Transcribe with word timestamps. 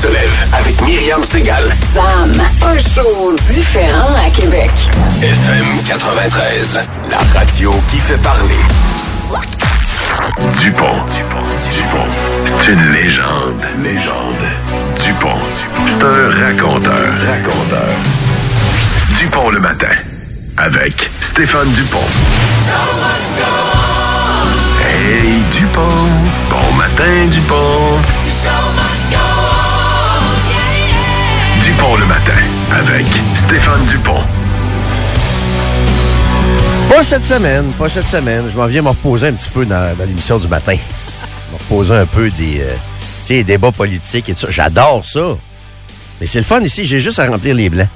se 0.00 0.06
lève 0.06 0.46
avec 0.54 0.80
Myriam 0.86 1.22
Segal. 1.22 1.64
Sam, 1.92 2.32
un 2.62 2.78
show 2.78 3.36
différent 3.50 4.14
à 4.16 4.30
Québec. 4.30 4.70
FM 5.20 5.66
93, 5.86 6.78
la 7.10 7.18
radio 7.38 7.70
qui 7.90 7.98
fait 7.98 8.16
parler. 8.22 8.54
Dupont, 10.58 11.04
Dupont, 11.12 11.44
Dupont. 11.70 12.06
C'est 12.46 12.72
une 12.72 12.92
légende, 12.92 13.62
légende. 13.82 14.44
Dupont, 15.04 15.38
c'est 15.86 16.02
un 16.02 16.46
raconteur, 16.46 17.08
raconteur. 17.28 17.94
Dupont 19.18 19.50
le 19.50 19.60
matin, 19.60 19.94
avec 20.56 21.10
Stéphane 21.20 21.70
Dupont. 21.72 21.98
Hey 24.82 25.42
Dupont, 25.50 25.88
bon 26.48 26.72
matin 26.76 27.26
Dupont. 27.28 27.98
Dupont 31.70 31.94
le 31.94 32.06
matin, 32.06 32.32
avec 32.72 33.06
Stéphane 33.36 33.84
Dupont. 33.86 34.20
Pas 36.88 37.04
cette 37.04 37.24
semaine, 37.24 37.66
pas 37.78 37.88
cette 37.88 38.08
semaine. 38.08 38.42
Je 38.50 38.56
m'en 38.56 38.66
viens 38.66 38.82
me 38.82 38.88
reposer 38.88 39.28
un 39.28 39.32
petit 39.34 39.48
peu 39.50 39.64
dans, 39.64 39.96
dans 39.96 40.04
l'émission 40.04 40.38
du 40.38 40.48
matin. 40.48 40.74
Me 41.52 41.58
reposer 41.58 41.94
un 41.94 42.06
peu 42.06 42.28
des, 42.30 42.60
euh, 42.62 42.74
tu 43.00 43.26
sais, 43.26 43.34
des 43.34 43.44
débats 43.44 43.70
politiques 43.70 44.28
et 44.28 44.34
tout 44.34 44.46
ça. 44.46 44.50
J'adore 44.50 45.04
ça. 45.04 45.36
Mais 46.20 46.26
c'est 46.26 46.38
le 46.38 46.44
fun 46.44 46.60
ici, 46.60 46.84
j'ai 46.86 46.98
juste 46.98 47.20
à 47.20 47.26
remplir 47.26 47.54
les 47.54 47.68
blancs. 47.70 47.86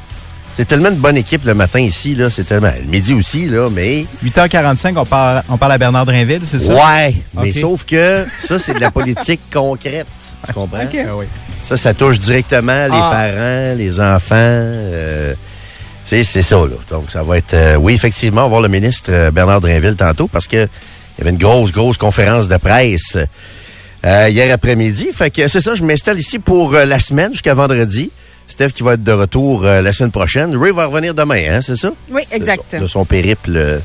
C'est 0.56 0.66
tellement 0.66 0.92
de 0.92 0.96
bonne 0.96 1.16
équipe 1.16 1.44
le 1.44 1.54
matin 1.54 1.80
ici, 1.80 2.14
là. 2.14 2.30
C'est 2.30 2.44
tellement. 2.44 2.70
Le 2.78 2.88
midi 2.88 3.12
aussi, 3.12 3.48
là, 3.48 3.68
mais. 3.72 4.06
8h45, 4.24 4.92
on 4.96 5.04
parle, 5.04 5.42
on 5.48 5.56
parle 5.56 5.72
à 5.72 5.78
Bernard 5.78 6.06
Drinville, 6.06 6.42
c'est 6.44 6.60
ça? 6.60 6.72
Ouais, 6.72 7.16
mais 7.34 7.48
Ok. 7.50 7.56
sauf 7.60 7.84
que 7.84 8.24
ça, 8.38 8.60
c'est 8.60 8.74
de 8.74 8.78
la 8.78 8.92
politique 8.92 9.40
concrète. 9.52 10.06
Tu 10.46 10.52
comprends? 10.52 10.78
Ah 10.80 11.16
oui. 11.16 11.24
Ça, 11.64 11.76
ça 11.78 11.94
touche 11.94 12.18
directement 12.18 12.86
les 12.86 12.92
Ah. 12.92 13.10
parents, 13.10 13.74
les 13.76 13.98
enfants. 14.00 14.34
euh, 14.36 15.32
tu 16.04 16.10
sais, 16.10 16.22
c'est 16.24 16.42
ça, 16.42 16.56
là. 16.56 16.76
Donc, 16.90 17.10
ça 17.10 17.22
va 17.22 17.38
être... 17.38 17.54
euh, 17.54 17.76
oui, 17.76 17.94
effectivement, 17.94 18.42
on 18.42 18.44
va 18.44 18.48
voir 18.50 18.60
le 18.60 18.68
ministre 18.68 19.10
euh, 19.10 19.30
Bernard 19.30 19.62
Drinville 19.62 19.96
tantôt 19.96 20.28
parce 20.28 20.46
que 20.46 20.56
il 20.66 21.18
y 21.18 21.20
avait 21.22 21.30
une 21.30 21.38
grosse, 21.38 21.72
grosse 21.72 21.96
conférence 21.96 22.48
de 22.48 22.56
presse 22.58 23.16
euh, 24.04 24.28
hier 24.28 24.52
après-midi. 24.52 25.08
Fait 25.14 25.30
que 25.30 25.48
c'est 25.48 25.62
ça, 25.62 25.74
je 25.74 25.82
m'installe 25.82 26.18
ici 26.18 26.38
pour 26.38 26.72
la 26.72 26.98
semaine 27.00 27.32
jusqu'à 27.32 27.54
vendredi. 27.54 28.10
Steph 28.46 28.70
qui 28.72 28.82
va 28.82 28.92
être 28.94 29.02
de 29.02 29.12
retour 29.12 29.62
la 29.62 29.90
semaine 29.94 30.10
prochaine. 30.10 30.54
Ray 30.54 30.70
va 30.72 30.84
revenir 30.84 31.14
demain, 31.14 31.40
hein, 31.48 31.60
c'est 31.62 31.76
ça? 31.76 31.90
Oui, 32.10 32.20
exact. 32.30 32.76
De 32.78 32.86
son, 32.86 33.06
périple 33.06 33.80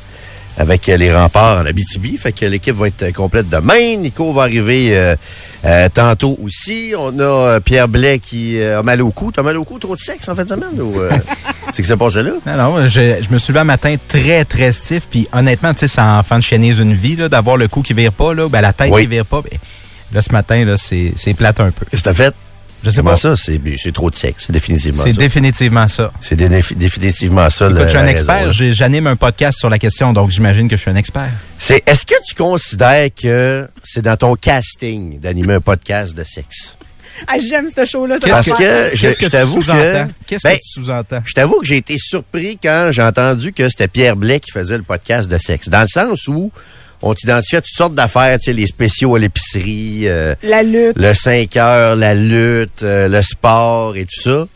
avec 0.58 0.86
les 0.86 1.14
remparts 1.14 1.60
en 1.62 1.66
Abitibi. 1.66 2.16
Fait 2.16 2.32
que 2.32 2.44
l'équipe 2.44 2.74
va 2.76 2.88
être 2.88 3.12
complète 3.12 3.48
demain. 3.48 3.96
Nico 3.96 4.32
va 4.32 4.42
arriver 4.42 4.88
euh, 4.96 5.16
euh, 5.64 5.88
tantôt 5.88 6.36
aussi. 6.42 6.92
On 6.98 7.18
a 7.18 7.22
euh, 7.22 7.60
Pierre 7.60 7.88
Blais 7.88 8.18
qui 8.18 8.58
euh, 8.60 8.80
a 8.80 8.82
mal 8.82 9.00
au 9.02 9.10
cou. 9.10 9.32
T'as 9.32 9.42
mal 9.42 9.56
au 9.56 9.64
cou? 9.64 9.78
Trop 9.78 9.96
de 9.96 10.00
sexe 10.00 10.28
en 10.28 10.34
fin 10.34 10.44
de 10.44 10.48
semaine? 10.50 10.80
Ou, 10.80 10.94
c'est 11.72 11.82
que 11.82 11.88
ça 11.88 11.96
passé 11.96 12.22
là? 12.22 12.32
Non, 12.46 12.56
non, 12.56 12.88
je, 12.88 13.16
je 13.22 13.30
me 13.32 13.38
suis 13.38 13.52
levé 13.52 13.60
un 13.60 13.64
matin 13.64 13.94
très, 14.08 14.44
très 14.44 14.72
stiff. 14.72 15.04
Puis 15.10 15.28
honnêtement, 15.32 15.72
tu 15.72 15.80
sais, 15.80 15.88
c'est 15.88 16.00
en 16.00 16.22
fin 16.22 16.38
de 16.38 16.42
chienner 16.44 16.70
une 16.78 16.94
vie, 16.94 17.16
d'avoir 17.16 17.56
le 17.56 17.68
cou 17.68 17.82
qui 17.82 17.94
vire 17.94 18.12
pas, 18.12 18.34
là, 18.34 18.48
ben, 18.48 18.60
la 18.60 18.72
tête 18.72 18.90
Oui. 18.92 19.02
qui 19.02 19.08
vire 19.08 19.26
pas. 19.26 19.42
Ben, 19.42 19.58
là, 20.12 20.20
ce 20.20 20.32
matin, 20.32 20.64
là, 20.64 20.76
c'est 20.76 21.12
c'est 21.16 21.34
plate 21.34 21.60
un 21.60 21.70
peu. 21.70 21.86
Qu'est-ce 21.90 22.02
que 22.02 22.08
t'as 22.10 22.14
fait? 22.14 22.34
Je 22.82 22.90
sais 22.90 22.96
Comment 22.96 23.10
pas. 23.10 23.16
ça? 23.16 23.36
C'est, 23.36 23.60
c'est 23.76 23.92
trop 23.92 24.10
de 24.10 24.14
sexe. 24.14 24.44
C'est 24.46 24.52
définitivement 24.52 25.02
C'est 25.04 25.12
ça. 25.12 25.18
définitivement 25.18 25.86
ça. 25.88 26.12
c'est 26.20 26.36
dé- 26.36 26.48
définitivement 26.76 27.50
ça. 27.50 27.66
Écoute, 27.66 27.78
le- 27.78 27.84
je 27.84 27.88
suis 27.90 27.98
un 27.98 28.06
expert. 28.06 28.52
J'ai- 28.52 28.72
J'anime 28.74 29.06
un 29.06 29.16
podcast 29.16 29.58
sur 29.58 29.68
la 29.68 29.78
question, 29.78 30.12
donc 30.12 30.30
j'imagine 30.30 30.68
que 30.68 30.76
je 30.76 30.80
suis 30.80 30.90
un 30.90 30.96
expert. 30.96 31.28
C'est, 31.58 31.82
est-ce 31.86 32.06
que 32.06 32.14
tu 32.26 32.34
considères 32.34 33.08
que 33.14 33.68
c'est 33.84 34.02
dans 34.02 34.16
ton 34.16 34.34
casting 34.34 35.18
d'animer 35.20 35.54
un 35.54 35.60
podcast 35.60 36.16
de 36.16 36.24
sexe? 36.24 36.76
Ah, 37.28 37.34
J'aime 37.38 37.68
ce 37.74 37.84
show-là. 37.84 38.16
ça 38.18 38.28
Parce 38.28 38.48
va 38.48 38.56
que 38.56 38.90
je, 38.94 39.00
Qu'est-ce 39.02 39.18
que 39.18 39.24
je 39.26 39.30
tu 39.30 39.30
t'avoue 39.30 39.58
que... 39.58 39.64
sous-entends? 39.64 40.08
Qu'est-ce 40.26 40.42
Ben, 40.48 40.56
que 40.56 40.60
tu 40.62 40.80
sous-entends? 40.82 41.22
Je 41.26 41.32
t'avoue 41.34 41.60
que 41.60 41.66
j'ai 41.66 41.76
été 41.76 41.96
surpris 41.98 42.58
quand 42.62 42.88
j'ai 42.92 43.02
entendu 43.02 43.52
que 43.52 43.68
c'était 43.68 43.88
Pierre 43.88 44.16
Blais 44.16 44.40
qui 44.40 44.52
faisait 44.52 44.78
le 44.78 44.84
podcast 44.84 45.30
de 45.30 45.36
sexe. 45.36 45.68
Dans 45.68 45.82
le 45.82 45.88
sens 45.88 46.28
où 46.28 46.50
on 47.02 47.14
t'identifiait 47.14 47.60
toutes 47.60 47.74
sortes 47.76 47.94
d'affaires, 47.94 48.38
tu 48.38 48.44
sais, 48.46 48.52
les 48.52 48.66
spéciaux 48.66 49.14
à 49.14 49.18
l'épicerie, 49.18 50.02
euh, 50.04 50.34
La 50.42 50.62
lutte. 50.62 50.96
le 50.96 51.14
5 51.14 51.56
heures, 51.56 51.96
la 51.96 52.14
lutte, 52.14 52.82
euh, 52.82 53.08
le 53.08 53.22
sport 53.22 53.96
et 53.96 54.04
tout 54.04 54.20
ça. 54.22 54.46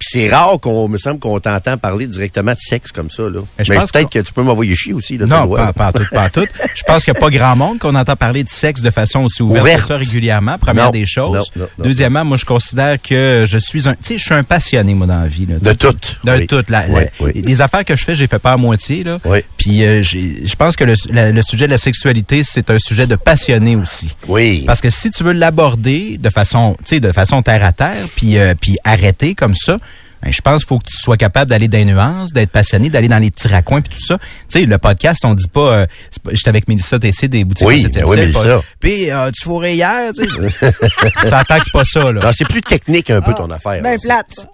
C'est 0.00 0.28
rare 0.28 0.58
qu'on 0.60 0.88
me 0.88 0.98
semble 0.98 1.18
qu'on 1.18 1.40
t'entend 1.40 1.76
parler 1.78 2.06
directement 2.06 2.52
de 2.52 2.58
sexe 2.60 2.92
comme 2.92 3.10
ça, 3.10 3.22
là. 3.24 3.40
Mais 3.58 3.64
peut-être 3.64 4.10
que 4.10 4.18
tu 4.20 4.32
peux 4.32 4.42
m'envoyer 4.42 4.74
chier 4.74 4.92
aussi, 4.92 5.18
là. 5.18 5.26
Non, 5.26 5.48
pas, 5.48 5.72
pas 5.72 5.92
tout, 5.92 6.04
pas 6.12 6.28
tout. 6.30 6.44
Je 6.76 6.82
pense 6.86 7.04
qu'il 7.04 7.12
n'y 7.12 7.18
a 7.18 7.20
pas 7.20 7.30
grand 7.30 7.56
monde 7.56 7.78
qu'on 7.78 7.94
entend 7.94 8.14
parler 8.16 8.44
de 8.44 8.48
sexe 8.48 8.82
de 8.82 8.90
façon 8.90 9.20
aussi 9.24 9.42
ouverte, 9.42 9.62
Ouverte. 9.62 9.80
que 9.82 9.88
ça 9.88 9.96
régulièrement, 9.96 10.58
première 10.58 10.86
Non, 10.86 10.90
des 10.92 11.06
choses. 11.06 11.32
non, 11.56 11.62
non, 11.62 11.68
non. 11.78 11.84
Deuxièmement, 11.84 12.24
moi, 12.24 12.36
je 12.36 12.44
considère 12.44 13.00
que 13.00 13.44
je 13.48 13.58
suis 13.58 13.88
un, 13.88 13.92
tu 13.94 13.98
sais, 14.02 14.18
je 14.18 14.24
suis 14.24 14.34
un 14.34 14.44
passionné, 14.44 14.94
moi, 14.94 15.06
dans 15.06 15.20
la 15.20 15.28
vie, 15.28 15.46
là. 15.46 15.58
De 15.58 15.72
tout. 15.72 15.94
De 16.24 16.32
Oui. 16.32 16.46
tout. 16.46 16.62
La- 16.68 16.84
Oui, 16.88 17.00
la- 17.20 17.26
oui. 17.26 17.42
Les 17.44 17.60
affaires 17.62 17.84
que 17.84 17.96
je 17.96 18.04
fais, 18.04 18.14
j'ai 18.16 18.26
fait 18.26 18.38
pas 18.38 18.52
à 18.52 18.56
moitié, 18.56 19.02
là. 19.04 19.18
Puis, 19.56 19.82
euh, 19.84 20.02
je 20.02 20.54
pense 20.56 20.76
que 20.76 20.84
le, 20.84 20.94
la- 21.10 21.30
le 21.32 21.42
sujet 21.42 21.66
de 21.66 21.72
la 21.72 21.78
sexualité, 21.78 22.42
c'est 22.44 22.70
un 22.70 22.78
sujet 22.78 23.06
de 23.06 23.16
passionné 23.16 23.76
aussi. 23.76 24.08
Oui. 24.28 24.64
Parce 24.66 24.80
que 24.80 24.90
si 24.90 25.10
tu 25.10 25.24
veux 25.24 25.32
l'aborder 25.32 26.18
de 26.18 26.30
façon, 26.30 26.76
tu 26.80 26.96
sais, 26.96 27.00
de 27.00 27.10
façon 27.12 27.42
terre 27.42 27.64
à 27.64 27.72
terre, 27.72 27.96
puis 28.14 28.38
euh, 28.38 28.54
puis 28.60 28.76
arrêter 28.84 29.34
comme 29.34 29.54
ça, 29.54 29.78
je 30.24 30.40
pense 30.40 30.58
qu'il 30.58 30.68
faut 30.68 30.78
que 30.78 30.86
tu 30.86 30.96
sois 30.96 31.16
capable 31.16 31.50
d'aller 31.50 31.68
dans 31.68 31.78
les 31.78 31.84
nuances, 31.84 32.32
d'être 32.32 32.50
passionné, 32.50 32.90
d'aller 32.90 33.08
dans 33.08 33.18
les 33.18 33.30
petits 33.30 33.48
raccoins 33.48 33.80
puis 33.80 33.94
tout 33.94 34.04
ça. 34.04 34.18
Tu 34.18 34.60
sais, 34.60 34.66
le 34.66 34.78
podcast, 34.78 35.24
on 35.24 35.34
dit 35.34 35.48
pas, 35.48 35.72
euh, 35.72 35.86
j'étais 36.32 36.48
avec 36.48 36.68
Mélissa 36.68 36.98
Tessé 36.98 37.28
des 37.28 37.44
boutiques. 37.44 37.66
Oui, 37.66 37.86
ben 37.92 38.04
oui, 38.04 38.16
Mélissa. 38.16 38.60
Puis 38.80 39.10
euh, 39.10 39.30
tu 39.30 39.44
fourrais 39.44 39.74
hier, 39.74 40.12
tu 40.12 40.24
sais. 40.24 40.70
ça 41.28 41.38
attend 41.38 41.58
que 41.58 41.64
c'est 41.64 41.72
pas 41.72 41.84
ça 41.84 42.12
là. 42.12 42.20
Non, 42.20 42.30
c'est 42.32 42.48
plus 42.48 42.62
technique 42.62 43.10
un 43.10 43.20
peu 43.20 43.34
ton 43.34 43.50
affaire. 43.50 43.82
Ben 43.82 43.92
là. 43.92 43.98
plate. 44.02 44.48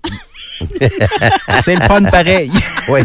C'est 1.64 1.74
le 1.74 1.80
fun 1.82 2.02
pareil. 2.04 2.50
Oui. 2.88 3.00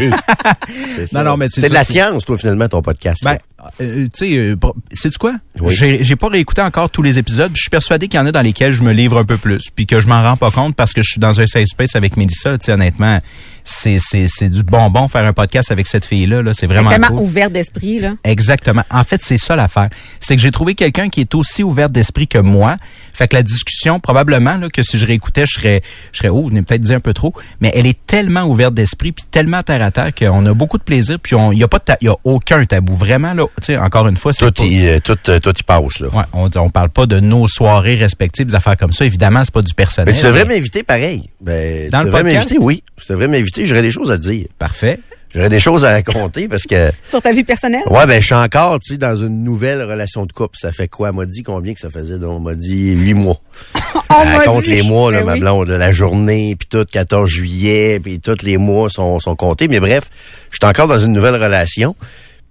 C'est. 0.95 1.13
Non, 1.13 1.23
non, 1.23 1.37
mais 1.37 1.47
c'est 1.51 1.61
C'est 1.61 1.69
de 1.69 1.73
la 1.73 1.83
c'est- 1.83 1.93
science, 1.93 2.25
toi, 2.25 2.35
finalement, 2.37 2.67
ton 2.67 2.81
podcast. 2.81 3.23
Ben, 3.23 3.33
là. 3.59 3.71
euh, 3.81 4.05
tu 4.05 4.09
sais, 4.27 4.35
euh, 4.37 4.55
pour- 4.55 4.75
sais-tu 4.91 5.19
quoi? 5.19 5.33
Oui. 5.61 5.75
J'ai 6.01 6.15
pas 6.15 6.29
réécouté 6.29 6.61
encore 6.63 6.89
tous 6.89 7.03
les 7.03 7.19
épisodes. 7.19 7.51
puis 7.51 7.57
Je 7.57 7.61
suis 7.63 7.69
persuadé 7.69 8.07
qu'il 8.07 8.19
y 8.19 8.23
en 8.23 8.25
a 8.25 8.31
dans 8.31 8.41
lesquels 8.41 8.71
je 8.73 8.81
me 8.81 8.91
livre 8.91 9.19
un 9.19 9.23
peu 9.23 9.37
plus, 9.37 9.61
puis 9.75 9.85
que 9.85 10.01
je 10.01 10.07
m'en 10.07 10.23
rends 10.23 10.35
pas 10.37 10.49
compte 10.49 10.75
parce 10.75 10.93
que 10.93 11.03
je 11.03 11.09
suis 11.11 11.19
dans 11.19 11.39
un 11.39 11.45
safe 11.45 11.67
space 11.67 11.95
avec 11.95 12.17
Mélissa. 12.17 12.57
Tu 12.57 12.65
sais, 12.65 12.71
honnêtement, 12.73 13.19
c'est 13.69 13.97
c'est 13.99 14.27
c'est 14.29 14.49
du 14.49 14.63
bonbon 14.63 15.07
faire 15.07 15.25
un 15.25 15.33
podcast 15.33 15.71
avec 15.71 15.87
cette 15.87 16.05
fille-là. 16.05 16.41
Là, 16.41 16.53
c'est 16.53 16.67
vraiment 16.67 16.89
tellement 16.89 17.07
cool. 17.09 17.19
ouvert 17.19 17.49
d'esprit, 17.51 17.99
là. 17.99 18.13
Exactement. 18.23 18.83
En 18.89 19.03
fait, 19.03 19.21
c'est 19.23 19.37
ça 19.37 19.55
l'affaire. 19.55 19.89
C'est 20.19 20.35
que 20.35 20.41
j'ai 20.41 20.51
trouvé 20.51 20.73
quelqu'un 20.75 21.09
qui 21.09 21.21
est 21.21 21.35
aussi 21.35 21.63
ouvert 21.63 21.89
d'esprit 21.89 22.27
que 22.27 22.37
moi. 22.37 22.77
Fait 23.13 23.27
que 23.27 23.35
la 23.35 23.43
discussion, 23.43 23.99
probablement, 23.99 24.57
là, 24.57 24.69
que 24.69 24.83
si 24.83 24.97
je 24.97 25.05
réécoutais, 25.05 25.45
je 25.47 25.59
serais, 25.59 25.81
je 26.11 26.19
serais, 26.19 26.29
oh, 26.29 26.45
je 26.49 26.53
n'ai 26.53 26.61
peut-être 26.61 26.81
dit 26.81 26.93
un 26.93 26.99
peu 26.99 27.13
trop, 27.13 27.33
mais 27.61 27.71
elle 27.75 27.87
est 27.87 27.97
tellement 28.05 28.43
ouverte 28.45 28.73
d'esprit 28.73 29.11
puis 29.11 29.25
tellement 29.29 29.63
terre 29.63 29.81
à 29.81 29.91
terre 29.91 30.13
qu'on 30.15 30.45
a 30.45 30.53
beaucoup 30.53 30.77
de 30.77 30.83
plaisir 30.83 31.19
puis 31.19 31.35
il 31.51 31.57
y 31.57 31.63
a 31.63 31.67
pas 31.67 31.79
de 31.79 31.83
ta- 31.83 31.97
y 32.01 32.07
a 32.07 32.15
aucun 32.23 32.63
tabou. 32.65 32.93
Vraiment, 32.95 33.33
là, 33.33 33.45
tu 33.57 33.65
sais, 33.65 33.77
encore 33.77 34.07
une 34.07 34.17
fois, 34.17 34.33
c'est 34.33 34.45
Tout, 34.51 34.63
pas- 34.63 34.67
y, 34.67 34.87
euh, 34.87 34.99
tout, 35.03 35.17
euh, 35.29 35.39
tout 35.39 35.53
y 35.57 35.63
passe, 35.63 35.99
là. 35.99 36.07
Ouais, 36.13 36.23
on, 36.33 36.49
on 36.55 36.69
parle 36.69 36.89
pas 36.89 37.05
de 37.05 37.19
nos 37.19 37.47
soirées 37.47 37.95
respectives, 37.95 38.45
des 38.47 38.55
affaires 38.55 38.77
comme 38.77 38.93
ça. 38.93 39.03
Évidemment, 39.05 39.43
c'est 39.43 39.53
pas 39.53 39.61
du 39.61 39.73
personnel. 39.73 40.13
Mais 40.13 40.19
tu 40.19 40.25
devrais 40.25 40.45
mais- 40.45 40.55
m'inviter 40.55 40.83
pareil. 40.83 41.29
Ben, 41.41 41.89
Dans 41.89 41.99
tu 41.99 42.05
le 42.05 42.09
devrais 42.11 42.23
podcast? 42.23 42.49
m'inviter, 42.49 42.57
oui. 42.63 42.83
Tu 42.99 43.11
devrais 43.11 43.27
m'inviter, 43.27 43.56
j'aurais 43.65 43.81
des 43.81 43.91
choses 43.91 44.11
à 44.11 44.17
te 44.17 44.23
dire. 44.23 44.45
Parfait. 44.59 44.99
J'aurais 45.35 45.49
des 45.49 45.59
choses 45.59 45.83
à 45.83 45.91
raconter 45.91 46.47
parce 46.47 46.63
que, 46.63 46.89
Sur 47.09 47.21
ta 47.21 47.31
vie 47.33 47.43
personnelle? 47.43 47.83
ouais, 47.89 48.07
ben, 48.07 48.19
je 48.21 48.25
suis 48.25 48.33
encore, 48.33 48.79
tu 48.79 48.93
sais, 48.93 48.97
dans 48.97 49.15
une 49.15 49.43
nouvelle 49.43 49.83
relation 49.83 50.25
de 50.25 50.31
couple. 50.31 50.57
Ça 50.57 50.71
fait 50.71 50.87
quoi? 50.87 51.09
Elle 51.09 51.15
m'a 51.15 51.25
dit 51.25 51.43
combien 51.43 51.73
que 51.73 51.79
ça 51.81 51.89
faisait? 51.89 52.17
Donc, 52.17 52.37
on 52.37 52.39
m'a 52.39 52.55
dit 52.55 52.91
huit 52.93 53.13
mois. 53.13 53.39
On 54.09 54.23
Elle 54.23 54.45
compte 54.45 54.63
dit. 54.63 54.69
les 54.71 54.81
mois, 54.83 55.11
là, 55.11 55.19
Ben 55.19 55.25
ma 55.25 55.33
oui. 55.33 55.39
blonde, 55.41 55.67
la 55.69 55.91
journée, 55.91 56.55
puis 56.57 56.67
tout, 56.69 56.85
14 56.89 57.29
juillet, 57.29 57.99
puis 58.01 58.19
tous 58.21 58.41
les 58.43 58.57
mois 58.57 58.89
sont, 58.89 59.19
sont 59.19 59.35
comptés. 59.35 59.67
Mais 59.67 59.81
bref, 59.81 60.05
je 60.49 60.57
suis 60.61 60.65
encore 60.69 60.87
dans 60.87 60.97
une 60.97 61.11
nouvelle 61.11 61.35
relation. 61.35 61.95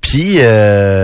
Puis 0.09 0.37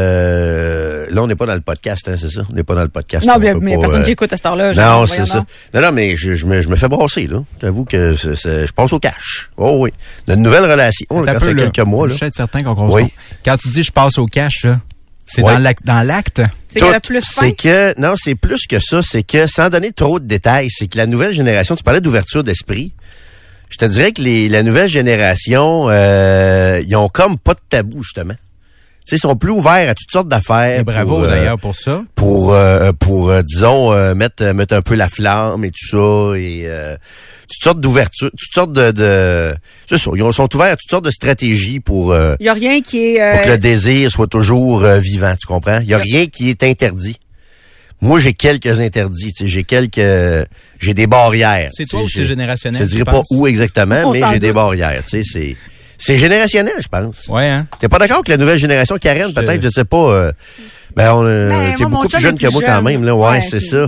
euh, 0.07 1.07
là, 1.11 1.23
on 1.23 1.27
n'est 1.27 1.35
pas 1.35 1.47
dans 1.47 1.55
le 1.55 1.61
podcast, 1.61 2.07
hein, 2.09 2.15
c'est 2.17 2.29
ça? 2.29 2.43
On 2.51 2.55
n'est 2.55 2.63
pas 2.63 2.75
dans 2.75 2.83
le 2.83 2.89
podcast. 2.89 3.27
Non, 3.27 3.35
on 3.37 3.39
mais, 3.41 3.53
peut 3.53 3.59
mais 3.61 3.75
pas, 3.75 3.81
personne 3.83 4.03
euh, 4.03 4.05
qui 4.05 4.11
écoute 4.13 4.33
à 4.33 4.37
cette 4.37 4.47
heure-là. 4.47 4.73
Non, 4.75 5.07
c'est 5.07 5.27
ça. 5.27 5.45
Non, 5.75 5.81
non, 5.81 5.93
mais 5.93 6.17
je, 6.17 6.35
je, 6.35 6.47
me, 6.47 6.61
je 6.63 6.69
me 6.69 6.77
fais 6.77 6.89
brasser, 6.89 7.27
là. 7.27 7.39
J'avoue 7.61 7.85
que 7.85 8.17
c'est- 8.17 8.35
c'est- 8.37 8.67
je 8.67 8.73
passe 8.73 8.93
au 8.93 8.99
cash. 9.01 9.51
Oh 9.57 9.77
oui. 9.81 9.91
Une 10.29 10.37
nouvelle 10.43 10.65
relation, 10.71 11.07
ça 11.11 11.33
un 11.33 11.41
fait 11.41 11.55
quelques 11.55 11.79
mois, 11.81 12.07
là. 12.07 12.15
Je 12.15 12.25
suis 12.25 12.33
certain 12.35 12.63
qu'on 12.63 12.91
Oui. 12.93 13.05
Quand 13.45 13.57
tu 13.57 13.69
dis 13.71 13.83
je 13.83 13.91
passe 13.93 14.19
au 14.19 14.27
cash, 14.27 14.65
là, 14.65 14.81
c'est 15.27 15.43
Oui. 15.43 15.53
dans 15.53 15.59
l'acte. 15.59 15.85
Dans 15.85 16.07
l'acte? 16.07 16.41
C'est 16.69 16.79
Tout, 16.79 16.87
qu'elle 16.87 16.95
a 16.95 17.01
plus 17.01 17.21
faim. 17.21 17.41
C'est 17.47 17.53
que, 17.53 18.01
non, 18.01 18.15
c'est 18.17 18.35
plus 18.37 18.67
que 18.69 18.79
ça. 18.79 19.01
C'est 19.03 19.25
que, 19.25 19.47
sans 19.47 19.69
donner 19.69 19.93
trop 19.93 20.21
de 20.21 20.27
détails, 20.27 20.69
c'est 20.71 20.87
que 20.87 20.97
la 20.97 21.07
nouvelle 21.07 21.35
génération, 21.35 21.75
tu 21.77 21.83
parlais 21.83 22.01
d'ouverture 22.01 22.45
d'esprit. 22.45 22.93
Je 23.69 23.79
te 23.79 23.85
dirais 23.87 24.13
que 24.13 24.23
les, 24.23 24.49
la 24.49 24.63
nouvelle 24.63 24.89
génération, 24.89 25.87
euh, 25.89 26.81
ils 26.87 26.95
ont 26.95 27.09
comme 27.09 27.37
pas 27.39 27.55
de 27.55 27.61
tabou, 27.69 28.03
justement. 28.03 28.35
Sais, 29.13 29.17
ils 29.17 29.21
sont 29.21 29.37
plus 29.37 29.51
ouverts 29.51 29.91
à 29.91 29.95
toutes 29.95 30.11
sortes 30.11 30.29
d'affaires. 30.29 30.81
Et 30.81 30.83
bravo 30.85 31.17
pour, 31.17 31.25
euh, 31.25 31.29
d'ailleurs 31.29 31.59
pour 31.59 31.75
ça. 31.75 32.03
pour 32.15 32.55
euh, 32.55 32.93
pour 32.99 33.29
euh, 33.31 33.43
disons 33.43 33.93
euh, 33.93 34.15
mettre 34.15 34.43
mettre 34.55 34.75
un 34.75 34.81
peu 34.81 34.95
la 34.95 35.09
flamme 35.09 35.65
et 35.67 35.71
tout 35.71 35.87
ça 35.87 36.39
et 36.39 36.63
euh, 36.65 36.97
toutes 37.47 37.63
sortes 37.63 37.81
d'ouvertures, 37.81 38.31
toutes 38.31 38.55
sortes 38.55 38.73
de, 38.73 38.91
de 38.91 39.55
c'est 39.87 39.99
ça, 39.99 40.11
ils 40.15 40.33
sont 40.33 40.57
ouverts 40.57 40.73
à 40.73 40.77
toutes 40.77 40.89
sortes 40.91 41.05
de 41.05 41.11
stratégies 41.11 41.81
pour 41.81 42.13
euh, 42.13 42.37
Il 42.41 42.45
n'y 42.45 42.49
a 42.49 42.55
rien 42.55 42.81
qui 42.81 43.17
est... 43.17 43.21
euh, 43.21 43.33
pour 43.35 43.43
que 43.43 43.49
le 43.51 43.59
désir 43.59 44.11
soit 44.11 44.29
toujours 44.29 44.83
euh, 44.85 44.99
vivant, 44.99 45.35
tu 45.39 45.47
comprends? 45.47 45.81
Il 45.81 45.89
y 45.89 45.95
a 45.95 45.99
rien 45.99 46.27
qui 46.27 46.49
est 46.49 46.63
interdit. 46.63 47.19
Moi, 48.01 48.19
j'ai 48.19 48.33
quelques 48.33 48.81
interdits, 48.81 49.33
j'ai 49.45 49.63
quelques, 49.63 50.49
j'ai 50.81 50.93
des 50.95 51.07
barrières. 51.07 51.69
C'est 51.73 51.85
toi 51.85 52.03
ou 52.03 52.09
c'est 52.09 52.27
générationnel, 52.27 52.81
Je 52.81 52.87
te 52.87 52.91
tu 52.91 52.97
dirais 52.97 53.11
pas 53.13 53.23
où 53.31 53.47
exactement, 53.47 54.03
On 54.07 54.13
mais 54.13 54.21
j'ai 54.33 54.41
des 54.41 54.53
barrières, 54.53 55.03
tu 55.09 55.23
sais, 55.23 55.31
c'est, 55.31 55.57
c'est 56.05 56.17
générationnel, 56.17 56.75
je 56.81 56.89
pense. 56.89 57.29
Ouais, 57.29 57.49
hein? 57.49 57.69
T'es 57.79 57.89
pas 57.89 57.99
d'accord 57.99 58.25
que 58.25 58.31
la 58.33 58.37
nouvelle 58.37 58.59
génération, 58.59 58.99
Karen, 58.99 59.33
peut-être, 59.33 59.63
je 59.63 59.69
sais 59.69 59.85
pas, 59.85 60.11
euh, 60.11 60.33
ben, 60.97 61.13
on, 61.15 61.25
euh, 61.25 61.49
Ben, 61.49 61.75
t'es 61.77 61.85
beaucoup 61.85 62.09
plus 62.09 62.21
jeune 62.21 62.37
que 62.37 62.49
moi 62.49 62.61
quand 62.65 62.83
même, 62.83 63.05
là, 63.05 63.15
ouais, 63.15 63.31
Ouais, 63.31 63.41
c'est 63.41 63.61
ça. 63.61 63.87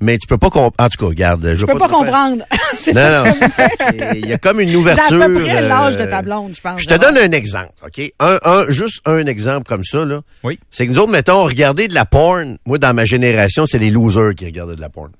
Mais 0.00 0.16
tu 0.18 0.26
peux 0.26 0.36
pas 0.38 0.48
comprendre, 0.50 0.74
en 0.78 0.88
tout 0.88 0.98
cas, 0.98 1.06
regarde, 1.06 1.42
je, 1.42 1.56
Je 1.56 1.66
peux 1.66 1.78
pas 1.78 1.88
comprendre. 1.88 2.44
Non, 2.88 2.92
ça. 2.94 3.24
non. 3.24 3.32
Il 4.14 4.26
y 4.26 4.32
a 4.32 4.38
comme 4.38 4.60
une 4.60 4.74
ouverture. 4.76 5.22
à 5.22 5.26
peu 5.26 5.34
près 5.40 5.62
l'âge 5.62 5.96
de 5.96 6.02
euh, 6.02 6.10
ta 6.10 6.20
blonde, 6.20 6.52
je 6.54 6.60
pense. 6.60 6.80
Je 6.80 6.86
te 6.86 6.94
donne 6.94 7.16
un 7.16 7.32
exemple, 7.32 7.72
OK? 7.84 8.12
Un, 8.20 8.38
un, 8.44 8.70
juste 8.70 9.00
un 9.06 9.24
exemple 9.26 9.66
comme 9.68 9.84
ça, 9.84 10.04
là. 10.04 10.20
Oui. 10.42 10.58
C'est 10.70 10.86
que 10.86 10.92
nous 10.92 10.98
autres, 10.98 11.12
mettons, 11.12 11.44
regarder 11.44 11.88
de 11.88 11.94
la 11.94 12.04
porn. 12.04 12.56
Moi, 12.66 12.78
dans 12.78 12.92
ma 12.94 13.04
génération, 13.04 13.66
c'est 13.66 13.78
les 13.78 13.90
losers 13.90 14.34
qui 14.34 14.44
regardaient 14.46 14.76
de 14.76 14.80
la 14.80 14.90
porn. 14.90 15.10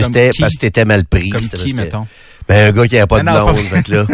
C'était 0.00 0.30
parce 0.38 0.54
que 0.54 0.60
t'étais 0.60 0.84
mal 0.84 1.04
pris. 1.04 1.28
Comme 1.30 1.48
qui, 1.48 1.74
mettons? 1.74 2.06
Ben, 2.48 2.68
un 2.68 2.72
gars 2.72 2.88
qui 2.88 2.96
avait 2.98 3.06
pas 3.06 3.22
de 3.22 3.28
Ah 3.28 3.32
non, 3.34 3.44
blonde, 3.52 3.56
c'est 3.58 3.76
fait 3.76 3.82
que 3.84 3.92
là. 3.92 4.06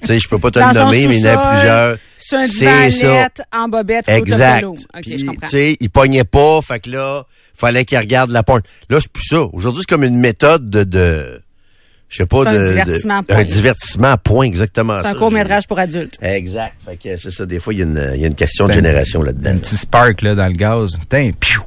Tu 0.00 0.06
sais, 0.06 0.18
je 0.18 0.28
peux 0.28 0.38
pas 0.38 0.50
te 0.50 0.58
Dans 0.60 0.68
le 0.68 0.74
nommer, 0.74 1.06
mais 1.06 1.16
il 1.18 1.24
y 1.24 1.28
en 1.30 1.38
a 1.38 1.52
plusieurs. 1.52 1.96
Sur 2.18 2.38
un 2.38 2.46
C'est 2.48 2.90
ça. 2.90 3.28
en 3.56 3.68
bobette, 3.68 4.08
Exact. 4.08 4.60
solo. 4.60 4.72
OK, 4.72 5.02
Puis, 5.02 5.18
je 5.20 5.26
tu 5.26 5.48
sais, 5.48 5.76
il 5.78 5.90
pognait 5.90 6.24
pas, 6.24 6.60
fait 6.60 6.80
que 6.80 6.90
là, 6.90 7.24
fallait 7.54 7.84
qu'il 7.84 7.96
regarde 7.98 8.30
la 8.32 8.42
porn. 8.42 8.60
Là, 8.90 8.98
c'est 9.00 9.12
plus 9.12 9.22
ça. 9.28 9.42
Aujourd'hui, 9.52 9.82
c'est 9.82 9.94
comme 9.94 10.02
une 10.02 10.18
méthode 10.18 10.68
de, 10.68 10.82
de 10.82 11.40
je 12.08 12.16
sais 12.16 12.26
pas, 12.26 12.42
C'est 12.42 12.48
un 12.48 12.52
de, 12.54 12.58
de- 12.58 12.68
divertissement 12.72 13.18
à 13.18 13.22
point. 13.22 13.36
un 13.38 13.44
divertissement 13.44 14.08
à 14.08 14.16
point, 14.18 14.46
exactement 14.46 14.98
C'est 15.02 15.08
un 15.10 15.14
court-métrage 15.14 15.68
pour 15.68 15.78
adultes. 15.78 16.18
Exact. 16.20 16.74
Fait 16.84 16.96
que 16.96 17.16
c'est 17.16 17.30
ça, 17.30 17.46
des 17.46 17.60
fois, 17.60 17.72
il 17.74 17.78
y, 17.78 17.82
a 17.82 17.84
une- 17.86 18.10
il 18.16 18.20
y 18.20 18.24
a 18.24 18.26
une 18.26 18.34
question 18.34 18.64
de 18.64 18.70
Ben, 18.70 18.74
génération 18.76 19.22
là-dedans. 19.22 19.50
Un 19.50 19.56
petit 19.58 19.76
spark 19.76 20.22
là, 20.22 20.34
dans 20.34 20.46
le 20.46 20.52
gaz. 20.54 20.96
Putain, 20.98 21.30
piou! 21.38 21.62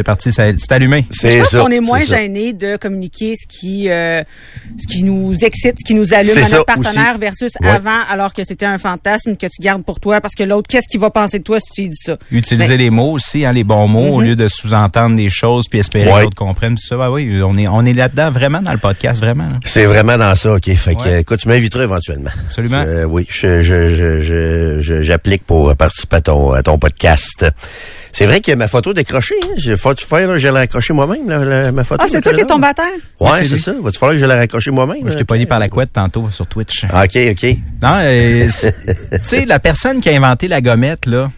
C'est 0.00 0.04
parti, 0.04 0.32
c'est 0.32 0.72
allumé. 0.72 1.04
C'est 1.10 1.36
Je 1.36 1.38
pense 1.40 1.50
ça. 1.50 1.60
qu'on 1.60 1.68
est 1.68 1.80
moins 1.80 2.00
gêné 2.02 2.54
de 2.54 2.78
communiquer 2.78 3.34
ce 3.36 3.46
qui 3.46 3.90
euh, 3.90 4.22
ce 4.80 4.86
qui 4.90 5.02
nous 5.02 5.34
excite, 5.44 5.74
ce 5.78 5.84
qui 5.84 5.92
nous 5.92 6.14
allume 6.14 6.38
à 6.38 6.48
notre 6.48 6.64
partenaire 6.64 7.10
aussi. 7.16 7.20
versus 7.20 7.52
Ouais. 7.60 7.68
avant, 7.68 7.98
alors 8.10 8.32
que 8.32 8.42
c'était 8.44 8.64
un 8.64 8.78
fantasme 8.78 9.36
que 9.36 9.44
tu 9.46 9.60
gardes 9.60 9.84
pour 9.84 10.00
toi 10.00 10.22
parce 10.22 10.34
que 10.34 10.42
l'autre, 10.42 10.68
qu'est-ce 10.70 10.86
qu'il 10.90 11.00
va 11.00 11.10
penser 11.10 11.38
de 11.40 11.44
toi 11.44 11.58
si 11.60 11.68
tu 11.74 11.80
lui 11.82 11.88
dis 11.90 11.98
ça? 12.02 12.16
Utiliser 12.30 12.66
Ben, 12.68 12.78
les 12.78 12.88
mots 12.88 13.12
aussi, 13.12 13.44
hein, 13.44 13.52
les 13.52 13.62
bons 13.62 13.88
mots, 13.88 14.14
au 14.14 14.22
lieu 14.22 14.36
de 14.36 14.48
sous-entendre 14.48 15.16
des 15.16 15.28
choses 15.28 15.66
puis 15.68 15.80
espérer 15.80 16.10
Ouais. 16.10 16.20
que 16.20 16.24
l'autre 16.24 16.36
comprenne 16.36 16.76
tout 16.76 16.86
ça. 16.86 16.96
Ben 16.96 17.10
oui, 17.10 17.42
on 17.44 17.58
est, 17.58 17.68
on 17.68 17.84
est 17.84 17.92
là-dedans 17.92 18.30
vraiment 18.30 18.62
dans 18.62 18.72
le 18.72 18.78
podcast, 18.78 19.20
vraiment. 19.20 19.50
C'est 19.66 19.84
vraiment 19.84 20.16
dans 20.16 20.34
ça, 20.34 20.54
OK. 20.54 20.72
Fait 20.76 20.94
que, 20.94 21.02
Ouais. 21.02 21.20
écoute, 21.20 21.40
tu 21.40 21.48
m'inviteras 21.48 21.82
éventuellement. 21.84 22.30
Absolument. 22.46 22.84
Euh, 22.86 23.04
oui, 23.04 23.26
je, 23.28 23.60
je, 23.60 23.94
je, 23.94 24.22
je, 24.22 24.80
je- 24.80 25.02
j'applique 25.02 25.44
pour 25.44 25.76
participer 25.76 26.16
à 26.16 26.20
ton, 26.22 26.52
à 26.52 26.62
ton 26.62 26.78
podcast. 26.78 27.44
C'est 28.12 28.26
vrai 28.26 28.40
que 28.40 28.52
ma 28.52 28.66
photo 28.66 28.90
est 28.90 28.94
décrochée, 28.94 29.34
hein. 29.44 29.54
Faut-tu 29.90 30.06
faire, 30.06 30.28
là, 30.28 30.38
je 30.38 30.46
l'ai 30.46 30.54
raccrocher 30.54 30.92
moi-même, 30.92 31.28
là, 31.28 31.44
la- 31.44 31.72
ma 31.72 31.82
photo. 31.82 32.04
Ah, 32.04 32.08
c'est 32.10 32.22
toi 32.22 32.32
qui 32.32 32.40
es 32.42 32.44
tombé 32.44 32.68
à 32.68 32.74
terre? 32.74 32.84
Ouais, 33.18 33.30
Oui, 33.40 33.46
c'est 33.48 33.56
ça. 33.58 33.72
Va-tu 33.82 33.98
falloir 33.98 34.14
que 34.14 34.20
je 34.20 34.24
la 34.24 34.36
raccrocher 34.36 34.70
moi-même? 34.70 35.00
Moi, 35.02 35.10
je 35.10 35.16
t'ai 35.16 35.24
pogné 35.24 35.46
par 35.46 35.58
la 35.58 35.68
couette 35.68 35.92
tantôt 35.92 36.28
sur 36.30 36.46
Twitch. 36.46 36.84
OK, 36.84 37.18
OK. 37.32 37.56
Non, 37.82 37.94
euh, 38.02 38.46
tu 38.46 39.18
sais, 39.24 39.44
la 39.46 39.58
personne 39.58 40.00
qui 40.00 40.08
a 40.10 40.12
inventé 40.16 40.46
la 40.46 40.60
gommette, 40.60 41.06
là, 41.06 41.30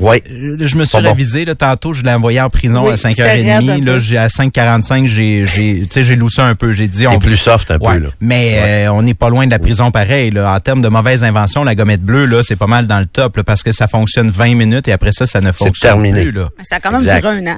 Ouais. 0.00 0.22
je 0.28 0.76
me 0.76 0.84
suis 0.84 0.92
Pas 0.92 1.02
bon. 1.02 1.08
révisé, 1.10 1.44
là, 1.44 1.54
tantôt, 1.56 1.92
je 1.92 2.04
l'ai 2.04 2.12
envoyé 2.12 2.40
en 2.40 2.48
prison 2.50 2.86
Oui, 2.86 2.92
à 2.92 2.96
c'était 2.96 3.20
raide 3.22 3.48
un 3.48 3.60
5h30. 3.60 3.84
Là, 3.84 3.98
j'ai, 3.98 4.16
à 4.16 4.28
5h45, 4.28 5.06
j'ai, 5.06 5.44
j'ai, 5.44 5.80
tu 5.80 5.86
sais, 5.90 6.04
j'ai 6.04 6.14
loussé 6.14 6.40
un 6.40 6.54
peu. 6.54 6.72
J'ai 6.72 6.86
dit, 6.86 7.00
T'es 7.00 7.06
on 7.08 7.18
plus 7.18 7.36
soft 7.36 7.70
un 7.72 7.78
peu, 7.80 7.98
là. 7.98 8.08
mais 8.20 8.58
euh, 8.86 8.92
on 8.92 9.02
n'est 9.02 9.14
pas 9.14 9.28
loin 9.28 9.44
de 9.46 9.50
la 9.50 9.58
prison 9.58 9.90
pareil. 9.90 10.30
Là. 10.30 10.54
En 10.54 10.60
termes 10.60 10.82
de 10.82 10.88
mauvaise 10.88 11.24
invention, 11.24 11.64
la 11.64 11.74
gommette 11.74 12.02
bleue, 12.02 12.26
là, 12.26 12.42
c'est 12.46 12.54
pas 12.56 12.68
mal 12.68 12.86
dans 12.86 13.00
le 13.00 13.06
top 13.06 13.38
là, 13.38 13.44
parce 13.44 13.62
que 13.64 13.72
ça 13.72 13.88
fonctionne 13.88 14.30
20 14.30 14.54
minutes 14.54 14.86
et 14.88 14.92
après 14.92 15.10
ça, 15.12 15.26
ça 15.26 15.40
ne 15.40 15.50
fonctionne 15.52 15.90
terminé. 15.94 16.22
plus. 16.22 16.32
Là. 16.32 16.48
Ça 16.62 16.76
a 16.76 16.80
quand 16.80 16.92
même 16.92 17.00
duré 17.00 17.12
un 17.16 17.40
an. 17.40 17.44
là. 17.44 17.56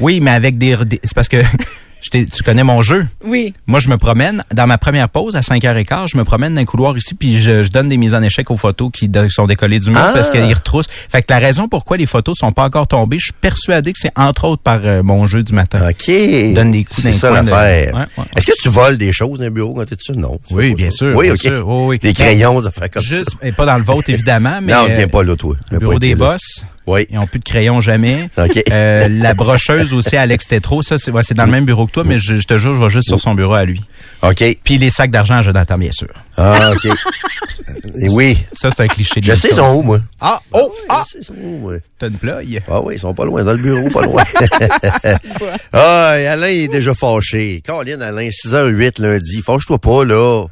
Oui, 0.00 0.20
mais 0.20 0.30
avec 0.30 0.58
des... 0.58 0.76
des- 0.84 1.00
c'est 1.04 1.14
parce 1.14 1.28
que 1.28 1.38
je 2.00 2.10
tu 2.24 2.42
connais 2.44 2.62
mon 2.62 2.80
jeu. 2.80 3.06
Oui. 3.24 3.52
Moi, 3.66 3.80
je 3.80 3.88
me 3.88 3.96
promène, 3.98 4.44
dans 4.54 4.66
ma 4.68 4.78
première 4.78 5.08
pause, 5.08 5.34
à 5.36 5.40
5h15, 5.40 6.06
je 6.12 6.16
me 6.16 6.24
promène 6.24 6.54
dans 6.54 6.60
un 6.60 6.64
couloir 6.64 6.96
ici, 6.96 7.14
puis 7.14 7.38
je, 7.42 7.64
je 7.64 7.70
donne 7.70 7.88
des 7.88 7.96
mises 7.96 8.14
en 8.14 8.22
échec 8.22 8.48
aux 8.52 8.56
photos 8.56 8.90
qui 8.92 9.08
de- 9.08 9.28
sont 9.28 9.46
décollées 9.46 9.80
du 9.80 9.90
mur 9.90 9.98
Ah! 10.00 10.12
parce 10.14 10.30
qu'ils 10.30 10.54
retroussent. 10.54 10.86
Fait 10.88 11.22
que 11.22 11.26
la 11.32 11.38
raison 11.40 11.68
pourquoi 11.68 11.96
les 11.96 12.06
photos 12.06 12.36
sont 12.38 12.52
pas 12.52 12.64
encore 12.64 12.86
tombées, 12.86 13.18
je 13.18 13.24
suis 13.24 13.32
persuadé 13.40 13.92
que 13.92 13.98
c'est 14.00 14.12
entre 14.16 14.44
autres 14.44 14.62
par 14.62 14.80
euh, 14.84 15.02
mon 15.02 15.26
jeu 15.26 15.42
du 15.42 15.52
matin. 15.52 15.86
OK. 15.90 16.06
Donne 16.54 16.70
des 16.70 16.84
coups 16.84 17.02
C'est 17.02 17.10
d'un 17.10 17.16
ça 17.16 17.28
coin 17.30 17.42
de- 17.42 17.50
l'affaire. 17.50 17.94
Ouais, 17.94 18.00
ouais. 18.16 18.24
Est-ce 18.36 18.46
que 18.46 18.52
tu 18.62 18.68
voles 18.68 18.96
des 18.96 19.12
choses 19.12 19.40
d'un 19.40 19.50
bureau 19.50 19.74
quand 19.74 19.84
t'es 19.84 19.96
dessus? 19.96 20.12
Non. 20.12 20.38
tu 20.48 20.54
Oui, 20.54 20.74
bien 20.74 20.90
ça. 20.90 20.96
sûr. 20.98 21.16
Oui, 21.16 21.24
bien 21.26 21.34
OK. 21.34 21.40
sûr. 21.40 21.68
Oui. 21.68 21.98
Des 21.98 22.12
crayons, 22.14 22.62
ça 22.62 22.70
fait 22.70 22.88
comme 22.88 23.02
Juste, 23.02 23.30
ça. 23.30 23.46
et 23.46 23.50
pas 23.52 23.66
dans 23.66 23.76
le 23.76 23.84
vôtre, 23.84 24.08
évidemment, 24.08 24.60
mais... 24.62 24.72
non, 24.72 24.84
euh, 24.88 24.94
viens 24.94 25.08
pas 25.08 25.24
là, 25.24 25.34
toi. 25.36 25.56
Le 25.72 25.78
bureau 25.80 25.98
des 25.98 26.14
boss. 26.14 26.64
Oui. 26.88 27.06
Ils 27.10 27.18
ont 27.18 27.26
plus 27.26 27.38
de 27.38 27.44
crayon 27.44 27.80
jamais. 27.80 28.28
Euh, 28.70 29.08
la 29.08 29.34
brocheuse 29.34 29.94
aussi 29.94 30.16
Alex 30.16 30.46
Tétro, 30.46 30.82
ça 30.82 30.98
c'est 30.98 31.10
ouais, 31.10 31.22
dans 31.34 31.44
le 31.44 31.50
même 31.50 31.64
bureau 31.64 31.86
que 31.86 31.92
toi, 31.92 32.02
mais 32.04 32.18
je, 32.18 32.36
je 32.36 32.46
te 32.46 32.58
jure, 32.58 32.74
je 32.74 32.80
vais 32.80 32.90
juste 32.90 33.08
sur 33.08 33.20
son 33.20 33.34
bureau 33.34 33.54
à 33.54 33.64
lui. 33.64 33.80
OK. 34.22 34.44
Puis 34.64 34.78
les 34.78 34.90
sacs 34.90 35.10
d'argent 35.10 35.36
à 35.36 35.42
Jonathan, 35.42 35.78
bien 35.78 35.92
sûr. 35.92 36.08
Ah, 36.36 36.72
OK. 36.72 36.86
Et 38.00 38.08
oui. 38.08 38.36
Ça, 38.52 38.70
c'est 38.76 38.82
un 38.82 38.88
cliché 38.88 39.20
de 39.20 39.26
Je 39.26 39.32
sais, 39.32 39.38
ils 39.38 39.50
l'histoire. 39.50 39.72
sont 39.72 39.78
où, 39.78 39.82
moi? 39.82 40.00
Ah, 40.20 40.40
oh, 40.52 40.72
ah! 40.88 41.04
Je 41.06 41.12
sais, 41.12 41.18
ils 41.20 41.24
sont 41.24 41.34
où, 41.34 41.58
moi? 41.58 41.74
T'as 41.98 42.08
une 42.08 42.14
ploye. 42.16 42.60
Ah 42.68 42.80
oui, 42.82 42.94
ils 42.96 42.98
sont 42.98 43.14
pas 43.14 43.24
loin, 43.24 43.44
dans 43.44 43.52
le 43.52 43.58
bureau, 43.58 43.88
pas 43.90 44.02
loin. 44.02 44.22
ah, 45.72 46.08
Alain 46.08 46.48
il 46.48 46.64
est 46.64 46.68
déjà 46.68 46.94
fâché. 46.94 47.62
Caroline, 47.64 48.02
Alain, 48.02 48.28
6h08 48.28 49.00
lundi. 49.00 49.42
Fâche-toi 49.42 49.78
pas, 49.78 50.04
là. 50.04 50.46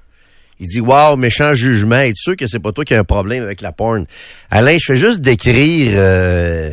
Il 0.58 0.68
dit, 0.68 0.80
wow, 0.80 1.16
méchant 1.16 1.54
jugement. 1.54 1.98
Es-tu 2.00 2.22
sûr 2.22 2.36
que 2.36 2.46
c'est 2.46 2.58
pas 2.60 2.72
toi 2.72 2.84
qui 2.84 2.94
as 2.94 2.98
un 3.00 3.04
problème 3.04 3.42
avec 3.42 3.60
la 3.60 3.72
porn? 3.72 4.06
Alain, 4.50 4.78
je 4.78 4.84
fais 4.86 4.96
juste 4.96 5.20
décrire, 5.20 5.90
euh, 5.94 6.72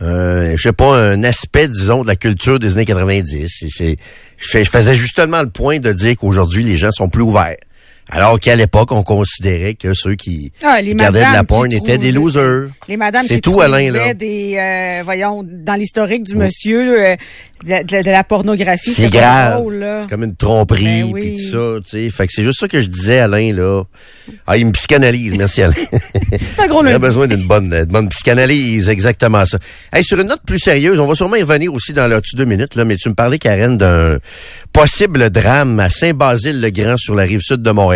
un, 0.00 0.56
je 0.56 0.62
sais 0.62 0.72
pas, 0.72 0.94
un 0.98 1.22
aspect, 1.22 1.68
disons, 1.68 2.02
de 2.02 2.08
la 2.08 2.16
culture 2.16 2.58
des 2.58 2.72
années 2.74 2.84
90. 2.84 3.46
C'est, 3.48 3.68
c'est, 3.70 3.96
je, 4.36 4.48
fais- 4.48 4.64
je 4.64 4.70
faisais 4.70 4.94
justement 4.94 5.42
le 5.42 5.48
point 5.50 5.78
de 5.78 5.92
dire 5.92 6.16
qu'aujourd'hui, 6.16 6.64
les 6.64 6.76
gens 6.76 6.90
sont 6.90 7.08
plus 7.08 7.22
ouverts. 7.22 7.56
Alors 8.10 8.38
qu'à 8.38 8.54
l'époque, 8.54 8.92
on 8.92 9.02
considérait 9.02 9.74
que 9.74 9.94
ceux 9.94 10.14
qui 10.14 10.52
Ah, 10.62 10.76
regardaient 10.76 11.26
de 11.26 11.32
la 11.32 11.42
porn 11.44 11.72
étaient 11.72 11.96
des 11.98 12.12
losers. 12.12 12.68
Les 12.86 12.96
madames 12.98 13.24
C'est 13.26 13.36
qui 13.36 13.40
tout, 13.40 13.60
Alain, 13.62 13.90
là. 13.90 14.12
des, 14.12 14.56
euh, 14.58 15.02
voyons, 15.04 15.42
dans 15.42 15.74
l'historique 15.74 16.22
du 16.22 16.36
monsieur, 16.36 17.02
euh, 17.02 17.16
de, 17.64 17.70
la- 17.70 17.82
de 17.82 17.92
la- 17.92 18.02
de 18.02 18.10
la 18.10 18.22
pornographie. 18.22 18.92
C'est 18.92 19.08
grave. 19.08 19.62
C'est 20.02 20.10
comme 20.10 20.22
une 20.24 20.36
tromperie 20.36 20.84
Ben 21.04 21.10
oui. 21.12 21.20
puis 21.20 21.34
tout 21.44 21.50
ça, 21.50 21.80
tu 21.82 22.04
sais. 22.04 22.10
Fait 22.10 22.26
que 22.26 22.32
c'est 22.34 22.42
juste 22.44 22.60
ça 22.60 22.68
que 22.68 22.82
je 22.82 22.88
disais 22.88 23.20
Alain 23.20 23.54
là. 23.54 23.82
Ah, 24.46 24.58
il 24.58 24.66
me 24.66 24.72
psychanalyse, 24.72 25.32
merci 25.38 25.62
Alain. 25.62 25.74
Un 26.58 26.66
gros 26.66 26.84
a 26.84 26.98
besoin 26.98 27.26
d'une 27.26 27.46
bonne 27.48 27.70
d'une 27.70 27.84
bonne 27.86 28.08
psychanalyse, 28.10 28.90
exactement 28.90 29.46
ça. 29.46 29.58
Hey, 29.92 30.04
sur 30.04 30.20
une 30.20 30.28
note 30.28 30.42
plus 30.46 30.58
sérieuse, 30.58 31.00
on 31.00 31.06
va 31.06 31.14
sûrement 31.14 31.36
y 31.36 31.42
revenir 31.42 31.72
aussi 31.72 31.94
dans 31.94 32.06
dessus 32.08 32.36
deux 32.36 32.44
minutes 32.44 32.74
là, 32.74 32.84
mais 32.84 32.96
tu 32.96 33.08
me 33.08 33.14
parlais 33.14 33.38
Karen 33.38 33.78
d'un 33.78 34.18
possible 34.74 35.30
drame 35.30 35.80
à 35.80 35.88
Saint-Basile-le-Grand 35.88 36.98
sur 36.98 37.14
la 37.14 37.22
rive 37.22 37.40
sud 37.40 37.62
de 37.62 37.70
Montréal, 37.70 37.93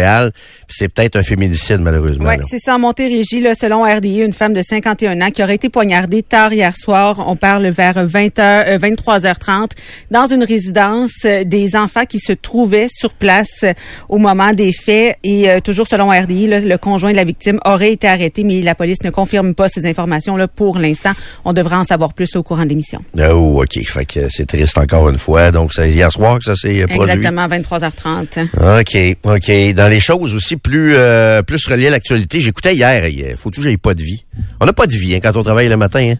c'est 0.68 0.92
peut-être 0.92 1.16
un 1.16 1.22
féminicide 1.22 1.80
malheureusement. 1.80 2.28
Oui, 2.28 2.36
c'est 2.48 2.58
ça. 2.58 2.74
En 2.74 2.78
Montérégie, 2.78 3.40
là, 3.40 3.54
selon 3.54 3.82
RDI, 3.82 4.20
une 4.20 4.32
femme 4.32 4.54
de 4.54 4.62
51 4.62 5.20
ans 5.20 5.30
qui 5.30 5.42
aurait 5.42 5.54
été 5.54 5.68
poignardée 5.68 6.22
tard 6.22 6.52
hier 6.52 6.76
soir. 6.76 7.24
On 7.26 7.36
parle 7.36 7.66
vers 7.68 8.06
20 8.06 8.38
heures, 8.38 8.64
euh, 8.66 8.78
23h30 8.78 9.70
dans 10.10 10.26
une 10.26 10.44
résidence 10.44 11.12
euh, 11.24 11.44
des 11.44 11.76
enfants 11.76 12.04
qui 12.04 12.20
se 12.20 12.32
trouvaient 12.32 12.88
sur 12.90 13.12
place 13.14 13.64
euh, 13.64 13.72
au 14.08 14.18
moment 14.18 14.52
des 14.52 14.72
faits. 14.72 15.16
Et 15.24 15.50
euh, 15.50 15.60
toujours 15.60 15.86
selon 15.86 16.08
RDI, 16.08 16.46
là, 16.46 16.60
le 16.60 16.78
conjoint 16.78 17.10
de 17.12 17.16
la 17.16 17.24
victime 17.24 17.58
aurait 17.64 17.92
été 17.92 18.08
arrêté, 18.08 18.44
mais 18.44 18.60
la 18.60 18.74
police 18.74 19.02
ne 19.02 19.10
confirme 19.10 19.54
pas 19.54 19.68
ces 19.68 19.86
informations-là 19.86 20.48
pour 20.48 20.78
l'instant. 20.78 21.12
On 21.44 21.52
devra 21.52 21.78
en 21.78 21.84
savoir 21.84 22.12
plus 22.12 22.36
au 22.36 22.42
courant 22.42 22.64
de 22.64 22.68
l'émission. 22.68 23.00
Oh, 23.18 23.62
OK, 23.62 23.78
fait 23.84 24.04
que 24.04 24.28
c'est 24.28 24.46
triste 24.46 24.78
encore 24.78 25.08
une 25.08 25.18
fois. 25.18 25.50
Donc 25.50 25.72
c'est 25.72 25.90
hier 25.90 26.10
soir 26.10 26.38
que 26.38 26.44
ça 26.44 26.54
s'est 26.54 26.82
euh, 26.82 26.86
produit. 26.86 27.12
Exactement, 27.12 27.48
23h30. 27.48 28.80
OK, 28.80 29.16
OK. 29.24 29.74
Dans 29.74 29.87
les 29.88 30.00
choses 30.00 30.34
aussi 30.34 30.56
plus 30.56 30.94
euh, 30.94 31.42
plus 31.42 31.66
reliées 31.66 31.88
à 31.88 31.90
l'actualité, 31.90 32.40
j'écoutais 32.40 32.74
hier. 32.74 33.04
Faut-tu 33.36 33.60
que 33.60 33.64
j'aille 33.64 33.76
pas 33.76 33.94
de 33.94 34.02
vie? 34.02 34.24
On 34.60 34.66
n'a 34.66 34.72
pas 34.72 34.86
de 34.86 34.92
vie 34.92 35.14
hein, 35.14 35.20
quand 35.22 35.36
on 35.36 35.42
travaille 35.42 35.68
le 35.68 35.76
matin. 35.76 36.00
Hein? 36.00 36.16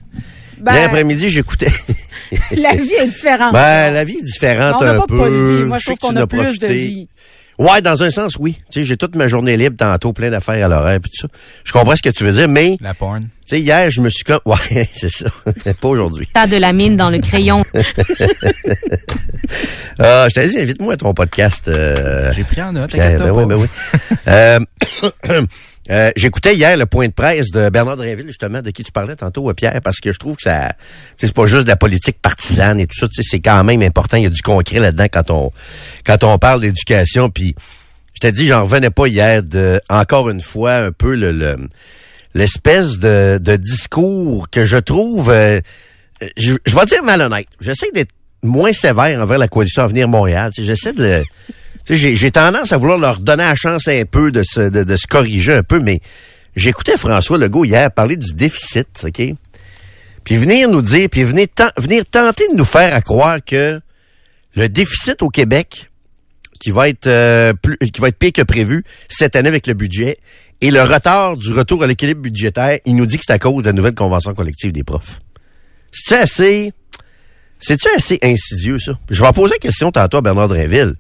Ben, 0.61 0.73
Hier 0.75 0.85
après-midi, 0.87 1.29
j'écoutais. 1.29 1.71
la 2.57 2.75
vie 2.75 2.93
est 3.01 3.07
différente. 3.07 3.53
ben, 3.53 3.93
la 3.93 4.05
vie 4.05 4.19
est 4.19 4.25
différente 4.25 4.77
on 4.81 4.85
un 4.85 4.99
pas 4.99 5.07
peu. 5.07 5.17
pas 5.17 5.29
de 5.29 5.35
vie. 5.35 5.65
Moi, 5.67 5.79
je 5.79 5.85
trouve 5.87 5.99
qu'on 5.99 6.17
a 6.17 6.27
plus 6.27 6.59
de 6.59 6.67
vie. 6.67 7.09
Ouais, 7.59 7.83
dans 7.83 8.03
un 8.05 8.11
sens, 8.11 8.37
oui. 8.39 8.55
Tu 8.71 8.81
sais, 8.81 8.87
j'ai 8.87 8.97
toute 8.97 9.17
ma 9.17 9.27
journée 9.27 9.57
libre 9.57 9.77
tantôt, 9.77 10.13
plein 10.13 10.31
d'affaires 10.31 10.65
à 10.65 10.69
l'horaire 10.69 11.01
puis 11.01 11.11
tout 11.11 11.27
ça. 11.27 11.29
Je 11.65 11.73
comprends 11.73 11.97
ce 11.97 12.03
que 12.03 12.11
tu 12.11 12.23
veux 12.25 12.33
dire, 12.33 12.47
mais 12.49 12.77
tu 12.79 12.85
La 12.85 12.95
porn. 12.95 13.29
sais, 13.45 13.59
hier, 13.61 13.91
je 13.91 14.01
me 14.01 14.11
suis 14.11 14.23
comme 14.23 14.39
ouais, 14.47 14.89
c'est 14.95 15.11
ça. 15.11 15.27
pas 15.81 15.89
aujourd'hui. 15.89 16.29
tas 16.33 16.47
de 16.47 16.57
la 16.57 16.73
mine 16.73 16.97
dans 16.97 17.11
le 17.11 17.19
crayon. 17.19 17.65
Ah, 20.01 20.27
je 20.29 20.35
t'ai 20.35 20.49
dit, 20.49 20.59
invite-moi 20.59 20.93
à 20.93 20.97
ton 20.97 21.13
podcast. 21.15 21.67
euh, 21.69 22.33
J'ai 22.33 22.45
pris 22.45 22.63
en 22.63 22.73
note, 22.73 22.91
Pierre, 22.91 23.17
t'inquiète 23.17 23.23
ben 23.23 23.35
pas. 23.35 23.41
oui, 23.41 23.47
ben 23.47 23.57
oui. 23.57 23.67
Euh, 24.29 24.61
euh, 25.91 26.11
J'écoutais 26.17 26.55
hier 26.55 26.77
le 26.77 26.87
point 26.87 27.09
de 27.09 27.13
presse 27.13 27.51
de 27.51 27.69
Bernard 27.71 27.97
Drinville, 27.97 28.27
justement, 28.27 28.61
de 28.63 28.71
qui 28.71 28.83
tu 28.85 28.93
parlais 28.93 29.17
tantôt, 29.17 29.49
euh, 29.49 29.55
Pierre, 29.55 29.81
parce 29.83 29.99
que 30.01 30.13
je 30.13 30.19
trouve 30.19 30.37
que 30.37 30.43
ça, 30.43 30.73
c'est 31.17 31.33
pas 31.33 31.47
juste 31.47 31.65
de 31.65 31.69
la 31.69 31.77
politique 31.77 32.21
partisane 32.21 32.79
et 32.81 32.87
tout 32.87 32.97
ça, 32.99 33.07
c'est 33.21 33.41
quand 33.41 33.65
même 33.65 33.83
important. 33.83 34.17
Il 34.17 34.25
y 34.25 34.27
a 34.27 34.31
du 34.31 34.43
concret 34.43 34.79
là-dedans 34.81 35.07
quand 35.13 35.31
on, 35.31 35.51
quand 36.05 36.25
on 36.25 36.39
parle 36.39 36.61
d'éducation. 36.61 37.31
Puis, 37.31 37.55
je 38.15 38.21
t'ai 38.21 38.33
dit, 38.33 38.47
j'en 38.47 38.63
revenais 38.65 38.91
pas 38.91 39.07
hier 39.07 39.43
de, 39.43 39.81
encore 39.89 40.29
une 40.31 40.41
fois, 40.41 40.75
un 40.75 40.93
peu 40.93 41.15
le, 41.15 41.33
le- 41.33 41.57
l'espèce 42.35 42.99
de, 42.99 43.39
de 43.41 43.57
discours 43.57 44.51
que 44.51 44.67
je 44.67 44.77
trouve 44.77 45.31
euh, 45.31 45.61
je, 46.37 46.55
je 46.67 46.75
vais 46.75 46.85
dire 46.87 47.03
malhonnête. 47.03 47.47
J'essaie 47.61 47.91
d'être 47.93 48.11
moins 48.43 48.73
sévère 48.73 49.21
envers 49.21 49.39
la 49.39 49.49
coalition 49.49 49.83
Avenir 49.83 50.09
Montréal. 50.09 50.51
J'essaie 50.57 50.93
de 50.93 51.23
J'ai 51.89 52.31
tendance 52.31 52.73
à 52.73 52.77
vouloir 52.77 52.99
leur 52.99 53.19
donner 53.19 53.45
la 53.45 53.55
chance 53.55 53.89
un 53.89 54.05
peu 54.05 54.31
de 54.31 54.43
se, 54.43 55.07
corriger 55.07 55.55
un 55.55 55.63
peu, 55.63 55.81
mais 55.81 56.01
j'écoutais 56.55 56.97
François 56.97 57.39
Legault 57.39 57.65
hier 57.65 57.91
parler 57.91 58.17
du 58.17 58.35
déficit, 58.35 58.89
OK? 59.05 59.23
Puis 60.25 60.37
venir 60.37 60.69
nous 60.69 60.83
dire, 60.83 61.09
puis 61.11 61.25
venir 61.25 61.47
tenter 62.11 62.49
de 62.53 62.57
nous 62.57 62.65
faire 62.65 62.95
à 62.95 63.01
croire 63.01 63.39
que 63.45 63.81
le 64.55 64.69
déficit 64.69 65.23
au 65.23 65.31
Québec, 65.31 65.91
qui 66.61 66.71
va 66.71 66.89
être 66.89 67.07
euh, 67.07 67.55
plus, 67.55 67.79
qui 67.79 68.01
va 68.01 68.09
être 68.09 68.19
pire 68.19 68.33
que 68.33 68.43
prévu 68.43 68.85
cette 69.09 69.37
année 69.37 69.49
avec 69.49 69.67
le 69.67 69.75
budget, 69.75 70.19
et 70.61 70.71
le 70.71 70.83
retard 70.83 71.37
du 71.37 71.53
retour 71.53 71.83
à 71.85 71.87
l'équilibre 71.87 72.21
budgétaire, 72.21 72.79
il 72.85 72.97
nous 72.97 73.07
dit 73.07 73.17
que 73.17 73.25
c'est 73.27 73.33
à 73.33 73.39
cause 73.39 73.63
de 73.63 73.69
la 73.69 73.73
nouvelle 73.73 73.95
convention 73.95 74.35
collective 74.35 74.73
des 74.73 74.83
profs. 74.83 75.21
C'est 75.93 76.19
assez, 76.19 76.73
c'est-tu 77.61 77.89
assez 77.97 78.19
insidieux, 78.23 78.79
ça? 78.79 78.99
Je 79.09 79.23
vais 79.23 79.33
poser 79.33 79.55
la 79.55 79.59
question 79.59 79.91
tantôt 79.93 80.19
à 80.19 80.21
Bernard 80.21 80.49
Drinville. 80.49 80.95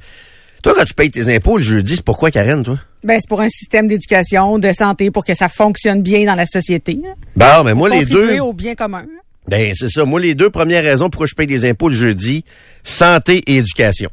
Toi, 0.68 0.74
quand 0.76 0.84
tu 0.84 0.92
payes 0.92 1.10
tes 1.10 1.34
impôts 1.34 1.56
le 1.56 1.62
jeudi, 1.64 1.96
c'est 1.96 2.04
pourquoi, 2.04 2.30
Karen, 2.30 2.62
toi? 2.62 2.78
Ben, 3.02 3.18
c'est 3.18 3.26
pour 3.26 3.40
un 3.40 3.48
système 3.48 3.88
d'éducation, 3.88 4.58
de 4.58 4.70
santé, 4.72 5.10
pour 5.10 5.24
que 5.24 5.32
ça 5.34 5.48
fonctionne 5.48 6.02
bien 6.02 6.26
dans 6.26 6.34
la 6.34 6.44
société. 6.44 6.98
hein. 7.06 7.14
Bon, 7.36 7.64
mais 7.64 7.72
moi, 7.72 7.88
les 7.88 8.04
deux. 8.04 8.38
au 8.40 8.52
bien 8.52 8.74
commun. 8.74 9.04
hein. 9.08 9.20
Ben, 9.48 9.72
c'est 9.74 9.88
ça. 9.88 10.04
Moi, 10.04 10.20
les 10.20 10.34
deux 10.34 10.50
premières 10.50 10.84
raisons 10.84 11.08
pourquoi 11.08 11.26
je 11.26 11.34
paye 11.34 11.46
des 11.46 11.64
impôts 11.66 11.88
le 11.88 11.94
jeudi, 11.94 12.44
santé 12.84 13.38
et 13.46 13.56
éducation. 13.56 14.10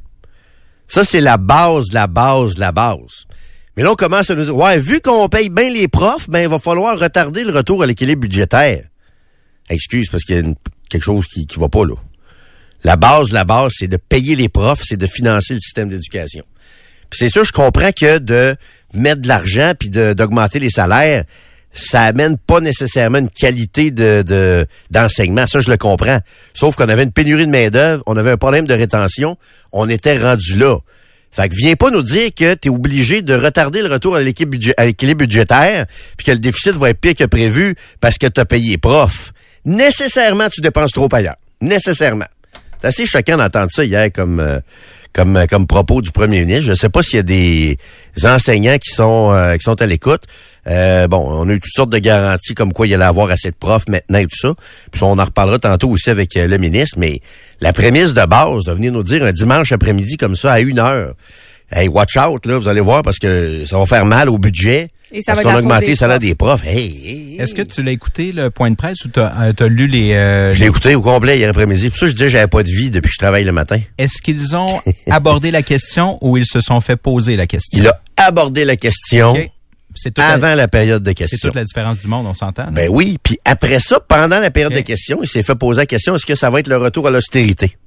Ça, 0.87 1.03
c'est 1.03 1.19
la 1.19 1.35
base, 1.35 1.87
la 1.91 2.07
base, 2.07 2.57
la 2.57 2.71
base. 2.71 3.25
Mais 3.75 3.83
là, 3.83 3.91
on 3.91 3.95
commence 3.95 4.29
à 4.29 4.35
nous 4.35 4.45
dire, 4.45 4.55
ouais, 4.55 4.79
vu 4.79 5.01
qu'on 5.01 5.27
paye 5.27 5.49
bien 5.49 5.69
les 5.69 5.89
profs, 5.89 6.29
ben, 6.29 6.39
il 6.39 6.47
va 6.47 6.59
falloir 6.59 6.97
retarder 6.97 7.43
le 7.43 7.51
retour 7.51 7.83
à 7.83 7.85
l'équilibre 7.85 8.21
budgétaire. 8.21 8.85
Excuse, 9.69 10.07
parce 10.09 10.23
qu'il 10.23 10.35
y 10.35 10.37
a 10.37 10.41
une- 10.41 10.55
quelque 10.89 11.03
chose 11.03 11.27
qui, 11.27 11.47
qui 11.47 11.59
va 11.59 11.67
pas, 11.67 11.83
là. 11.83 11.95
La 12.85 12.97
base, 12.97 13.31
la 13.31 13.45
base, 13.45 13.71
c'est 13.79 13.87
de 13.87 13.97
payer 13.97 14.35
les 14.35 14.47
profs, 14.47 14.83
c'est 14.85 14.95
de 14.95 15.07
financer 15.07 15.55
le 15.55 15.59
système 15.59 15.89
d'éducation. 15.89 16.43
Puis 17.09 17.17
c'est 17.17 17.29
sûr, 17.29 17.43
je 17.43 17.51
comprends 17.51 17.91
que 17.91 18.19
de 18.19 18.55
mettre 18.93 19.21
de 19.21 19.27
l'argent 19.27 19.73
puis 19.79 19.89
d'augmenter 19.89 20.59
les 20.59 20.69
salaires, 20.69 21.23
ça 21.73 22.03
amène 22.03 22.37
pas 22.37 22.59
nécessairement 22.61 23.17
une 23.17 23.29
qualité 23.31 23.89
de 23.89 24.21
de- 24.21 24.67
d'enseignement. 24.91 25.47
ça, 25.47 25.61
je 25.61 25.69
le 25.71 25.77
comprends. 25.77 26.19
Sauf 26.53 26.75
qu'on 26.75 26.87
avait 26.87 27.01
une 27.01 27.11
pénurie 27.11 27.47
de 27.47 27.51
main-d'œuvre, 27.51 28.03
on 28.05 28.17
avait 28.17 28.29
un 28.29 28.37
problème 28.37 28.67
de 28.67 28.75
rétention, 28.75 29.35
on 29.73 29.89
était 29.89 30.19
rendu 30.19 30.55
là. 30.55 30.77
Fait 31.31 31.49
que 31.49 31.55
viens 31.55 31.73
pas 31.75 31.89
nous 31.89 32.03
dire 32.03 32.29
que 32.35 32.53
tu 32.53 32.67
es 32.67 32.71
obligé 32.71 33.23
de 33.23 33.33
retarder 33.33 33.81
le 33.81 33.87
retour 33.91 34.15
à 34.15 34.21
l'équilibre 34.21 35.19
budgétaire, 35.25 35.85
puis 36.17 36.25
que 36.27 36.31
le 36.31 36.39
déficit 36.39 36.73
va 36.73 36.91
être 36.91 36.99
pire 37.01 37.15
que 37.15 37.23
prévu 37.25 37.75
parce 37.99 38.19
que 38.19 38.27
tu 38.27 38.39
as 38.39 38.45
payé 38.45 38.77
prof. 38.77 39.33
Nécessairement, 39.65 40.49
tu 40.49 40.61
dépenses 40.61 40.91
trop 40.91 41.09
ailleurs. 41.11 41.35
Nécessairement. 41.61 42.25
C'est 42.81 42.87
assez 42.87 43.05
choquant 43.05 43.37
d'entendre 43.37 43.69
ça 43.71 43.83
hier 43.83 44.11
comme 44.11 44.39
euh, 44.39 44.59
comme 45.13 45.37
euh, 45.37 45.45
comme 45.47 45.67
propos 45.67 46.01
du 46.01 46.11
premier 46.11 46.41
ministre. 46.41 46.71
Je 46.71 46.75
sais 46.75 46.89
pas 46.89 47.01
s'il 47.01 47.17
y 47.17 47.19
a 47.19 47.23
des 47.23 47.77
enseignants 48.23 48.77
qui 48.77 48.93
sont 48.93 49.31
euh, 49.33 49.55
qui 49.55 49.63
sont 49.63 49.81
à 49.81 49.85
l'écoute. 49.85 50.23
Euh, 50.67 51.07
bon, 51.07 51.25
on 51.29 51.47
a 51.47 51.53
eu 51.53 51.59
toutes 51.59 51.73
sortes 51.73 51.91
de 51.91 51.99
garanties 51.99 52.55
comme 52.55 52.73
quoi 52.73 52.87
il 52.87 52.93
allait 52.93 53.05
avoir 53.05 53.29
assez 53.29 53.51
de 53.51 53.55
profs 53.55 53.87
maintenant 53.87 54.19
et 54.19 54.25
tout 54.25 54.37
ça. 54.37 54.53
Puis 54.91 55.03
on 55.03 55.17
en 55.19 55.23
reparlera 55.23 55.59
tantôt 55.59 55.89
aussi 55.89 56.09
avec 56.09 56.35
euh, 56.37 56.47
le 56.47 56.57
ministre. 56.57 56.97
Mais 56.99 57.21
la 57.61 57.71
prémisse 57.71 58.13
de 58.13 58.25
base 58.25 58.63
de 58.63 58.73
venir 58.73 58.91
nous 58.91 59.03
dire 59.03 59.23
un 59.23 59.31
dimanche 59.31 59.71
après-midi 59.71 60.17
comme 60.17 60.35
ça 60.35 60.53
à 60.53 60.59
une 60.59 60.79
heure. 60.79 61.13
Hey, 61.71 61.87
watch 61.87 62.15
out, 62.17 62.45
là, 62.45 62.57
vous 62.57 62.67
allez 62.67 62.81
voir 62.81 63.01
parce 63.01 63.17
que 63.17 63.63
ça 63.65 63.77
va 63.77 63.85
faire 63.85 64.05
mal 64.05 64.29
au 64.29 64.37
budget. 64.37 64.89
Et 65.11 65.21
ça 65.21 65.33
parce 65.33 65.41
qu'on 65.41 65.49
a 65.51 65.59
augmenté 65.59 65.89
le 65.89 65.95
salaire 65.95 66.19
des 66.19 66.35
profs. 66.35 66.65
Hey, 66.65 66.77
hey, 66.77 67.07
hey. 67.33 67.37
Est-ce 67.39 67.53
que 67.53 67.61
tu 67.61 67.83
l'as 67.83 67.91
écouté, 67.91 68.31
le 68.31 68.49
point 68.49 68.71
de 68.71 68.75
presse, 68.75 69.05
ou 69.05 69.09
t'as 69.09 69.27
as 69.27 69.67
lu 69.67 69.87
les... 69.87 70.13
euh, 70.13 70.53
Je 70.53 70.59
l'ai 70.59 70.65
écouté 70.67 70.95
au 70.95 71.01
complet 71.01 71.37
hier 71.37 71.49
après-midi. 71.49 71.89
Pour 71.89 71.99
ça, 71.99 72.07
je 72.07 72.11
disais 72.13 72.25
que 72.25 72.31
j'avais 72.31 72.47
pas 72.47 72.63
de 72.63 72.69
vie 72.69 72.89
depuis 72.91 73.09
que 73.09 73.13
je 73.13 73.19
travaille 73.19 73.43
le 73.43 73.51
matin. 73.51 73.79
Est-ce 73.97 74.21
qu'ils 74.21 74.55
ont 74.55 74.81
abordé 75.11 75.51
la 75.51 75.61
question 75.61 76.17
ou 76.21 76.37
ils 76.37 76.45
se 76.45 76.59
sont 76.61 76.81
fait 76.81 76.95
poser 76.95 77.35
la 77.35 77.45
question? 77.47 77.79
Il 77.79 77.87
a 77.87 78.01
abordé 78.17 78.65
la 78.65 78.75
question. 78.75 79.35
C'est 79.97 80.17
la, 80.17 80.27
avant 80.31 80.55
la 80.55 80.67
période 80.67 81.03
de 81.03 81.09
c'est 81.09 81.15
questions. 81.15 81.47
toute 81.49 81.55
la 81.55 81.63
différence 81.63 81.99
du 81.99 82.07
monde, 82.07 82.25
on 82.27 82.33
s'entend? 82.33 82.67
Ben 82.71 82.89
oui, 82.91 83.17
puis 83.23 83.37
après 83.45 83.79
ça, 83.79 83.97
pendant 84.05 84.39
la 84.39 84.51
période 84.51 84.73
de 84.73 84.81
questions, 84.81 85.19
il 85.23 85.27
s'est 85.29 85.43
fait 85.43 85.55
poser 85.55 85.81
la 85.81 85.85
question, 85.85 86.15
est-ce 86.15 86.25
que 86.25 86.35
ça 86.35 86.49
va 86.49 86.59
être 86.59 86.67
le 86.67 86.75
retour 86.75 87.07
à 87.07 87.11
l'austérité? 87.11 87.77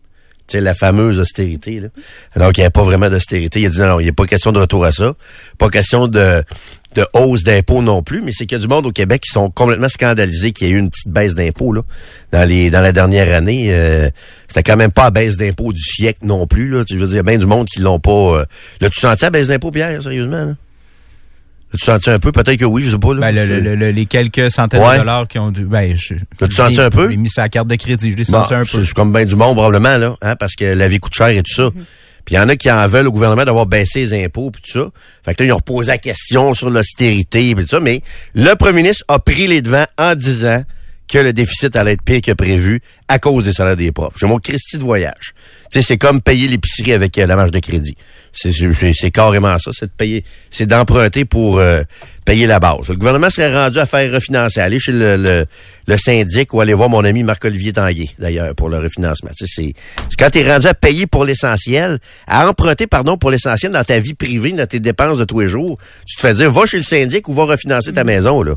Tu 0.48 0.56
sais, 0.56 0.60
la 0.62 0.74
fameuse 0.74 1.20
austérité, 1.20 1.80
là. 1.80 1.88
Alors 2.34 2.52
qu'il 2.52 2.62
n'y 2.62 2.64
avait 2.64 2.72
pas 2.72 2.82
vraiment 2.82 3.10
d'austérité. 3.10 3.60
Il 3.60 3.66
a 3.66 3.70
dit 3.70 3.80
non, 3.80 4.00
il 4.00 4.04
n'y 4.04 4.08
a 4.08 4.12
pas 4.12 4.26
question 4.26 4.50
de 4.50 4.58
retour 4.58 4.84
à 4.84 4.92
ça. 4.92 5.12
Pas 5.58 5.68
question 5.68 6.08
de, 6.08 6.42
de 6.94 7.06
hausse 7.12 7.44
d'impôts 7.44 7.82
non 7.82 8.02
plus, 8.02 8.22
mais 8.22 8.32
c'est 8.32 8.46
qu'il 8.46 8.56
y 8.56 8.60
a 8.60 8.62
du 8.62 8.68
monde 8.68 8.86
au 8.86 8.92
Québec 8.92 9.20
qui 9.20 9.30
sont 9.30 9.50
complètement 9.50 9.88
scandalisés 9.88 10.52
qu'il 10.52 10.66
y 10.66 10.70
ait 10.70 10.72
eu 10.72 10.78
une 10.78 10.88
petite 10.88 11.08
baisse 11.08 11.34
d'impôts, 11.34 11.72
là. 11.72 11.82
Dans 12.32 12.48
les, 12.48 12.70
dans 12.70 12.80
la 12.80 12.92
dernière 12.92 13.34
année, 13.36 13.74
euh, 13.74 14.08
c'était 14.48 14.62
quand 14.62 14.76
même 14.76 14.90
pas 14.90 15.04
la 15.04 15.10
baisse 15.10 15.36
d'impôts 15.36 15.72
du 15.72 15.82
siècle 15.82 16.20
non 16.22 16.46
plus, 16.46 16.68
là. 16.68 16.84
Tu 16.84 16.96
veux 16.96 17.06
dire, 17.06 17.22
bien 17.24 17.36
du 17.36 17.46
monde 17.46 17.66
qui 17.68 17.80
l'ont 17.80 18.00
pas, 18.00 18.10
euh... 18.40 18.44
L'as-tu 18.80 19.00
senti 19.00 19.24
la 19.24 19.30
baisse 19.30 19.48
d'impôts, 19.48 19.70
Pierre, 19.70 20.02
sérieusement, 20.02 20.44
là? 20.46 20.54
L'as-tu 21.72 21.84
senti 21.84 22.10
un 22.10 22.18
peu? 22.18 22.32
Peut-être 22.32 22.56
que 22.58 22.64
oui, 22.64 22.82
je 22.82 22.90
sais 22.92 22.98
pas, 22.98 23.12
là. 23.14 23.20
Ben, 23.20 23.34
le- 23.34 23.46
le- 23.46 23.60
le- 23.60 23.74
le- 23.74 23.90
les 23.90 24.06
quelques 24.06 24.50
centaines 24.50 24.80
Ouais. 24.82 24.94
de 24.94 24.98
dollars 25.00 25.28
qui 25.28 25.38
ont 25.38 25.50
dû... 25.50 25.64
Ben, 25.66 25.94
je, 25.96 26.14
L'as-tu 26.40 26.54
senti 26.54 26.80
un 26.80 26.88
peu? 26.90 27.10
J'ai 27.10 27.16
mis 27.18 27.28
sa 27.28 27.48
carte 27.50 27.68
de 27.68 27.74
crédit, 27.74 28.12
je 28.12 28.16
l'ai 28.16 28.24
Bon, 28.24 28.40
senti 28.40 28.54
un 28.54 28.64
peu. 28.64 28.82
C'est 28.84 28.94
comme 28.94 29.12
bien 29.12 29.26
du 29.26 29.36
monde, 29.36 29.54
probablement, 29.56 29.98
là, 29.98 30.14
hein, 30.22 30.34
parce 30.36 30.54
que 30.54 30.64
la 30.64 30.88
vie 30.88 30.98
coûte 30.98 31.14
cher 31.14 31.28
et 31.28 31.42
tout 31.42 31.54
ça. 31.54 31.70
Puis 32.24 32.34
il 32.34 32.38
y 32.38 32.40
en 32.40 32.48
a 32.48 32.56
qui 32.56 32.70
en 32.70 32.86
veulent 32.88 33.06
au 33.06 33.12
gouvernement 33.12 33.44
d'avoir 33.44 33.66
baissé 33.66 34.00
les 34.00 34.24
impôts 34.24 34.50
puis 34.50 34.60
tout 34.62 34.78
ça. 34.80 34.86
Fait 35.24 35.34
que 35.34 35.42
là, 35.42 35.48
ils 35.48 35.52
ont 35.52 35.56
reposé 35.56 35.88
la 35.88 35.98
question 35.98 36.52
sur 36.54 36.68
l'austérité 36.70 37.50
et 37.50 37.54
tout 37.54 37.66
ça. 37.66 37.80
Mais 37.80 38.02
le 38.34 38.54
premier 38.54 38.82
ministre 38.82 39.04
a 39.08 39.18
pris 39.18 39.46
les 39.46 39.62
devants 39.62 39.86
en 39.98 40.14
disant 40.14 40.62
que 41.08 41.18
le 41.18 41.32
déficit 41.32 41.74
allait 41.76 41.92
être 41.92 42.02
pire 42.02 42.20
que 42.20 42.32
prévu 42.32 42.80
à 43.08 43.18
cause 43.18 43.44
des 43.44 43.52
salaires 43.52 43.76
des 43.76 43.90
profs. 43.92 44.14
J'ai 44.20 44.26
mon 44.26 44.38
Christie 44.38 44.76
de 44.78 44.82
voyage. 44.82 45.32
Tu 45.70 45.80
sais, 45.80 45.82
c'est 45.82 45.96
comme 45.98 46.20
payer 46.20 46.48
l'épicerie 46.48 46.92
avec 46.92 47.16
euh, 47.18 47.26
la 47.26 47.34
marge 47.36 47.50
de 47.50 47.58
crédit. 47.58 47.96
C'est- 48.32 49.10
carrément 49.10 49.58
ça, 49.58 49.70
c'est 49.72 49.86
de 49.86 49.90
payer, 49.96 50.24
c'est 50.50 50.66
d'emprunter 50.66 51.24
pour 51.24 51.58
euh, 51.58 51.82
payer 52.24 52.46
la 52.46 52.60
base. 52.60 52.88
Le 52.88 52.94
gouvernement 52.96 53.30
serait 53.30 53.52
rendu 53.52 53.78
à 53.78 53.86
faire 53.86 54.12
refinancer, 54.12 54.60
aller 54.60 54.78
chez 54.78 54.92
le, 54.92 55.16
le, 55.16 55.46
le 55.86 55.96
syndic 55.96 56.52
ou 56.54 56.60
aller 56.60 56.74
voir 56.74 56.88
mon 56.88 57.02
ami 57.04 57.22
Marc-Olivier 57.24 57.72
Tanguay, 57.72 58.08
d'ailleurs, 58.18 58.54
pour 58.54 58.68
le 58.68 58.78
refinancement. 58.78 59.30
Tu 59.36 59.46
sais, 59.46 59.72
c'est 59.98 60.16
quand 60.18 60.30
tu 60.30 60.38
es 60.40 60.52
rendu 60.52 60.66
à 60.66 60.74
payer 60.74 61.06
pour 61.06 61.24
l'essentiel, 61.24 61.98
à 62.26 62.48
emprunter, 62.48 62.86
pardon, 62.86 63.16
pour 63.16 63.30
l'essentiel 63.30 63.72
dans 63.72 63.82
ta 63.84 63.98
vie 63.98 64.14
privée, 64.14 64.52
dans 64.52 64.66
tes 64.66 64.80
dépenses 64.80 65.18
de 65.18 65.24
tous 65.24 65.40
les 65.40 65.48
jours, 65.48 65.78
tu 66.06 66.16
te 66.16 66.20
fais 66.20 66.34
dire, 66.34 66.52
va 66.52 66.66
chez 66.66 66.76
le 66.76 66.82
syndic 66.84 67.28
ou 67.28 67.32
va 67.34 67.44
refinancer 67.44 67.92
ta 67.92 68.04
maison, 68.04 68.42
là. 68.42 68.54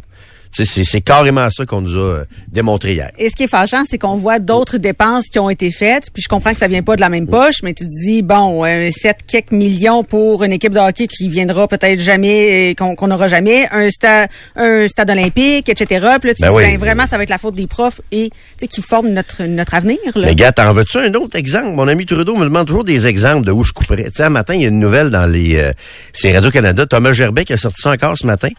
C'est- 0.51 1.01
carrément 1.01 1.50
ça 1.50 1.65
qu'on 1.65 1.81
nous 1.81 1.96
a 1.98 2.00
euh, 2.01 2.25
démontré 2.51 2.93
hier. 2.93 3.12
Et 3.17 3.29
ce 3.29 3.36
qui 3.36 3.43
est 3.43 3.48
fâchant, 3.48 3.84
c'est 3.89 3.98
qu'on 3.98 4.15
voit 4.15 4.39
d'autres 4.39 4.77
dépenses 4.77 5.27
qui 5.27 5.39
ont 5.39 5.50
été 5.50 5.72
faites, 5.72 6.12
puis 6.13 6.22
je 6.22 6.27
comprends 6.27 6.51
que 6.51 6.60
ça 6.60 6.67
vient 6.67 6.84
pas 6.84 6.96
de 6.96 7.01
la 7.01 7.10
même 7.10 7.27
poche, 7.27 7.55
mais 7.63 7.74
tu 7.74 7.86
te 7.86 7.89
dis, 7.89 8.22
bon, 8.22 8.63
euh, 8.65 8.89
7 8.91 9.17
quelques 9.27 9.51
millions 9.51 10.03
pour 10.03 10.43
une 10.43 10.51
équipe 10.51 10.74
de 10.74 10.79
hockey 10.79 11.08
qui 11.08 11.27
viendra 11.29 11.67
peut-être 11.67 12.00
jamais, 12.00 12.72
euh, 12.72 12.96
qu'on 12.96 13.08
n'aura 13.08 13.27
jamais, 13.27 13.67
un 13.72 13.89
stade, 13.89 14.29
un 14.55 14.88
stade 14.88 15.10
olympique, 15.10 15.70
etc. 15.70 15.86
Puis 16.20 16.29
là, 16.29 16.36
tu 16.36 16.41
Ben 16.41 16.48
te 16.48 16.51
dis, 16.51 16.58
oui. 16.58 16.63
ben, 16.63 16.77
vraiment, 16.77 17.03
ça 17.10 17.17
va 17.17 17.24
être 17.24 17.29
la 17.29 17.38
faute 17.38 17.55
des 17.55 17.67
profs 17.67 18.01
et, 18.12 18.29
qui 18.70 18.81
forment 18.81 19.10
notre, 19.10 19.43
notre 19.43 19.74
avenir, 19.74 19.98
là. 20.15 20.25
Mais 20.27 20.36
gars, 20.36 20.51
t'en 20.51 20.74
veux-tu 20.74 20.98
un 20.98 21.13
autre 21.15 21.36
exemple? 21.38 21.70
Mon 21.72 21.88
ami 21.88 22.05
Trudeau 22.05 22.36
me 22.36 22.43
demande 22.43 22.67
toujours 22.67 22.84
des 22.84 23.08
exemples 23.08 23.46
de 23.46 23.51
où 23.51 23.63
je 23.63 23.74
couperais. 23.74 24.05
Tu 24.05 24.12
sais, 24.15 24.24
un 24.24 24.29
matin, 24.29 24.53
il 24.53 24.62
y 24.62 24.65
a 24.65 24.70
une 24.70 24.79
nouvelle 24.79 25.10
dans 25.10 25.25
les... 25.25 25.55
Euh, 25.58 25.72
c'est 26.13 26.34
Radio-Canada. 26.34 26.86
Thomas 26.86 27.13
Gerbet 27.13 27.46
qui 27.46 27.53
a 27.53 27.58
sorti 27.58 27.81
ça 27.81 27.91
encore 27.91 28.17
ce 28.17 28.25
matin. 28.27 28.50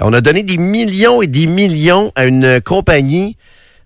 On 0.00 0.12
a 0.12 0.20
donné 0.20 0.42
des 0.42 0.56
millions 0.56 1.22
et 1.22 1.26
des 1.26 1.46
millions 1.46 2.12
à 2.14 2.26
une 2.26 2.60
compagnie 2.60 3.36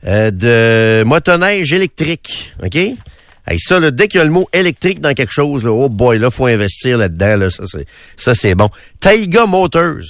euh, 0.04 0.30
de 0.30 1.04
motoneige 1.04 1.72
électrique. 1.72 2.54
OK? 2.62 2.76
Hey, 2.76 3.58
ça, 3.60 3.90
dès 3.90 4.08
qu'il 4.08 4.18
y 4.18 4.20
a 4.20 4.24
le 4.24 4.30
mot 4.30 4.48
électrique 4.52 5.00
dans 5.00 5.14
quelque 5.14 5.32
chose, 5.32 5.64
oh 5.66 5.88
boy, 5.88 6.18
là, 6.18 6.30
faut 6.30 6.46
investir 6.46 6.98
là-dedans. 6.98 7.36
Là, 7.36 7.50
ça, 7.50 7.64
c'est, 7.66 7.86
ça, 8.16 8.34
c'est 8.34 8.54
bon. 8.54 8.70
Taiga 9.00 9.46
Motors, 9.46 10.02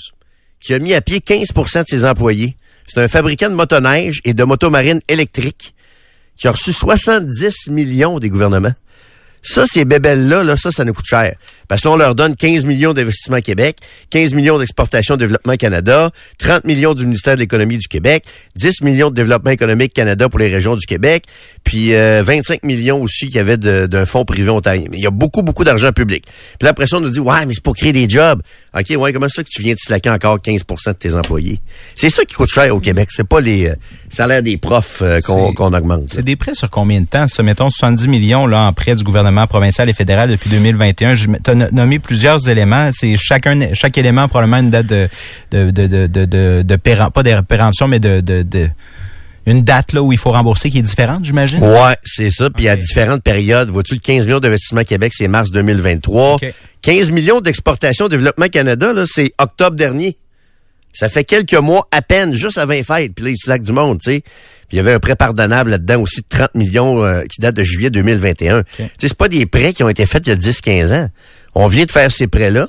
qui 0.61 0.75
a 0.75 0.79
mis 0.79 0.95
à 0.95 1.01
pied 1.01 1.19
15% 1.19 1.81
de 1.81 1.85
ses 1.89 2.05
employés. 2.05 2.57
C'est 2.87 3.01
un 3.01 3.09
fabricant 3.09 3.51
de 3.51 3.55
motoneige 3.55 4.21
et 4.25 4.33
de 4.33 4.45
motomarines 4.45 5.01
électriques 5.09 5.75
qui 6.37 6.49
a 6.49 6.53
reçu 6.53 6.73
70 6.73 7.69
millions 7.69 8.19
des 8.19 8.31
gouvernements. 8.31 8.75
Ça, 9.43 9.65
ces 9.67 9.85
bébelles-là, 9.85 10.43
là, 10.43 10.57
ça, 10.57 10.71
ça 10.71 10.85
nous 10.85 10.93
coûte 10.93 11.07
cher. 11.07 11.37
Parce 11.69 11.83
que 11.83 11.89
là, 11.89 11.95
on 11.95 11.97
leur 11.97 12.15
donne 12.15 12.37
15 12.37 12.65
millions 12.65 12.93
d'investissement 12.93 13.41
Québec, 13.41 13.79
15 14.11 14.35
millions 14.35 14.59
d'exportation 14.59 15.17
développement 15.17 15.57
Canada, 15.57 16.11
30 16.39 16.65
millions 16.65 16.95
du 16.95 17.05
ministère 17.05 17.35
de 17.35 17.41
l'Économie 17.41 17.79
du 17.79 17.89
Québec, 17.89 18.25
10 18.57 18.83
millions 18.83 19.11
de 19.11 19.15
développement 19.15 19.51
économique 19.51 19.93
Canada 19.95 20.29
pour 20.29 20.39
les 20.39 20.49
régions 20.49 20.77
du 20.77 20.87
Québec, 20.87 21.25
puis 21.65 21.95
euh, 21.95 22.23
25 22.25 22.65
millions 22.65 23.03
aussi 23.03 23.27
qu'il 23.27 23.37
y 23.37 23.41
avait 23.41 23.57
d'un 23.57 24.07
fonds 24.07 24.25
privé 24.25 24.51
ontarien. 24.51 24.85
Mais 24.91 24.99
il 24.99 25.03
y 25.03 25.07
a 25.07 25.11
beaucoup, 25.11 25.43
beaucoup 25.43 25.65
d'argent 25.65 25.93
public. 25.93 26.25
Puis 26.25 26.65
là, 26.65 26.71
après 26.71 26.87
ça, 26.87 26.97
on 26.97 27.01
nous 27.01 27.11
dit, 27.11 27.21
ouais, 27.21 27.47
mais 27.47 27.55
c'est 27.55 27.63
pour 27.63 27.77
créer 27.77 27.93
des 27.93 28.09
jobs. 28.09 28.43
OK, 28.75 28.91
ouais, 28.97 29.13
comment 29.13 29.29
ça 29.29 29.43
que 29.43 29.49
tu 29.49 29.63
viens 29.63 29.73
de 29.73 29.79
slacker 29.79 30.11
encore 30.11 30.39
15% 30.39 30.89
de 30.89 30.93
tes 30.93 31.15
employés? 31.15 31.61
C'est 31.95 32.11
ça 32.11 32.25
qui 32.25 32.35
coûte 32.35 32.51
cher 32.51 32.75
au 32.75 32.81
Québec. 32.81 33.09
C'est 33.11 33.27
pas 33.27 33.41
les 33.41 33.69
euh, 33.69 33.75
salaires 34.11 34.43
des 34.43 34.57
profs 34.57 35.01
euh, 35.03 35.21
qu'on 35.21 35.53
qu'on 35.53 35.73
augmente. 35.73 36.09
C'est 36.13 36.25
des 36.25 36.37
prêts 36.37 36.55
sur 36.55 36.71
combien 36.71 37.01
de 37.01 37.07
temps? 37.07 37.27
Ça, 37.27 37.43
mettons 37.43 37.71
70 37.71 38.09
millions 38.09 38.47
là, 38.47 38.63
en 38.63 38.73
prêts 38.73 38.95
du 38.95 39.05
gouvernement 39.05 39.47
provincial 39.47 39.89
et 39.89 39.95
fédéral 39.95 40.31
depuis 40.31 40.51
2021. 40.51 41.15
Je 41.15 41.27
nommé 41.73 41.99
plusieurs 41.99 42.49
éléments. 42.49 42.91
C'est 42.93 43.17
chacun, 43.17 43.73
chaque 43.75 43.97
élément 43.99 44.29
probablement 44.29 44.59
une 44.59 44.71
date 44.71 44.87
de, 44.87 45.09
de, 45.51 45.71
de, 45.71 45.87
de, 45.87 46.07
de, 46.07 46.25
de, 46.25 46.63
de 46.65 46.77
péren- 46.77 47.11
pas 47.11 47.23
de 47.23 47.41
péremption, 47.43 47.89
mais 47.89 47.99
de, 48.01 48.21
de, 48.21 48.43
de 48.43 48.69
une 49.49 49.63
date 49.63 49.93
là 49.93 50.03
où 50.03 50.11
il 50.13 50.19
faut 50.19 50.33
rembourser 50.33 50.71
qui 50.71 50.79
est 50.79 50.83
différente, 50.83 51.25
j'imagine? 51.25 51.63
Ouais, 51.63 51.95
c'est 52.05 52.31
ça. 52.31 52.51
Puis 52.51 52.69
à 52.69 52.75
Ok. 52.75 52.81
différentes 52.81 53.23
périodes, 53.23 53.71
vois-tu, 53.71 53.95
le 53.95 54.01
15 54.01 54.27
millions 54.27 54.41
d'investissement 54.41 54.83
Québec, 54.83 55.13
c'est 55.15 55.29
mars 55.29 55.51
2023. 55.53 56.35
Ok. 56.35 56.53
15 56.83 57.11
millions 57.13 57.41
d'exportation 57.41 58.09
développement 58.09 58.49
Canada, 58.49 58.93
là, 58.93 59.05
c'est 59.07 59.33
octobre 59.39 59.77
dernier. 59.77 60.17
Ça 60.93 61.09
fait 61.09 61.25
quelques 61.25 61.55
mois 61.55 61.87
à 61.93 62.01
peine, 62.03 62.35
juste 62.35 62.59
avant 62.59 62.73
les 62.73 62.83
fêtes. 62.83 63.13
Puis 63.15 63.25
là, 63.25 63.31
il 63.31 63.37
se 63.37 63.57
du 63.59 63.71
monde, 63.73 64.01
tu 64.03 64.13
sais. 64.15 64.21
Puis 64.23 64.73
il 64.73 64.77
y 64.79 64.81
avait 64.81 64.95
un 64.95 64.99
prêt 64.99 65.15
pardonnable 65.15 65.71
là-dedans 65.71 66.01
aussi 66.01 66.23
de 66.23 66.27
30 66.29 66.55
millions 66.57 67.05
euh, 67.05 67.23
qui 67.31 67.41
date 67.41 67.55
de 67.55 67.63
juillet 67.63 67.91
2021. 67.91 68.63
Tu 68.63 68.83
sais, 68.83 68.89
c'est 69.01 69.15
pas 69.17 69.29
des 69.29 69.47
prêts 69.47 69.73
qui 69.75 69.85
ont 69.85 69.89
été 69.89 70.07
faits 70.07 70.27
il 70.27 70.31
y 70.31 70.33
a 70.33 70.37
10-15 70.37 70.93
ans. 70.93 71.09
On 71.59 71.69
vient 71.69 71.87
de 71.87 71.91
faire 71.91 72.13
ces 72.13 72.27
prêts-là. 72.27 72.69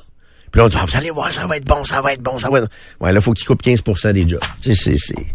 Puis 0.50 0.60
là, 0.60 0.64
on 0.64 0.68
dit, 0.70 0.76
Ah, 0.80 0.84
vous 0.86 0.96
allez 0.96 1.10
voir, 1.10 1.30
ça 1.30 1.46
va 1.46 1.58
être 1.58 1.66
bon, 1.66 1.84
ça 1.84 2.00
va 2.00 2.14
être 2.14 2.22
bon, 2.22 2.38
ça 2.38 2.48
va 2.48 2.60
être... 2.60 2.68
Ouais, 3.00 3.12
là, 3.12 3.20
faut 3.20 3.34
qu'ils 3.34 3.46
coupent 3.46 3.62
15% 3.62 4.12
des 4.14 4.26
jobs. 4.26 4.40
Tu 4.62 4.74
sais, 4.74 4.96
c'est... 4.96 4.98
c'est... 4.98 5.26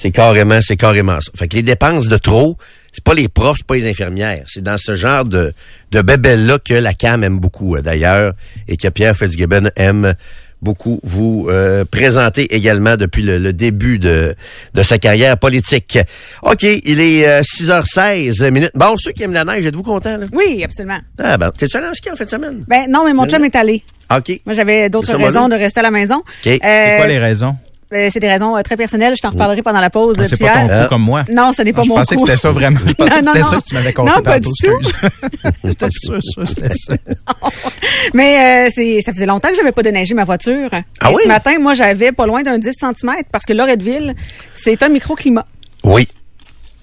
C'est 0.00 0.12
carrément, 0.12 0.60
c'est 0.62 0.76
carrément 0.76 1.20
ça. 1.20 1.32
Fait 1.36 1.48
que 1.48 1.56
les 1.56 1.62
dépenses 1.62 2.06
de 2.06 2.16
trop, 2.18 2.56
c'est 2.92 3.02
pas 3.02 3.14
les 3.14 3.26
profs, 3.26 3.56
c'est 3.58 3.66
pas 3.66 3.74
les 3.74 3.88
infirmières. 3.88 4.44
C'est 4.46 4.62
dans 4.62 4.78
ce 4.78 4.94
genre 4.94 5.24
de, 5.24 5.52
de 5.90 6.02
bébelle-là 6.02 6.60
que 6.60 6.74
la 6.74 6.94
CAM 6.94 7.24
aime 7.24 7.40
beaucoup, 7.40 7.74
euh, 7.74 7.82
d'ailleurs, 7.82 8.32
et 8.68 8.76
que 8.76 8.86
Pierre 8.86 9.16
Fitzgibbon 9.16 9.70
aime 9.74 10.14
beaucoup 10.62 11.00
vous 11.02 11.46
euh, 11.48 11.84
présenter 11.84 12.54
également 12.54 12.96
depuis 12.96 13.22
le, 13.22 13.38
le 13.38 13.52
début 13.52 13.98
de, 13.98 14.34
de 14.74 14.82
sa 14.82 14.98
carrière 14.98 15.38
politique. 15.38 15.98
OK, 16.42 16.62
il 16.62 17.00
est 17.00 17.26
euh, 17.28 17.42
6h16 17.42 18.50
minutes. 18.50 18.70
Bon, 18.74 18.96
ceux 18.98 19.12
qui 19.12 19.22
aiment 19.22 19.32
la 19.32 19.44
neige, 19.44 19.64
êtes-vous 19.66 19.82
contents, 19.82 20.16
là? 20.16 20.26
Oui, 20.32 20.62
absolument. 20.64 20.98
Ah 21.18 21.36
ben, 21.38 21.50
t'es-tu 21.50 21.76
allé 21.76 21.86
en 21.86 21.94
ski 21.94 22.10
en 22.10 22.16
fin 22.16 22.24
de 22.24 22.30
semaine? 22.30 22.64
Ben 22.66 22.86
non, 22.90 23.04
mais 23.04 23.12
mon 23.12 23.26
chum 23.26 23.44
est 23.44 23.56
allé. 23.56 23.82
Ah, 24.08 24.18
OK. 24.18 24.40
Moi, 24.46 24.54
j'avais 24.54 24.88
d'autres 24.88 25.14
raisons 25.16 25.48
de 25.48 25.54
rester 25.54 25.80
à 25.80 25.82
la 25.82 25.90
maison. 25.90 26.22
C'est 26.42 26.58
C'est 26.62 26.96
quoi 26.96 27.06
les 27.06 27.18
raisons? 27.18 27.56
Euh, 27.94 28.08
c'est 28.12 28.20
des 28.20 28.28
raisons 28.28 28.54
euh, 28.54 28.60
très 28.62 28.76
personnelles. 28.76 29.14
Je 29.16 29.22
t'en 29.22 29.30
reparlerai 29.30 29.62
pendant 29.62 29.80
la 29.80 29.88
pause, 29.88 30.16
Ah, 30.20 30.24
c'est 30.28 30.36
Pierre. 30.36 30.52
pas 30.52 30.60
ton 30.68 30.82
coup 30.82 30.88
comme 30.90 31.02
moi. 31.02 31.24
Non, 31.32 31.52
ce 31.56 31.62
n'est 31.62 31.72
pas 31.72 31.84
je 31.84 31.88
mon 31.88 31.94
pensais 31.94 32.16
coup. 32.16 32.24
que 32.24 32.28
c'était 32.30 32.40
ça 32.42 32.52
vraiment. 32.52 32.80
Je 32.86 32.92
pensais 32.92 33.10
Non, 33.14 33.20
que 33.20 33.24
non, 33.26 33.32
c'était 33.32 33.40
non. 33.44 33.50
ça 33.50 33.56
que 33.56 33.64
tu 33.64 33.74
m'avais 33.74 33.92
compté 33.94 34.10
Non, 34.14 34.22
pas 34.22 34.40
tantôt, 34.40 34.50
du 34.52 34.68
tout. 34.68 34.78
excuse. 34.78 35.52
J'étais 35.64 35.88
sûr, 35.90 36.18
sûr, 36.22 36.48
c'était 36.48 36.68
ça. 36.74 36.94
Mais 38.14 38.66
euh, 38.68 38.70
c'est 38.74 39.00
ça 39.00 39.12
faisait 39.12 39.26
longtemps 39.26 39.48
que 39.48 39.56
j'avais 39.56 39.72
pas 39.72 39.82
déneigé 39.82 40.14
ma 40.14 40.24
voiture. 40.24 40.68
Ah 41.00 41.10
Et 41.10 41.14
oui? 41.14 41.22
Ce 41.24 41.28
matin, 41.28 41.58
moi, 41.58 41.74
j'avais 41.74 42.12
pas 42.12 42.26
loin 42.26 42.42
d'un 42.42 42.58
10 42.58 42.70
cm 42.78 43.12
parce 43.32 43.44
que 43.44 43.52
Loretteville, 43.52 44.14
c'est 44.54 44.82
un 44.82 44.88
microclimat. 44.88 45.46
Oui. 45.84 46.08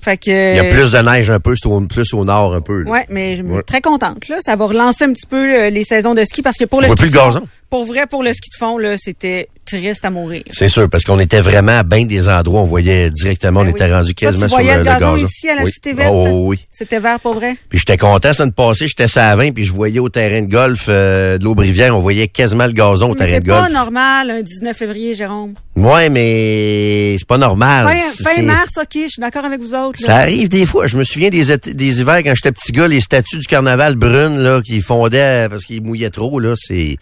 Fait 0.01 0.17
que 0.17 0.51
Il 0.51 0.55
y 0.55 0.59
a 0.59 0.63
plus 0.65 0.91
de 0.91 0.99
neige 0.99 1.29
un 1.31 1.39
peu, 1.39 1.53
plus 1.89 2.13
au 2.13 2.25
nord 2.25 2.53
un 2.53 2.61
peu. 2.61 2.83
là. 2.83 2.91
Ouais, 2.91 3.05
mais 3.09 3.35
je 3.37 3.43
suis 3.43 3.63
très 3.65 3.81
contente 3.81 4.27
là, 4.27 4.37
ça 4.45 4.55
va 4.55 4.65
relancer 4.65 5.03
un 5.05 5.13
petit 5.13 5.25
peu 5.25 5.55
euh, 5.55 5.69
les 5.71 5.83
saisons 5.83 6.13
de 6.13 6.23
ski 6.23 6.43
parce 6.43 6.57
que 6.57 6.65
pour 6.65 6.79
le 6.81 6.85
On 6.85 6.89
voit 6.89 6.95
ski 6.95 7.05
plus 7.05 7.11
de 7.11 7.15
gazon. 7.17 7.47
Pour 7.71 7.85
vrai 7.85 8.05
pour 8.05 8.21
le 8.21 8.31
ski 8.31 8.49
de 8.51 8.55
fond 8.59 8.77
là, 8.77 8.97
c'était 8.99 9.49
triste 9.65 10.05
à 10.05 10.09
mourir. 10.09 10.43
C'est 10.51 10.69
sûr, 10.69 10.89
parce 10.89 11.03
qu'on 11.03 11.19
était 11.19 11.41
vraiment 11.41 11.79
à 11.79 11.83
bien 11.83 12.05
des 12.05 12.29
endroits. 12.29 12.61
On 12.61 12.65
voyait 12.65 13.09
directement, 13.09 13.61
on 13.61 13.63
Ben 13.63 13.71
était 13.71 13.85
oui. 13.85 13.91
rendu 13.93 14.13
Toi, 14.15 14.29
quasiment 14.31 14.45
tu 14.45 14.51
sur 14.53 14.59
le, 14.61 14.71
le 14.71 14.77
le 14.77 14.83
gazon 14.83 15.15
ici 15.17 15.49
à 15.49 15.55
la 15.55 15.63
oui. 15.63 15.71
Cité 15.71 15.93
verte? 15.93 16.11
Oh, 16.13 16.43
oui. 16.47 16.59
C'était 16.71 16.99
vert 16.99 17.19
pour 17.19 17.33
vrai? 17.33 17.55
Puis 17.69 17.79
j'étais 17.79 17.97
content, 17.97 18.31
semaine 18.33 18.51
passée, 18.53 18.87
j'étais 18.87 19.17
à 19.19 19.35
20, 19.35 19.51
puis 19.53 19.65
je 19.65 19.73
voyais 19.73 19.99
au 19.99 20.09
terrain 20.09 20.41
de 20.41 20.47
golf 20.51 20.85
euh, 20.89 21.37
de 21.37 21.43
l'Aubrivière, 21.43 21.95
on 21.95 21.99
voyait 21.99 22.27
quasiment 22.27 22.65
le 22.67 22.73
gazon 22.73 23.07
au 23.07 23.13
Mais 23.13 23.15
terrain 23.15 23.31
c'est 23.35 23.41
de 23.41 23.47
pas 23.49 23.61
golf. 23.61 23.73
normal 23.73 24.31
un 24.31 24.41
19 24.41 24.75
février, 24.77 25.13
Jérôme. 25.15 25.53
Ouais, 25.75 26.09
mais 26.09 27.15
c'est 27.17 27.27
pas 27.27 27.37
normal. 27.37 27.87
Fin, 27.87 27.99
C'est- 28.13 28.23
fin 28.23 28.41
mars, 28.43 28.71
OK, 28.77 28.87
je 28.93 28.99
suis 29.09 29.19
d'accord 29.21 29.45
avec 29.45 29.59
vous 29.59 29.73
autres. 29.73 29.99
là. 30.01 30.05
Ça 30.07 30.15
arrive 30.17 30.47
des 30.49 30.65
fois. 30.65 30.87
Je 30.87 30.97
me 30.97 31.03
souviens 31.03 31.29
des, 31.29 31.45
des 31.73 31.99
hivers 31.99 32.19
quand 32.23 32.33
j'étais 32.35 32.51
petit 32.51 32.71
gars, 32.71 32.87
les 32.87 33.01
statues 33.01 33.39
du 33.39 33.47
carnaval 33.47 33.95
brunes 33.95 34.39
là, 34.39 34.61
qui 34.61 34.79
fondaient 34.81 35.47
parce 35.49 35.65
qu'ils 35.65 35.83
mouillaient 35.83 36.09
trop. 36.09 36.39
là, 36.39 36.53
c'est. 36.55 36.97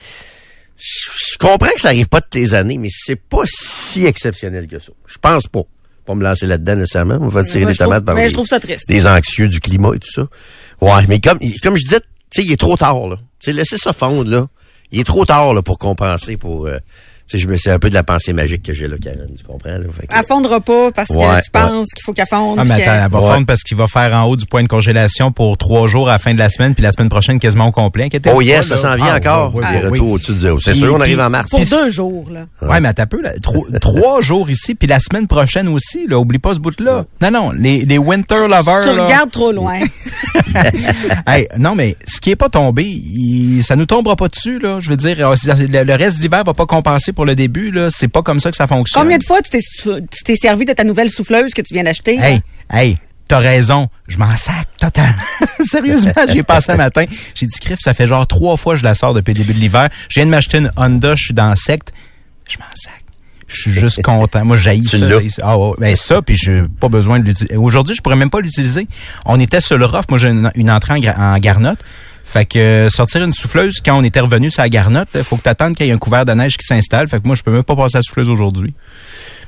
Je 0.78 1.38
comprends 1.38 1.72
que 1.74 1.82
ça 1.82 1.90
arrive 1.90 2.08
pas 2.08 2.22
toutes 2.22 2.36
les 2.36 2.54
années, 2.54 2.78
mais 2.78 2.90
c'est 2.92 3.16
pas 3.16 3.44
si 3.46 4.06
exceptionnel 4.06 4.68
que 4.68 4.80
ça. 4.80 4.92
Je 5.08 5.18
pense 5.18 5.48
pas. 5.48 5.62
Pas 6.06 6.16
me 6.16 6.24
lancer 6.24 6.46
là-dedans 6.48 6.76
nécessairement. 6.76 7.18
On 7.22 7.30
va 7.30 7.44
tirer 7.44 7.66
trouve- 7.66 7.78
tomates 7.78 8.06
par 8.06 8.16
mais 8.16 8.24
les- 8.24 8.30
je 8.30 8.34
trouve 8.34 8.48
ça 8.48 8.60
triste. 8.60 8.88
des 8.88 9.06
anxieux 9.08 9.48
du 9.48 9.60
climat 9.62 9.92
et 9.96 10.00
tout 10.00 10.12
ça. 10.12 10.26
Ouais, 10.82 11.06
mais 11.08 11.20
comme, 11.20 11.40
comme 11.62 11.78
je 11.78 11.84
disais, 11.84 12.00
tu 12.30 12.42
sais, 12.42 12.44
il 12.48 12.52
est 12.52 12.58
trop 12.60 12.76
tard, 12.76 13.08
là. 13.08 13.16
Tu 13.40 13.52
sais, 13.52 13.54
laissez 13.54 13.78
ça 13.78 13.94
fondre, 13.94 14.30
là. 14.30 14.48
Il 14.92 15.00
est 15.00 15.06
trop 15.06 15.24
tard, 15.26 15.54
là, 15.54 15.62
pour 15.62 15.78
compenser, 15.78 16.36
pour, 16.36 16.68
euh, 16.68 16.78
je 17.38 17.48
me 17.48 17.58
c'est 17.58 17.72
un 17.72 17.80
peu 17.80 17.90
de 17.90 17.94
la 17.94 18.04
pensée 18.04 18.34
magique 18.34 18.64
que 18.64 18.74
j'ai, 18.74 18.88
là, 18.88 18.96
Karen, 19.02 19.28
tu 19.38 19.44
comprends, 19.44 19.70
là? 19.70 19.80
Fait 20.00 20.08
que- 20.08 20.14
Elle 20.18 20.26
fondra 20.28 20.60
pas 20.62 20.92
parce 20.92 21.08
que 21.10 21.14
Ouais, 21.14 21.42
tu 21.44 21.52
penses 21.52 21.88
qu'il 21.96 22.04
faut 22.04 22.14
qu'elle 22.14 22.28
fonde. 22.30 22.58
Ah, 22.60 22.64
mais 22.66 22.82
attends, 22.84 23.06
elle 23.06 23.12
va 23.12 23.22
Ouais. 23.22 23.34
fondre 23.34 23.46
parce 23.46 23.64
qu'il 23.64 23.78
va 23.78 23.88
faire 23.88 24.14
en 24.14 24.24
haut 24.26 24.36
du 24.36 24.46
point 24.46 24.64
de 24.64 24.68
congélation 24.68 25.32
pour 25.32 25.58
trois 25.58 25.88
jours 25.88 26.10
à 26.10 26.14
la 26.14 26.20
fin 26.20 26.34
de 26.34 26.40
la 26.40 26.50
semaine, 26.50 26.74
puis 26.74 26.84
la 26.84 26.92
semaine 26.92 27.10
prochaine 27.10 27.40
quasiment 27.40 27.68
au 27.68 27.72
complet. 27.72 28.10
Oh 28.34 28.42
yes, 28.42 28.68
pas, 28.70 28.76
ça 28.78 28.82
s'en 28.90 28.96
vient 28.96 29.14
Ah, 29.14 29.18
encore. 29.18 29.56
ouais, 29.56 29.66
retours 29.80 29.92
oui. 30.08 30.14
au-dessus 30.14 30.34
de 30.34 30.40
zéro. 30.40 30.60
C'est 30.60 30.74
sûr, 30.74 30.94
on 30.96 31.02
arrive 31.02 31.20
en 31.20 31.30
mars. 31.30 31.50
Pour 31.50 31.66
deux 31.66 31.90
jours, 31.90 32.30
là. 32.32 32.46
Ouais, 32.68 32.80
mais 32.80 32.90
un 32.98 33.06
peu, 33.06 33.22
là, 33.22 33.32
tro- 33.42 33.68
trois 33.82 34.22
jours 34.22 34.50
ici, 34.50 34.76
puis 34.76 34.88
la 34.88 35.00
semaine 35.00 35.28
prochaine 35.28 35.68
aussi, 35.68 36.08
là, 36.08 36.18
oublie 36.20 36.40
pas 36.40 36.54
ce 36.56 36.60
bout-là. 36.60 37.06
Non, 37.22 37.32
non, 37.32 37.52
les, 37.52 37.86
les 37.86 37.98
winter 37.98 38.48
lovers, 38.48 38.84
Tu 38.90 38.96
là, 38.96 39.04
regardes 39.06 39.32
trop 39.32 39.52
loin. 39.52 39.80
Hey, 41.28 41.48
non, 41.58 41.76
mais 41.76 41.96
ce 42.08 42.20
qui 42.20 42.32
est 42.32 42.36
pas 42.36 42.50
tombé, 42.50 42.84
il- 42.84 43.64
ça 43.64 43.76
nous 43.76 43.86
tombera 43.86 44.16
pas 44.16 44.28
dessus, 44.28 44.60
là. 44.60 44.80
Je 44.80 44.90
veux 44.90 44.98
dire, 44.98 45.18
euh, 45.20 45.36
le, 45.46 45.84
le 45.84 45.94
reste 45.96 46.18
de 46.18 46.22
l'hiver 46.22 46.44
va 46.46 46.54
pas 46.54 46.66
compenser 46.66 47.12
pour 47.14 47.23
le 47.26 47.36
début, 47.36 47.72
là. 47.72 47.90
C'est 47.92 48.08
pas 48.08 48.22
comme 48.22 48.40
ça 48.40 48.52
que 48.52 48.58
ça 48.58 48.68
fonctionne. 48.68 49.04
Combien 49.04 49.18
de 49.18 49.24
fois 49.24 49.40
tu 49.42 49.60
t'es 50.26 50.36
servi 50.36 50.66
de 50.66 50.74
ta 50.74 50.84
nouvelle 50.84 51.10
souffleuse 51.10 51.54
que 51.54 51.62
tu 51.62 51.74
viens 51.74 51.84
d'acheter? 51.84 52.18
là? 52.18 52.30
Hey, 52.32 52.42
hey, 52.72 52.98
t'as 53.28 53.40
raison. 53.40 53.88
Je 54.08 54.18
m'en 54.18 54.36
sac 54.36 54.68
total. 54.80 55.14
Sérieusement, 55.70 56.12
j'y 56.30 56.40
ai 56.40 56.44
passé 56.44 56.72
un 56.72 56.78
matin. 56.78 57.06
J'ai 57.36 57.48
dit, 57.48 57.60
Criff, 57.60 57.80
ça 57.82 57.94
fait 57.94 58.08
genre 58.08 58.28
trois 58.28 58.58
fois 58.58 58.74
que 58.74 58.80
je 58.80 58.84
la 58.84 58.94
sors 58.94 59.14
depuis 59.14 59.34
le 59.34 59.40
début 59.40 59.54
de 59.54 59.60
l'hiver. 59.60 59.90
Je 60.10 60.20
viens 60.20 60.26
de 60.26 60.32
m'acheter 60.32 60.58
une 60.58 60.72
Honda, 60.78 61.16
je 61.16 61.24
suis 61.26 61.34
dans 61.34 61.50
le 61.50 61.56
secte. 61.56 61.92
Je 62.50 62.58
m'en 62.58 62.66
sac. 62.76 62.94
Je 63.48 63.62
suis 63.62 63.74
juste 63.74 64.02
content. 64.04 64.44
Moi, 64.46 64.58
j'haïs 64.58 64.86
ça. 64.86 64.98
Ah 65.44 65.58
ouais, 65.58 65.74
ben 65.78 65.96
ça, 65.96 66.22
puis 66.22 66.36
j'ai 66.38 66.64
pas 66.80 66.90
besoin 66.90 67.20
de 67.20 67.26
l'utiliser. 67.26 67.56
Aujourd'hui, 67.58 67.96
je 67.96 68.02
pourrais 68.02 68.16
même 68.16 68.30
pas 68.30 68.42
l'utiliser. 68.42 68.88
On 69.26 69.40
était 69.40 69.62
sur 69.62 69.78
le 69.78 69.86
rough. 69.86 70.06
Moi, 70.10 70.18
j'ai 70.18 70.30
une, 70.30 70.52
une 70.56 70.72
entrée 70.72 70.94
en, 70.94 71.22
en 71.22 71.38
garnotte. 71.38 71.80
Fait 72.34 72.46
que 72.46 72.58
euh, 72.58 72.90
sortir 72.90 73.22
une 73.22 73.32
souffleuse, 73.32 73.76
quand 73.86 73.96
on 73.96 74.04
était 74.04 74.20
revenu 74.20 74.50
sur 74.50 74.64
la 74.64 74.70
garnotte, 74.70 75.10
il 75.14 75.24
faut 75.24 75.38
que 75.38 75.44
t'attendes 75.44 75.76
qu'il 75.76 75.86
y 75.86 75.90
ait 75.90 75.94
un 75.94 76.00
couvert 76.00 76.26
de 76.26 76.34
neige 76.34 76.58
qui 76.58 76.66
s'installe. 76.66 77.08
Fait 77.08 77.20
que 77.20 77.28
moi, 77.28 77.36
je 77.36 77.44
peux 77.44 77.52
même 77.52 77.62
pas 77.64 77.76
passer 77.76 78.00
la 78.00 78.02
souffleuse 78.02 78.28
aujourd'hui. 78.28 78.74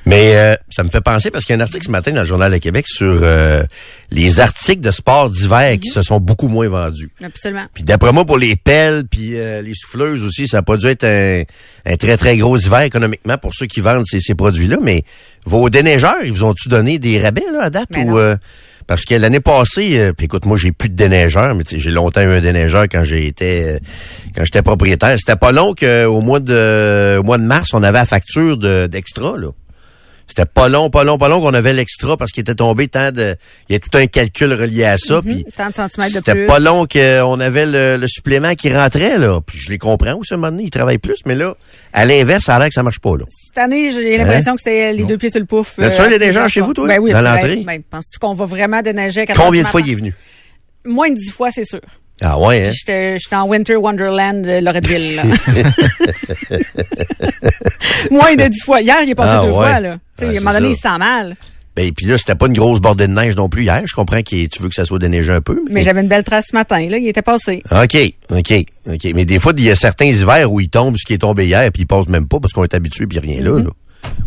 Mais 0.05 0.35
euh, 0.35 0.55
ça 0.69 0.83
me 0.83 0.89
fait 0.89 1.01
penser 1.01 1.31
parce 1.31 1.45
qu'il 1.45 1.55
y 1.55 1.57
a 1.57 1.61
un 1.61 1.65
article 1.65 1.83
ce 1.83 1.89
matin 1.89 2.11
dans 2.11 2.21
le 2.21 2.27
Journal 2.27 2.51
de 2.51 2.57
Québec 2.59 2.85
sur 2.87 3.21
euh, 3.23 3.63
les 4.11 4.39
articles 4.39 4.81
de 4.81 4.91
sport 4.91 5.31
d'hiver 5.31 5.75
qui 5.81 5.89
se 5.89 6.03
sont 6.03 6.19
beaucoup 6.19 6.47
moins 6.47 6.69
vendus. 6.69 7.09
Absolument. 7.23 7.65
Puis 7.73 7.83
d'après 7.83 8.11
moi, 8.11 8.23
pour 8.23 8.37
les 8.37 8.55
pelles 8.55 9.05
puis 9.09 9.31
euh, 9.33 9.63
les 9.63 9.73
souffleuses 9.73 10.23
aussi, 10.23 10.47
ça 10.47 10.59
a 10.59 10.61
pas 10.61 10.77
dû 10.77 10.85
être 10.85 11.05
un, 11.05 11.41
un 11.87 11.95
très, 11.97 12.17
très 12.17 12.37
gros 12.37 12.55
hiver 12.55 12.81
économiquement 12.81 13.39
pour 13.39 13.55
ceux 13.55 13.65
qui 13.65 13.81
vendent 13.81 14.05
ces, 14.05 14.19
ces 14.19 14.35
produits-là. 14.35 14.77
Mais 14.83 15.03
vos 15.43 15.71
déneigeurs, 15.71 16.17
ils 16.23 16.31
vous 16.31 16.43
ont-tu 16.43 16.69
donné 16.69 16.99
des 16.99 17.19
rabais 17.19 17.41
là, 17.51 17.63
à 17.63 17.69
date? 17.71 17.89
Mais 17.89 18.03
ou 18.03 18.11
non. 18.11 18.17
euh, 18.17 18.35
Parce 18.87 19.03
que 19.03 19.15
l'année 19.15 19.39
passée, 19.39 19.97
euh, 19.99 20.13
puis 20.13 20.25
écoute, 20.25 20.45
moi, 20.45 20.57
j'ai 20.57 20.71
plus 20.71 20.89
de 20.89 20.95
déneigeur, 20.95 21.55
mais 21.55 21.63
j'ai 21.69 21.89
longtemps 21.91 22.21
eu 22.21 22.25
un 22.33 22.39
déneigeur 22.41 22.83
quand 22.83 23.03
été 23.27 23.63
euh, 23.63 23.77
quand 24.35 24.43
j'étais 24.45 24.61
propriétaire. 24.61 25.15
C'était 25.17 25.35
pas 25.37 25.51
long 25.51 25.73
qu'au 25.73 26.21
mois 26.21 26.39
de 26.39 27.17
au 27.17 27.23
mois 27.23 27.37
de 27.39 27.43
mars, 27.43 27.69
on 27.73 27.81
avait 27.83 27.97
la 27.97 28.05
facture 28.05 28.57
de- 28.57 28.87
d'extra, 28.87 29.37
là. 29.37 29.47
C'était 30.27 30.45
pas 30.45 30.67
long, 30.69 30.89
pas 30.89 31.03
long, 31.03 31.17
pas 31.17 31.29
long 31.29 31.39
qu'on 31.39 31.53
avait 31.53 31.73
l'extra 31.73 32.17
parce 32.17 32.31
qu'il 32.31 32.41
était 32.41 32.55
tombé 32.55 32.87
tant 32.87 33.11
de. 33.11 33.35
Il 33.69 33.73
y 33.73 33.75
a 33.75 33.79
tout 33.79 33.95
un 33.97 34.07
calcul 34.07 34.51
relié 34.53 34.83
à 34.83 34.97
ça. 34.97 35.21
puis 35.21 35.45
Tant 35.55 35.69
de 35.69 35.75
centimètres 35.75 36.13
de 36.13 36.17
c'était 36.17 36.33
plus. 36.33 36.45
pas 36.47 36.59
long 36.59 36.85
qu'on 36.87 37.39
avait 37.39 37.65
le, 37.65 37.97
le 37.97 38.07
supplément 38.07 38.53
qui 38.55 38.73
rentrait, 38.73 39.17
là. 39.17 39.39
Puis 39.45 39.59
je 39.59 39.69
les 39.69 39.77
comprends 39.77 40.15
aussi, 40.15 40.33
à 40.33 40.35
un 40.35 40.39
moment 40.39 40.51
donné, 40.51 40.63
ils 40.63 40.69
travaillent 40.71 40.97
plus, 40.97 41.19
mais 41.25 41.35
là, 41.35 41.55
à 41.93 42.05
l'inverse, 42.05 42.45
ça 42.45 42.55
a 42.55 42.59
l'air 42.59 42.67
que 42.69 42.73
ça 42.73 42.83
marche 42.83 42.99
pas, 42.99 43.15
là. 43.17 43.25
Cette 43.29 43.57
année, 43.59 43.91
j'ai 43.93 44.17
l'impression 44.17 44.55
que 44.55 44.61
c'était 44.61 44.93
les 44.93 45.05
deux 45.05 45.17
pieds 45.17 45.29
sur 45.29 45.39
le 45.39 45.45
pouf. 45.45 45.77
As-tu 45.79 46.01
un 46.01 46.09
déneigeur 46.09 46.49
chez 46.49 46.61
vous, 46.61 46.73
toi, 46.73 46.87
Ben 46.87 46.99
oui, 46.99 47.11
dans 47.11 47.21
l'entrée? 47.21 47.63
Ben, 47.65 47.81
penses-tu 47.83 48.17
qu'on 48.19 48.33
va 48.33 48.45
vraiment 48.45 48.81
déneiger 48.81 49.21
à 49.21 49.25
4 49.27 49.39
Combien 49.41 49.63
de 49.63 49.67
fois 49.67 49.81
il 49.81 49.91
est 49.91 49.95
venu? 49.95 50.13
Moins 50.85 51.09
de 51.09 51.15
dix 51.15 51.29
fois, 51.31 51.49
c'est 51.51 51.65
sûr. 51.65 51.81
Ah 52.21 52.39
ouais, 52.39 52.67
hein? 52.67 52.71
J'étais 52.73 53.17
en 53.35 53.47
Winter 53.47 53.75
Wonderland 53.75 54.41
de 54.41 54.59
Loretteville. 54.63 55.15
là. 55.17 55.23
Moins 58.11 58.35
de 58.35 58.47
dix 58.47 58.61
fois. 58.63 58.81
Hier, 58.81 58.97
il 59.03 59.09
est 59.09 59.15
passé 59.15 59.31
Ah, 59.33 59.41
deux 59.41 59.49
ouais. 59.49 59.53
fois. 59.53 59.79
Là. 59.79 59.97
Tu 60.17 60.25
sais, 60.25 60.25
Ouais, 60.31 60.37
à 60.37 60.39
un 60.39 60.43
moment 60.43 60.53
donné, 60.57 60.69
il 60.71 60.75
se 60.75 60.81
sent 60.81 60.97
mal. 60.97 61.35
Ben, 61.75 61.91
puis 61.91 62.05
là, 62.05 62.17
c'était 62.17 62.35
pas 62.35 62.47
une 62.47 62.53
grosse 62.53 62.79
bordée 62.79 63.05
de 63.07 63.11
neige 63.11 63.35
non 63.35 63.49
plus 63.49 63.63
hier. 63.63 63.81
Je 63.85 63.93
comprends 63.93 64.21
que 64.21 64.45
tu 64.45 64.61
veux 64.63 64.69
que 64.69 64.75
ça 64.75 64.85
soit 64.85 64.97
déneigé 64.97 65.33
un 65.33 65.41
peu. 65.41 65.61
Mais 65.69 65.83
j'avais 65.83 65.99
une 66.01 66.07
belle 66.07 66.23
trace 66.23 66.45
ce 66.51 66.55
matin. 66.55 66.87
Là. 66.89 66.97
Il 66.97 67.07
était 67.07 67.21
passé. 67.21 67.61
OK, 67.69 67.97
OK, 68.31 68.53
OK. 68.87 69.07
Mais 69.13 69.25
des 69.25 69.39
fois, 69.39 69.51
il 69.57 69.63
y 69.65 69.69
a 69.69 69.75
certains 69.75 70.05
hivers 70.05 70.49
où 70.49 70.61
il 70.61 70.69
tombe 70.69 70.95
ce 70.97 71.03
qui 71.05 71.13
est 71.13 71.17
tombé 71.17 71.45
hier, 71.47 71.69
puis 71.73 71.81
il 71.81 71.85
passe 71.85 72.07
même 72.07 72.29
pas 72.29 72.39
parce 72.39 72.53
qu'on 72.53 72.63
est 72.63 72.73
habitué, 72.73 73.07
puis 73.07 73.19
rien 73.19 73.41
là, 73.41 73.59
là. 73.59 73.69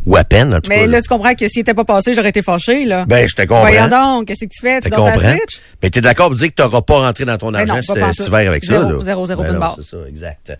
Ou 0.06 0.16
à 0.16 0.24
peine, 0.24 0.54
en 0.54 0.60
tout. 0.60 0.70
Mais 0.70 0.76
cas. 0.76 0.86
là, 0.86 0.92
là. 0.92 1.02
tu 1.02 1.08
comprends 1.08 1.34
que 1.34 1.48
s'il 1.48 1.60
était 1.60 1.74
pas 1.74 1.84
passé, 1.84 2.14
j'aurais 2.14 2.30
été 2.30 2.40
fâché. 2.42 2.84
Là. 2.86 3.04
Ben, 3.06 3.28
je 3.28 3.34
te 3.34 3.42
comprends. 3.42 3.60
Voyons 3.60 3.88
donc, 3.88 4.26
qu'est-ce 4.26 4.44
que 4.46 4.50
tu 4.50 4.60
fais? 4.60 4.80
Tu 4.80 4.88
la 4.88 4.96
comprends. 4.96 5.18
Switch? 5.20 5.60
Mais 5.82 5.90
t'es 5.90 6.00
d'accord 6.00 6.28
pour 6.28 6.36
dire 6.36 6.48
que 6.48 6.54
t'auras 6.54 6.80
pas 6.80 7.00
rentré 7.00 7.24
dans 7.24 7.36
ton 7.36 7.52
Ben 7.52 7.68
argent 7.68 7.94
cet 7.94 8.26
hiver 8.26 8.48
avec 8.50 8.64
ça, 8.64 8.80
Zéro, 8.80 8.98
là? 8.98 9.04
zéro, 9.04 9.26
zéro 9.26 9.42
Ben 9.42 9.52
non, 9.52 9.58
barre. 9.60 9.76
C'est 9.78 9.90
ça, 9.90 9.96
exact. 10.08 10.52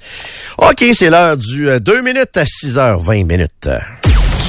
OK, 0.59 0.85
c'est 0.95 1.11
l'heure 1.11 1.37
du 1.37 1.69
2 1.81 2.03
minutes 2.03 2.37
à 2.37 2.45
6h20 2.45 3.25
minutes. 3.25 3.71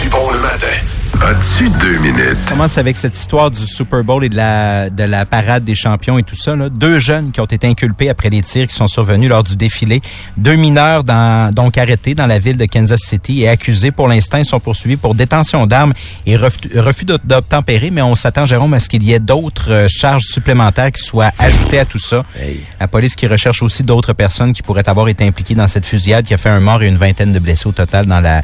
Du 0.02 0.10
bon 0.10 0.30
le 0.32 0.40
matin. 0.40 0.99
As-tu 1.22 1.70
deux 1.82 1.98
minutes? 2.00 2.38
On 2.46 2.52
commence 2.52 2.78
avec 2.78 2.96
cette 2.96 3.14
histoire 3.14 3.52
du 3.52 3.66
Super 3.66 4.06
Bowl 4.06 4.24
et 4.24 4.30
de 4.30 4.38
la, 4.38 4.90
de 4.90 5.04
la 5.04 5.26
parade 5.26 5.66
des 5.66 5.76
champions 5.76 6.18
et 6.18 6.24
tout 6.24 6.36
ça. 6.36 6.56
Là. 6.56 6.70
Deux 6.70 6.98
jeunes 6.98 7.32
qui 7.32 7.42
ont 7.42 7.46
été 7.46 7.68
inculpés 7.68 8.10
après 8.10 8.30
les 8.30 8.42
tirs 8.42 8.68
qui 8.68 8.74
sont 8.74 8.88
survenus 8.88 9.28
lors 9.28 9.44
du 9.44 9.58
défilé. 9.58 10.00
Deux 10.38 10.56
mineurs 10.56 11.04
dans, 11.04 11.54
donc 11.54 11.78
arrêtés 11.78 12.16
dans 12.16 12.26
la 12.26 12.40
ville 12.40 12.56
de 12.56 12.64
Kansas 12.64 13.02
City 13.02 13.42
et 13.42 13.50
accusés 13.50 13.92
pour 13.92 14.08
l'instant. 14.08 14.38
Ils 14.38 14.46
sont 14.46 14.62
poursuivis 14.62 14.96
pour 14.96 15.14
détention 15.14 15.68
d'armes 15.68 15.94
et 16.26 16.38
refus, 16.38 16.70
refus 16.80 17.04
d'obtempérer. 17.04 17.92
Mais 17.92 18.02
on 18.02 18.16
s'attend, 18.16 18.46
Jérôme, 18.46 18.74
à 18.74 18.80
ce 18.80 18.88
qu'il 18.88 19.04
y 19.04 19.12
ait 19.12 19.20
d'autres 19.20 19.72
euh, 19.72 19.88
charges 19.90 20.24
supplémentaires 20.24 20.94
qui 20.94 21.04
soient 21.04 21.32
ajoutées 21.38 21.80
à 21.80 21.86
tout 21.86 22.00
ça. 22.00 22.24
Hey. 22.40 22.62
La 22.80 22.88
police 22.88 23.16
qui 23.16 23.28
recherche 23.28 23.62
aussi 23.62 23.84
d'autres 23.84 24.14
personnes 24.14 24.54
qui 24.54 24.62
pourraient 24.62 24.88
avoir 24.88 25.10
été 25.10 25.28
impliquées 25.28 25.56
dans 25.56 25.68
cette 25.68 25.86
fusillade 25.86 26.26
qui 26.26 26.34
a 26.34 26.38
fait 26.38 26.50
un 26.50 26.62
mort 26.62 26.82
et 26.82 26.88
une 26.88 26.98
vingtaine 26.98 27.34
de 27.34 27.40
blessés 27.40 27.68
au 27.68 27.74
total 27.74 28.06
dans 28.06 28.22
la, 28.22 28.38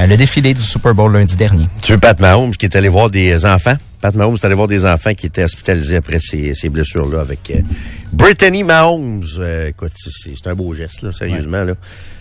euh, 0.00 0.06
le 0.06 0.16
défilé 0.16 0.54
du 0.54 0.62
Super 0.62 0.94
Bowl 0.94 1.12
lundi 1.12 1.36
dernier. 1.36 1.68
Tu 1.82 1.92
veux 1.92 1.98
Pat 2.14 2.20
Mahomes 2.20 2.52
qui 2.54 2.66
est 2.66 2.76
allé 2.76 2.88
voir 2.88 3.10
des 3.10 3.44
enfants? 3.44 3.74
Pat 4.00 4.14
Mahomes 4.14 4.36
est 4.36 4.44
allé 4.44 4.54
voir 4.54 4.68
des 4.68 4.84
enfants 4.84 5.14
qui 5.14 5.26
étaient 5.26 5.42
hospitalisés 5.42 5.96
après 5.96 6.20
ces, 6.20 6.54
ces 6.54 6.68
blessures-là 6.68 7.20
avec 7.20 7.50
euh, 7.50 7.60
Brittany 8.12 8.62
Mahomes. 8.62 9.24
Euh, 9.38 9.68
écoute, 9.70 9.90
c'est- 9.96 10.46
un 10.46 10.54
beau 10.54 10.72
geste, 10.74 11.02
là, 11.02 11.10
sérieusement. 11.10 11.64
Là. 11.64 11.72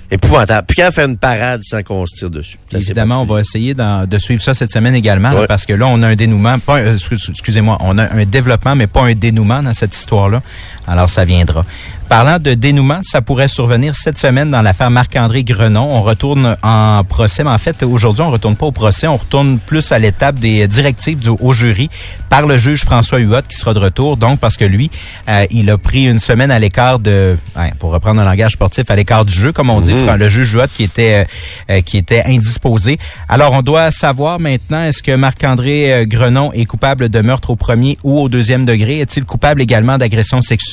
Épouvantable. 0.09 0.65
Puis 0.67 0.77
quand 0.77 0.91
fait 0.91 1.05
une 1.05 1.17
parade 1.17 1.61
sans 1.63 1.81
qu'on 1.83 2.05
se 2.07 2.15
tire 2.17 2.29
dessus. 2.29 2.57
Ça, 2.71 2.77
Évidemment, 2.77 3.21
on 3.21 3.25
va 3.25 3.39
essayer 3.41 3.73
de 3.75 4.19
suivre 4.19 4.41
ça 4.41 4.53
cette 4.53 4.71
semaine 4.71 4.95
également, 4.95 5.31
là, 5.31 5.47
parce 5.47 5.65
que 5.65 5.73
là, 5.73 5.85
on 5.87 6.01
a 6.03 6.07
un 6.07 6.15
dénouement, 6.15 6.57
pas, 6.59 6.83
excuse- 6.93 7.29
excusez-moi, 7.29 7.77
on 7.81 7.97
a 7.97 8.13
un 8.15 8.25
développement, 8.25 8.75
mais 8.75 8.87
pas 8.87 9.03
un 9.03 9.13
dénouement 9.13 9.61
dans 9.63 9.73
cette 9.73 9.95
histoire-là. 9.95 10.41
Alors, 10.87 11.09
ça 11.09 11.25
viendra. 11.25 11.63
Parlant 12.09 12.37
de 12.37 12.53
dénouement, 12.53 12.99
ça 13.01 13.21
pourrait 13.21 13.47
survenir 13.47 13.95
cette 13.95 14.19
semaine 14.19 14.51
dans 14.51 14.61
l'affaire 14.61 14.91
Marc-André 14.91 15.43
Grenon. 15.43 15.87
On 15.89 16.01
retourne 16.01 16.55
en 16.61 17.03
procès, 17.05 17.43
mais 17.43 17.49
en 17.49 17.57
fait, 17.57 17.81
aujourd'hui, 17.83 18.21
on 18.21 18.29
retourne 18.29 18.55
pas 18.55 18.65
au 18.67 18.71
procès, 18.71 19.07
on 19.07 19.15
retourne 19.15 19.57
plus 19.57 19.91
à 19.91 19.97
l'étape 19.99 20.35
des 20.35 20.67
directives 20.67 21.19
du, 21.19 21.29
au 21.29 21.53
jury 21.53 21.89
par 22.29 22.45
le 22.45 22.57
juge 22.57 22.81
François 22.83 23.19
Huot 23.19 23.41
qui 23.47 23.55
sera 23.55 23.73
de 23.73 23.79
retour, 23.79 24.17
donc 24.17 24.39
parce 24.39 24.57
que 24.57 24.65
lui, 24.65 24.91
euh, 25.29 25.45
il 25.49 25.69
a 25.69 25.77
pris 25.77 26.03
une 26.05 26.19
semaine 26.19 26.51
à 26.51 26.59
l'écart 26.59 26.99
de, 26.99 27.37
pour 27.79 27.91
reprendre 27.91 28.21
un 28.21 28.25
langage 28.25 28.51
sportif, 28.53 28.83
à 28.89 28.95
l'écart 28.95 29.23
du 29.25 29.33
jeu, 29.33 29.51
comme 29.51 29.69
on 29.69 29.81
dit, 29.81 29.93
Fran- 30.05 30.17
le 30.17 30.29
juge 30.29 30.53
Huot 30.53 30.67
qui 30.73 30.83
était 30.83 31.25
euh, 31.71 31.81
qui 31.81 31.97
était 31.97 32.23
indisposé. 32.25 32.99
Alors, 33.29 33.53
on 33.53 33.61
doit 33.61 33.89
savoir 33.91 34.39
maintenant, 34.39 34.83
est-ce 34.83 35.01
que 35.01 35.15
Marc-André 35.15 35.93
euh, 35.93 36.05
Grenon 36.05 36.51
est 36.53 36.65
coupable 36.65 37.09
de 37.09 37.21
meurtre 37.21 37.49
au 37.51 37.55
premier 37.55 37.97
ou 38.03 38.19
au 38.19 38.29
deuxième 38.29 38.65
degré? 38.65 38.99
Est-il 38.99 39.23
coupable 39.25 39.61
également 39.61 39.97
d'agression 39.97 40.41
sexuelle? 40.41 40.72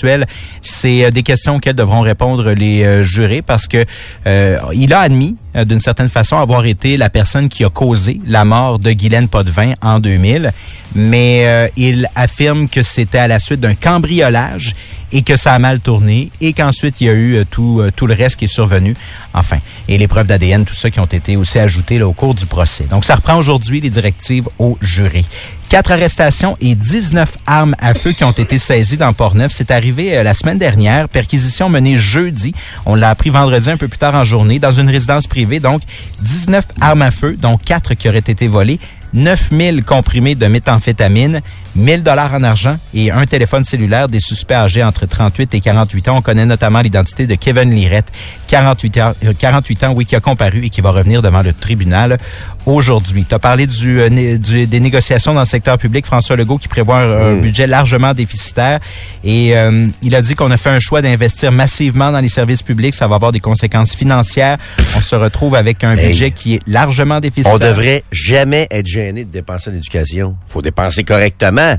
C'est 0.63 1.05
euh, 1.05 1.11
des 1.11 1.23
questions 1.23 1.57
auxquelles 1.57 1.77
devront 1.77 2.01
répondre 2.01 2.53
les 2.53 2.85
euh, 2.85 3.03
jurés 3.03 3.43
parce 3.43 3.67
que 3.67 3.85
euh, 4.27 4.59
il 4.73 4.93
a 4.93 5.01
admis, 5.01 5.37
euh, 5.57 5.65
d'une 5.65 5.81
certaine 5.81 6.09
façon, 6.09 6.37
avoir 6.37 6.65
été 6.65 6.97
la 6.97 7.11
personne 7.11 7.49
qui 7.49 7.65
a 7.65 7.71
causé 7.71 8.21
la 8.27 8.45
mort 8.45 8.79
de 8.79 8.93
Guylaine 8.93 9.29
Potvin 9.29 9.75
en 9.83 9.99
2000, 9.99 10.53
mais 10.95 11.43
euh, 11.47 11.69
il 11.77 12.09
affirme 12.15 12.69
que 12.69 12.83
c'était 12.83 13.19
à 13.19 13.29
la 13.29 13.39
suite 13.39 13.61
d'un 13.61 13.75
cambriolage 13.75 14.73
et 15.13 15.23
que 15.23 15.37
ça 15.37 15.53
a 15.55 15.59
mal 15.59 15.81
tourné 15.81 16.31
et 16.41 16.53
qu'ensuite 16.53 17.01
il 17.01 17.09
y 17.09 17.11
a 17.11 17.15
eu 17.15 17.35
euh, 17.35 17.45
tout, 17.49 17.83
tout 17.97 18.07
le 18.07 18.15
reste 18.15 18.37
qui 18.37 18.45
est 18.45 18.49
survenu. 18.49 18.95
Enfin, 19.35 19.59
et 19.89 19.99
les 19.99 20.07
preuves 20.07 20.27
d'ADN, 20.27 20.65
tout 20.65 20.75
ça 20.75 20.91
qui 20.91 21.01
ont 21.01 21.07
été 21.07 21.37
aussi 21.37 21.59
ajoutées 21.59 22.01
au 22.01 22.13
cours 22.13 22.35
du 22.35 22.47
procès. 22.47 22.85
Donc 22.85 23.05
ça 23.05 23.17
reprend 23.17 23.37
aujourd'hui 23.37 23.81
les 23.81 23.91
directives 23.91 24.49
au 24.59 24.79
jury. 24.81 25.27
Quatre 25.69 25.93
arrestations 25.93 26.57
et 26.61 26.75
19 26.75 27.37
armes 27.47 27.77
à 27.79 27.95
feu 27.95 28.11
qui 28.11 28.25
ont 28.25 28.33
été 28.33 28.59
saisies 28.59 28.97
dans 28.97 29.13
Port-Neuf. 29.13 29.53
C'est 29.55 29.71
arrivé 29.71 30.21
la 30.25 30.35
semaine 30.35 30.59
dernière. 30.59 31.09
Perquisition 31.09 31.69
menée 31.69 31.97
jeudi. 31.97 32.53
On 32.87 32.97
l'a 32.97 33.09
appris 33.11 33.31
vendredi 33.31 33.71
un 33.71 33.77
peu 33.77 33.87
plus 33.87 33.99
tard 33.99 34.17
en 34.17 34.25
journée 34.25 34.59
dans 34.59 34.73
une 34.73 34.91
résidence 34.91 35.29
privée. 35.29 35.40
Donc, 35.45 35.83
19 36.21 36.65
armes 36.81 37.03
à 37.03 37.11
feu, 37.11 37.37
dont 37.37 37.57
quatre 37.57 37.95
qui 37.95 38.09
auraient 38.09 38.19
été 38.19 38.49
volées. 38.49 38.79
9000 39.13 39.85
comprimés 39.85 40.35
de 40.35 40.47
méthamphétamine, 40.47 41.41
1000 41.75 42.03
dollars 42.03 42.33
en 42.35 42.43
argent 42.43 42.77
et 42.95 43.11
un 43.11 43.27
téléphone 43.27 43.65
cellulaire 43.65 44.09
des 44.09 44.21
suspects 44.21 44.55
âgés 44.55 44.85
entre 44.85 45.07
38 45.07 45.55
et 45.55 45.61
48 45.61 46.09
ans. 46.09 46.19
On 46.19 46.23
connaît 46.23 46.47
notamment 46.47 46.81
l'identité 46.81 47.27
de 47.27 47.35
Kevin 47.35 47.71
Lirette, 47.71 48.11
48 48.47 48.99
ans, 48.99 49.13
euh, 49.25 49.33
48 49.37 49.85
ans, 49.85 49.93
oui, 49.95 50.07
qui 50.07 50.17
a 50.17 50.21
comparu 50.21 50.65
et 50.65 50.71
qui 50.71 50.81
va 50.81 50.91
revenir 50.91 51.23
devant 51.23 51.43
le 51.43 51.53
tribunal 51.53 52.19
aujourd'hui. 52.67 53.25
Tu 53.29 53.35
as 53.35 53.39
parlé 53.39 53.67
du, 53.67 54.01
euh, 54.01 54.09
du- 54.39 54.67
des 54.67 54.81
négociations 54.81 55.35
dans 55.35 55.41
le 55.41 55.47
secteur 55.47 55.79
public. 55.79 56.07
François 56.07 56.37
Legault 56.37 56.59
qui 56.59 56.69
prévoit 56.69 56.99
un, 57.01 57.33
un 57.33 57.37
budget 57.37 57.67
largement 57.67 58.15
déficitaire 58.15 58.81
et 59.25 59.57
euh, 59.57 59.87
il 60.03 60.15
a 60.15 60.23
dit 60.23 60.35
qu'on 60.35 60.51
a 60.51 60.57
fait 60.57 60.71
un 60.71 60.81
choix 60.81 61.03
d'investir 61.03 61.53
massivement 61.53 62.13
dans 62.13 62.21
les 62.21 62.29
services 62.29 62.63
publics. 62.63 62.95
Ça 62.95 63.09
va 63.09 63.17
avoir 63.17 63.33
des 63.33 63.41
conséquences 63.41 63.95
financières. 63.95 64.59
On 64.97 65.01
se 65.01 65.17
retrouve 65.17 65.55
avec 65.55 65.85
un 65.85 65.97
Hey. 65.97 66.09
budget 66.09 66.31
qui 66.31 66.55
est 66.55 66.61
largement 66.67 67.21
déficitaire. 67.21 67.55
On 67.55 67.59
devrait 67.59 68.05
jamais 68.13 68.67
être 68.71 68.87
gêné 68.87 69.25
de 69.25 69.31
dépenser 69.31 69.71
en 69.71 69.75
éducation. 69.75 70.37
faut 70.47 70.63
dépenser 70.63 71.05
correctement. 71.05 71.77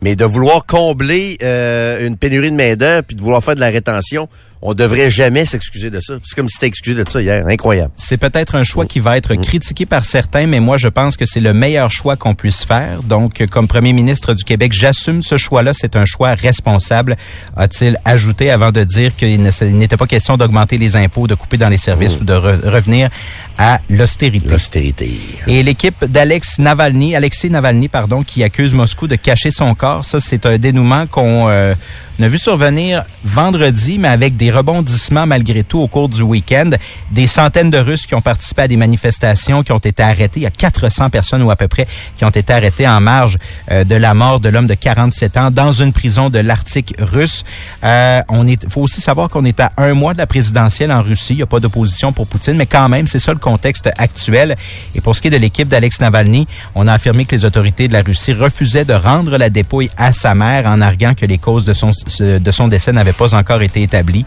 Mais 0.00 0.14
de 0.14 0.24
vouloir 0.24 0.64
combler 0.64 1.38
euh, 1.42 2.06
une 2.06 2.16
pénurie 2.16 2.52
de 2.52 2.56
main-d'œuvre 2.56 3.02
puis 3.02 3.16
de 3.16 3.20
vouloir 3.22 3.42
faire 3.42 3.56
de 3.56 3.60
la 3.60 3.66
rétention, 3.70 4.28
on 4.62 4.74
devrait 4.74 5.10
jamais 5.10 5.44
s'excuser 5.44 5.90
de 5.90 6.00
ça. 6.00 6.14
C'est 6.24 6.34
comme 6.34 6.48
si 6.48 6.58
t'es 6.58 6.66
excusé 6.66 7.04
de 7.04 7.08
ça 7.08 7.20
hier. 7.22 7.46
Incroyable. 7.46 7.92
C'est 7.96 8.16
peut-être 8.16 8.54
un 8.56 8.64
choix 8.64 8.86
qui 8.86 9.00
va 9.00 9.16
être 9.16 9.34
Mm. 9.34 9.42
critiqué 9.42 9.86
par 9.86 10.04
certains, 10.04 10.46
mais 10.46 10.60
moi, 10.60 10.78
je 10.78 10.88
pense 10.88 11.16
que 11.16 11.26
c'est 11.26 11.40
le 11.40 11.52
meilleur 11.54 11.90
choix 11.90 12.16
qu'on 12.16 12.34
puisse 12.34 12.64
faire. 12.64 13.02
Donc, 13.04 13.44
comme 13.50 13.68
premier 13.68 13.92
ministre 13.92 14.34
du 14.34 14.44
Québec, 14.44 14.72
j'assume 14.72 15.22
ce 15.22 15.36
choix-là. 15.36 15.72
C'est 15.74 15.94
un 15.96 16.04
choix 16.06 16.34
responsable, 16.34 17.16
a-t-il 17.56 17.98
ajouté 18.04 18.50
avant 18.50 18.72
de 18.72 18.82
dire 18.84 19.14
qu'il 19.16 19.40
n'était 19.42 19.96
pas 19.96 20.06
question 20.06 20.36
d'augmenter 20.36 20.78
les 20.78 20.96
impôts, 20.96 21.26
de 21.26 21.34
couper 21.34 21.56
dans 21.56 21.68
les 21.68 21.76
services 21.76 22.18
Mm. 22.18 22.22
ou 22.22 22.24
de 22.24 22.32
re- 22.34 22.68
revenir 22.68 23.10
à 23.58 23.80
l'austérité. 23.90 24.48
L'austérité. 24.48 25.18
Et 25.46 25.62
l'équipe 25.62 26.04
d'Alex 26.04 26.58
Navalny, 26.58 27.14
Alexei 27.16 27.48
Navalny, 27.48 27.88
pardon, 27.88 28.22
qui 28.22 28.42
accuse 28.42 28.74
Moscou 28.74 29.06
de 29.08 29.16
cacher 29.16 29.50
son 29.50 29.74
corps, 29.74 30.04
ça 30.04 30.20
c'est 30.20 30.46
un 30.46 30.58
dénouement 30.58 31.06
qu'on 31.06 31.48
euh, 31.48 31.74
a 32.20 32.28
vu 32.28 32.38
survenir 32.38 33.04
vendredi, 33.24 33.98
mais 33.98 34.08
avec 34.08 34.36
des 34.36 34.47
rebondissements 34.50 35.26
malgré 35.26 35.64
tout 35.64 35.78
au 35.80 35.88
cours 35.88 36.08
du 36.08 36.22
week-end. 36.22 36.70
Des 37.10 37.26
centaines 37.26 37.70
de 37.70 37.78
Russes 37.78 38.06
qui 38.06 38.14
ont 38.14 38.20
participé 38.20 38.62
à 38.62 38.68
des 38.68 38.76
manifestations, 38.76 39.62
qui 39.62 39.72
ont 39.72 39.78
été 39.78 40.02
arrêtés. 40.02 40.40
Il 40.40 40.42
y 40.42 40.46
a 40.46 40.50
400 40.50 41.10
personnes 41.10 41.42
ou 41.42 41.50
à 41.50 41.56
peu 41.56 41.68
près 41.68 41.86
qui 42.16 42.24
ont 42.24 42.30
été 42.30 42.52
arrêtées 42.52 42.88
en 42.88 43.00
marge 43.00 43.36
euh, 43.70 43.84
de 43.84 43.94
la 43.94 44.14
mort 44.14 44.40
de 44.40 44.48
l'homme 44.48 44.66
de 44.66 44.74
47 44.74 45.36
ans 45.36 45.50
dans 45.50 45.72
une 45.72 45.92
prison 45.92 46.30
de 46.30 46.38
l'Arctique 46.38 46.94
russe. 46.98 47.44
Euh, 47.84 48.20
on 48.28 48.46
est, 48.46 48.68
faut 48.70 48.82
aussi 48.82 49.00
savoir 49.00 49.28
qu'on 49.28 49.44
est 49.44 49.60
à 49.60 49.72
un 49.76 49.94
mois 49.94 50.12
de 50.12 50.18
la 50.18 50.26
présidentielle 50.26 50.92
en 50.92 51.02
Russie. 51.02 51.34
Il 51.34 51.36
n'y 51.36 51.42
a 51.42 51.46
pas 51.46 51.60
d'opposition 51.60 52.12
pour 52.12 52.26
Poutine, 52.26 52.56
mais 52.56 52.66
quand 52.66 52.88
même, 52.88 53.06
c'est 53.06 53.18
ça 53.18 53.32
le 53.32 53.38
contexte 53.38 53.90
actuel. 53.98 54.56
Et 54.94 55.00
pour 55.00 55.16
ce 55.16 55.20
qui 55.20 55.28
est 55.28 55.30
de 55.30 55.36
l'équipe 55.36 55.68
d'Alex 55.68 56.00
Navalny, 56.00 56.46
on 56.74 56.86
a 56.86 56.92
affirmé 56.92 57.24
que 57.24 57.34
les 57.34 57.44
autorités 57.44 57.88
de 57.88 57.92
la 57.92 58.02
Russie 58.02 58.32
refusaient 58.32 58.84
de 58.84 58.94
rendre 58.94 59.36
la 59.36 59.50
dépouille 59.50 59.90
à 59.96 60.12
sa 60.12 60.34
mère 60.34 60.66
en 60.66 60.80
arguant 60.80 61.14
que 61.14 61.26
les 61.26 61.38
causes 61.38 61.64
de 61.64 61.74
son, 61.74 61.90
de 62.20 62.50
son 62.50 62.68
décès 62.68 62.92
n'avaient 62.92 63.12
pas 63.12 63.34
encore 63.34 63.62
été 63.62 63.82
établies. 63.82 64.26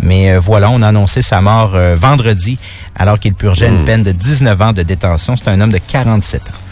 Mais 0.00 0.32
euh, 0.32 0.40
voilà, 0.40 0.70
on 0.70 0.82
a 0.82 0.88
annoncé 0.88 1.22
sa 1.22 1.40
mort 1.40 1.74
euh, 1.74 1.96
vendredi 1.96 2.58
alors 2.96 3.18
qu'il 3.18 3.34
purgeait 3.34 3.68
une 3.68 3.84
peine 3.84 4.02
de 4.02 4.12
19 4.12 4.60
ans 4.60 4.72
de 4.72 4.82
détention. 4.82 5.36
C'est 5.36 5.48
un 5.48 5.60
homme 5.60 5.72
de 5.72 5.78
47 5.78 6.42
ans. 6.42 6.62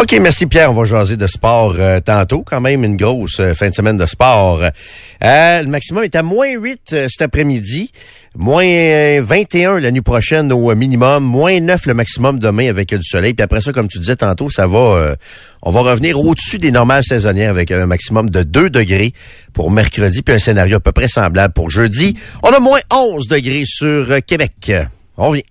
OK, 0.00 0.16
merci 0.20 0.46
Pierre. 0.46 0.70
On 0.72 0.74
va 0.74 0.84
jaser 0.84 1.16
de 1.16 1.26
sport 1.26 1.74
euh, 1.78 2.00
tantôt. 2.00 2.42
Quand 2.42 2.60
même 2.60 2.84
une 2.84 2.96
grosse 2.96 3.38
euh, 3.38 3.54
fin 3.54 3.68
de 3.68 3.74
semaine 3.74 3.96
de 3.96 4.06
sport. 4.06 4.60
Euh, 4.62 5.62
le 5.62 5.68
maximum 5.68 6.02
est 6.02 6.16
à 6.16 6.22
moins 6.22 6.50
8 6.50 6.80
euh, 6.92 7.06
cet 7.08 7.22
après-midi. 7.22 7.92
Moins 8.36 8.64
euh, 8.66 9.22
21 9.24 9.78
la 9.78 9.92
nuit 9.92 10.00
prochaine 10.00 10.52
au 10.52 10.70
euh, 10.70 10.74
minimum. 10.74 11.22
Moins 11.22 11.60
9 11.60 11.86
le 11.86 11.94
maximum 11.94 12.40
demain 12.40 12.68
avec 12.68 12.92
euh, 12.92 12.96
du 12.98 13.04
soleil. 13.04 13.32
Puis 13.32 13.44
après 13.44 13.60
ça, 13.60 13.72
comme 13.72 13.86
tu 13.86 14.00
disais 14.00 14.16
tantôt, 14.16 14.50
ça 14.50 14.66
va... 14.66 14.78
euh, 14.78 15.14
on 15.62 15.70
va 15.70 15.80
revenir 15.82 16.18
au-dessus 16.18 16.58
des 16.58 16.72
normales 16.72 17.04
saisonnières 17.04 17.50
avec 17.50 17.70
un 17.70 17.86
maximum 17.86 18.28
de 18.30 18.42
2 18.42 18.70
degrés 18.70 19.12
pour 19.52 19.70
mercredi. 19.70 20.22
Puis 20.22 20.34
un 20.34 20.38
scénario 20.40 20.76
à 20.78 20.80
peu 20.80 20.90
près 20.92 21.06
semblable 21.08 21.54
pour 21.54 21.70
jeudi. 21.70 22.14
On 22.42 22.48
a 22.50 22.58
moins 22.58 22.80
11 22.92 23.28
degrés 23.28 23.64
sur 23.66 24.10
euh, 24.10 24.18
Québec. 24.26 24.72
On 25.16 25.28
revient. 25.28 25.44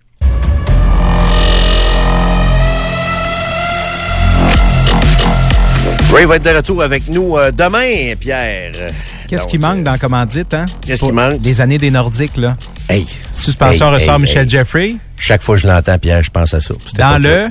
Ray 6.14 6.26
va 6.26 6.36
être 6.36 6.44
de 6.44 6.50
retour 6.56 6.84
avec 6.84 7.08
nous 7.10 7.38
euh, 7.38 7.50
demain, 7.52 8.14
Pierre. 8.20 8.92
Qu'est-ce 9.28 9.48
qui 9.48 9.58
manque 9.58 9.80
euh, 9.80 9.84
dans 9.84 9.98
Comment 9.98 10.26
dites, 10.28 10.54
hein? 10.54 10.66
Qu'est-ce 10.86 11.04
qui 11.04 11.12
manque? 11.12 11.40
Les 11.42 11.60
années 11.60 11.80
des 11.80 11.90
Nordiques, 11.90 12.38
là. 12.38 12.56
Hey. 12.90 13.06
Suspension 13.32 13.88
Hey, 13.88 13.94
ressort 14.00 14.16
hey, 14.16 14.22
Michel. 14.22 14.50
Jeffrey. 14.50 14.96
Chaque 15.18 15.42
fois 15.42 15.56
que 15.56 15.62
je 15.62 15.68
l'entends, 15.68 15.98
Pierre, 15.98 16.22
je 16.24 16.30
pense 16.30 16.54
à 16.54 16.60
ça. 16.62 16.74
Dans 16.98 17.22
le... 17.22 17.48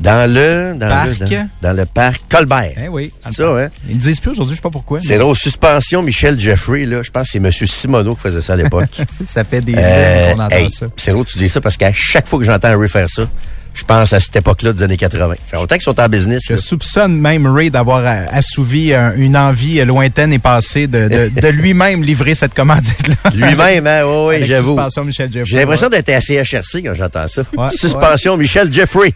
Dans 0.00 0.28
le... 0.28 0.74
Dans 0.76 0.88
Parc. 0.88 1.08
Le, 1.20 1.26
dans, 1.26 1.48
dans 1.62 1.72
le 1.72 1.86
parc 1.86 2.20
Colbert. 2.28 2.72
Eh 2.84 2.88
oui. 2.88 3.12
C'est 3.20 3.34
ça, 3.34 3.44
hein? 3.64 3.68
Ils 3.88 3.96
ne 3.96 4.00
disent 4.00 4.18
plus 4.18 4.32
aujourd'hui, 4.32 4.54
je 4.54 4.58
sais 4.58 4.62
pas 4.62 4.70
pourquoi. 4.70 5.00
C'est 5.00 5.18
drôle. 5.18 5.36
Suspension 5.36 6.02
Michel 6.02 6.38
Jeffrey, 6.38 6.84
là. 6.84 7.02
Je 7.04 7.10
pense 7.10 7.30
que 7.30 7.32
c'est 7.32 7.38
M. 7.38 7.50
Simoneau 7.68 8.14
qui 8.16 8.22
faisait 8.22 8.42
ça 8.42 8.54
à 8.54 8.56
l'époque. 8.56 8.90
Ça 9.26 9.44
fait 9.44 9.60
des 9.60 9.74
Euh, 9.76 9.78
années 10.26 10.34
qu'on 10.34 10.40
entend 10.42 10.56
hey, 10.56 10.70
ça. 10.70 10.86
c'est 10.96 11.12
drôle 11.12 11.24
que 11.26 11.30
tu 11.30 11.38
dis 11.38 11.48
ça 11.48 11.60
parce 11.60 11.76
qu'à 11.76 11.92
chaque 11.92 12.26
fois 12.26 12.38
que 12.40 12.44
j'entends 12.44 12.76
Ray 12.76 12.88
faire 12.88 13.08
ça, 13.08 13.28
je 13.74 13.82
pense, 13.82 14.12
à 14.12 14.20
cette 14.20 14.36
époque-là 14.36 14.72
des 14.72 14.84
années 14.84 14.96
80. 14.96 15.34
fait 15.46 15.56
longtemps 15.56 15.74
qu'ils 15.74 15.82
sont 15.82 16.00
en 16.00 16.08
business. 16.08 16.42
Je 16.48 16.54
là. 16.54 16.60
soupçonne 16.60 17.16
même 17.16 17.46
Ray 17.46 17.70
d'avoir 17.70 18.04
assouvi 18.30 18.92
euh, 18.92 19.10
une 19.16 19.36
envie 19.36 19.84
lointaine 19.84 20.32
et 20.32 20.38
passée 20.38 20.86
de, 20.86 21.08
de, 21.08 21.40
de 21.40 21.48
lui-même 21.48 22.02
livrer 22.04 22.34
cette 22.34 22.54
commandite-là. 22.54 23.14
Lui-même, 23.34 23.86
hein, 23.86 24.02
oui, 24.04 24.36
oui, 24.38 24.44
j'avoue. 24.46 24.74
Suspension 24.74 25.04
Michel 25.04 25.32
Jeffrey. 25.32 25.50
J'ai 25.50 25.58
l'impression 25.58 25.88
d'être 25.88 26.08
à 26.10 26.20
CHRC 26.20 26.82
quand 26.84 26.94
j'entends 26.94 27.26
ça. 27.26 27.42
Ouais, 27.56 27.68
Suspension 27.76 28.36
Michel 28.36 28.72
Jeffrey. 28.72 29.12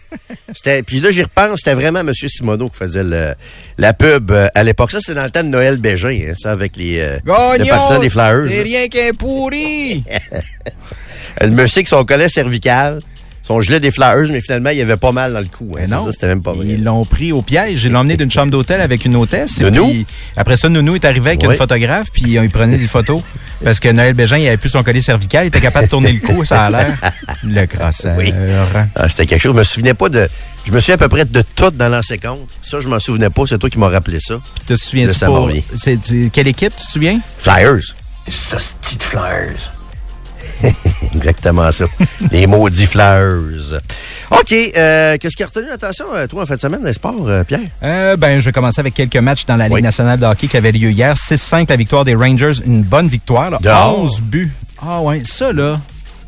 C'était, 0.53 0.83
puis 0.83 0.99
là, 0.99 1.11
j'y 1.11 1.23
repense, 1.23 1.59
c'était 1.63 1.75
vraiment 1.75 2.01
M. 2.01 2.11
Simoneau 2.13 2.69
qui 2.69 2.77
faisait 2.77 3.03
le, 3.03 3.33
la 3.77 3.93
pub 3.93 4.31
euh, 4.31 4.47
à 4.55 4.63
l'époque. 4.63 4.91
Ça, 4.91 4.99
c'est 5.01 5.13
dans 5.13 5.23
le 5.23 5.31
temps 5.31 5.43
de 5.43 5.49
Noël 5.49 5.77
Bégin, 5.77 6.09
hein, 6.09 6.33
ça, 6.37 6.51
avec 6.51 6.75
les, 6.75 6.99
euh, 6.99 7.17
le 7.23 7.65
partisan 7.65 7.99
des 7.99 8.09
Flyers. 8.09 8.41
Là. 8.41 8.63
rien 8.63 8.87
qu'un 8.87 9.11
pourri! 9.17 10.03
Le 11.41 11.47
monsieur 11.47 11.77
avec 11.77 11.87
son 11.87 12.03
collet 12.03 12.27
cervical, 12.27 13.01
son 13.49 13.61
gilet 13.61 13.79
des 13.79 13.89
Flyers, 13.89 14.27
mais 14.29 14.41
finalement, 14.41 14.69
il 14.69 14.79
avait 14.79 14.95
pas 14.95 15.11
mal 15.11 15.33
dans 15.33 15.39
le 15.39 15.47
cou. 15.47 15.75
Hein. 15.75 15.87
Non. 15.89 16.05
ça, 16.05 16.11
c'était 16.11 16.27
même 16.27 16.43
pas 16.43 16.53
vrai. 16.53 16.67
Ils 16.67 16.83
l'ont 16.83 17.03
pris 17.03 17.31
au 17.31 17.41
piège. 17.41 17.83
Ils 17.83 17.91
l'ont 17.91 18.01
emmené 18.01 18.15
d'une 18.15 18.29
chambre 18.29 18.51
d'hôtel 18.51 18.79
avec 18.79 19.05
une 19.05 19.15
hôtesse. 19.15 19.59
Nounou? 19.59 19.87
puis, 19.87 20.05
après 20.37 20.55
ça, 20.55 20.69
Nounou 20.69 20.93
est 20.93 21.03
arrivé 21.03 21.29
avec 21.31 21.41
Oui. 21.41 21.47
une 21.47 21.55
photographe, 21.55 22.09
puis 22.13 22.23
il 22.39 22.49
prenait 22.51 22.77
des 22.77 22.87
photos. 22.87 23.23
Parce 23.63 23.79
que 23.79 23.89
Noël 23.89 24.13
Bégin, 24.13 24.37
il 24.37 24.47
avait 24.47 24.57
plus 24.57 24.69
son 24.69 24.83
collier 24.83 25.01
cervical, 25.01 25.45
il 25.45 25.47
était 25.47 25.61
capable 25.61 25.85
de 25.87 25.89
tourner 25.89 26.11
le 26.11 26.19
cou, 26.19 26.45
ça 26.45 26.65
a 26.65 26.69
l'air. 26.69 26.95
Le 27.43 27.65
crosseur. 27.65 28.15
Oui. 28.19 28.31
Ah, 28.95 29.09
c'était 29.09 29.25
quelque 29.25 29.41
chose. 29.41 29.53
Je 29.55 29.59
me 29.59 29.63
souvenais 29.63 29.93
pas 29.95 30.09
de. 30.09 30.29
Je 30.65 30.71
me 30.71 30.79
souviens 30.79 30.95
à 30.95 30.97
peu 30.99 31.09
près 31.09 31.25
de 31.25 31.43
tout 31.55 31.71
dans 31.71 31.89
l'ancien 31.89 32.17
compte. 32.19 32.47
Ça, 32.61 32.79
je 32.81 32.87
m'en 32.87 32.99
souvenais 32.99 33.31
pas. 33.31 33.43
C'est 33.47 33.57
toi 33.57 33.69
qui 33.69 33.79
m'as 33.79 33.89
rappelé 33.89 34.19
ça. 34.19 34.39
Te 34.67 34.75
souviens-tu 34.75 35.25
pour... 35.25 35.37
revient. 35.39 35.63
C'est, 35.75 35.97
c'est- 36.05 36.29
quelle 36.31 36.47
équipe, 36.47 36.73
tu 36.77 36.85
te 36.85 36.91
souviens? 36.91 37.19
Flyers. 37.39 37.95
Ça, 38.27 38.57
c'est 38.59 38.97
de 38.99 39.03
Flyers? 39.03 39.71
Exactement 41.15 41.71
ça. 41.71 41.85
Les 42.31 42.47
maudits 42.47 42.85
Flyers. 42.85 43.79
OK. 44.31 44.53
euh, 44.75 45.17
Qu'est-ce 45.19 45.35
qui 45.35 45.43
a 45.43 45.47
retenu 45.47 45.67
l'attention, 45.69 46.05
euh, 46.13 46.27
toi, 46.27 46.43
en 46.43 46.45
fin 46.45 46.55
de 46.55 46.59
semaine, 46.61 46.81
les 46.83 46.93
sports, 46.93 47.27
euh, 47.27 47.43
Pierre? 47.43 47.61
Euh, 47.83 48.15
ben, 48.17 48.39
je 48.39 48.45
vais 48.45 48.51
commencer 48.51 48.79
avec 48.79 48.93
quelques 48.93 49.15
matchs 49.17 49.45
dans 49.45 49.55
la 49.55 49.65
Ligue 49.65 49.75
Oui. 49.75 49.81
nationale 49.81 50.19
de 50.19 50.25
hockey 50.25 50.47
qui 50.47 50.57
avait 50.57 50.71
lieu 50.71 50.91
hier. 50.91 51.15
6-5, 51.15 51.69
la 51.69 51.75
victoire 51.75 52.05
des 52.05 52.15
Rangers. 52.15 52.51
Une 52.65 52.83
bonne 52.83 53.07
victoire. 53.07 53.49
là. 53.51 53.59
Dehors. 53.61 53.99
11 54.03 54.21
buts. 54.21 54.51
Ah 54.81 55.01
ouais, 55.01 55.21
ça, 55.25 55.51
là, 55.51 55.79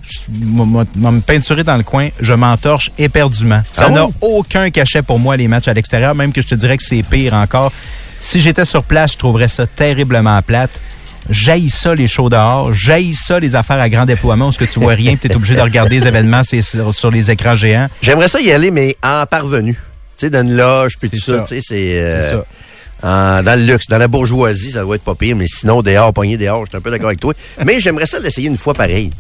je 0.04 0.20
me 0.32 1.20
peinturé 1.22 1.64
dans 1.64 1.78
le 1.78 1.84
coin. 1.84 2.10
Je 2.20 2.34
m'entorche 2.34 2.92
éperdument. 2.98 3.62
Ça 3.72 3.86
Ah 3.88 3.92
n'a 3.92 4.06
oui? 4.06 4.14
aucun 4.22 4.70
cachet 4.72 5.02
pour 5.04 5.20
moi, 5.20 5.38
les 5.38 5.48
matchs 5.48 5.68
à 5.68 5.74
l'extérieur, 5.74 6.16
même 6.16 6.34
que 6.34 6.42
je 6.42 6.48
te 6.48 6.56
dirais 6.56 6.78
que 6.78 6.84
c'est 6.84 7.04
pire 7.04 7.34
encore. 7.34 7.72
Si 8.20 8.42
j'étais 8.42 8.66
sur 8.66 8.84
place, 8.84 9.14
je 9.14 9.18
trouverais 9.18 9.48
ça 9.48 9.66
terriblement 9.68 10.42
plate. 10.42 10.72
J'haïs 11.30 11.70
ça, 11.70 11.94
les 11.96 12.08
shows 12.08 12.30
dehors. 12.30 12.74
J'haïs 12.74 13.14
ça, 13.14 13.40
les 13.40 13.56
affaires 13.56 13.80
à 13.80 13.90
grand 13.90 14.06
déploiement 14.06 14.48
où 14.48 14.52
ce 14.52 14.58
que 14.58 14.66
tu 14.66 14.80
vois 14.80 14.94
rien, 14.94 15.16
tu 15.16 15.28
es 15.28 15.36
obligé 15.36 15.56
de 15.56 15.62
regarder 15.62 16.00
les 16.00 16.08
événements 16.08 16.42
c'est 16.44 16.62
sur, 16.62 16.94
sur 16.94 17.12
les 17.12 17.30
écrans 17.32 17.56
géants. 17.56 17.88
J'aimerais 18.02 18.28
ça 18.28 18.42
y 18.42 18.52
aller, 18.52 18.72
mais 18.72 18.96
en 19.04 19.26
parvenu. 19.26 19.74
Tu 19.74 19.80
sais, 20.18 20.30
dans 20.30 20.42
une 20.42 20.56
loge, 20.56 20.94
puis 21.00 21.10
tout 21.10 21.18
ça. 21.18 21.46
ça. 21.46 21.56
Tu 21.56 21.56
sais, 21.56 21.62
c'est. 21.62 22.02
euh, 23.04 23.42
dans 23.44 23.60
le 23.60 23.66
luxe, 23.66 23.88
dans 23.88 23.98
la 23.98 24.08
bourgeoisie, 24.08 24.72
ça 24.72 24.82
doit 24.82 24.96
être 24.96 25.04
pas 25.04 25.16
pire, 25.16 25.36
mais 25.36 25.48
sinon, 25.48 25.82
dehors, 25.82 26.14
pogné 26.14 26.38
dehors, 26.38 26.66
je 26.66 26.70
suis 26.72 26.78
un 26.78 26.82
peu 26.82 26.92
d'accord 26.92 27.08
avec 27.08 27.20
toi. 27.20 27.34
Mais 27.66 27.80
j'aimerais 27.80 28.06
ça 28.06 28.20
l'essayer 28.20 28.48
une 28.48 28.58
fois 28.58 28.74
pareil. 28.74 29.12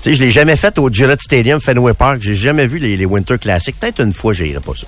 Tu 0.00 0.10
sais, 0.10 0.16
je 0.16 0.22
l'ai 0.22 0.30
jamais 0.30 0.56
fait 0.56 0.78
au 0.78 0.88
Gillette 0.90 1.20
Stadium, 1.20 1.60
Fenway 1.60 1.92
Park. 1.92 2.18
J'ai 2.22 2.34
jamais 2.34 2.66
vu 2.66 2.78
les, 2.78 2.96
les 2.96 3.04
Winter 3.04 3.36
Classics. 3.38 3.78
Peut-être 3.78 4.00
une 4.00 4.14
fois, 4.14 4.32
j'irai 4.32 4.60
pas 4.60 4.72
ça. 4.74 4.86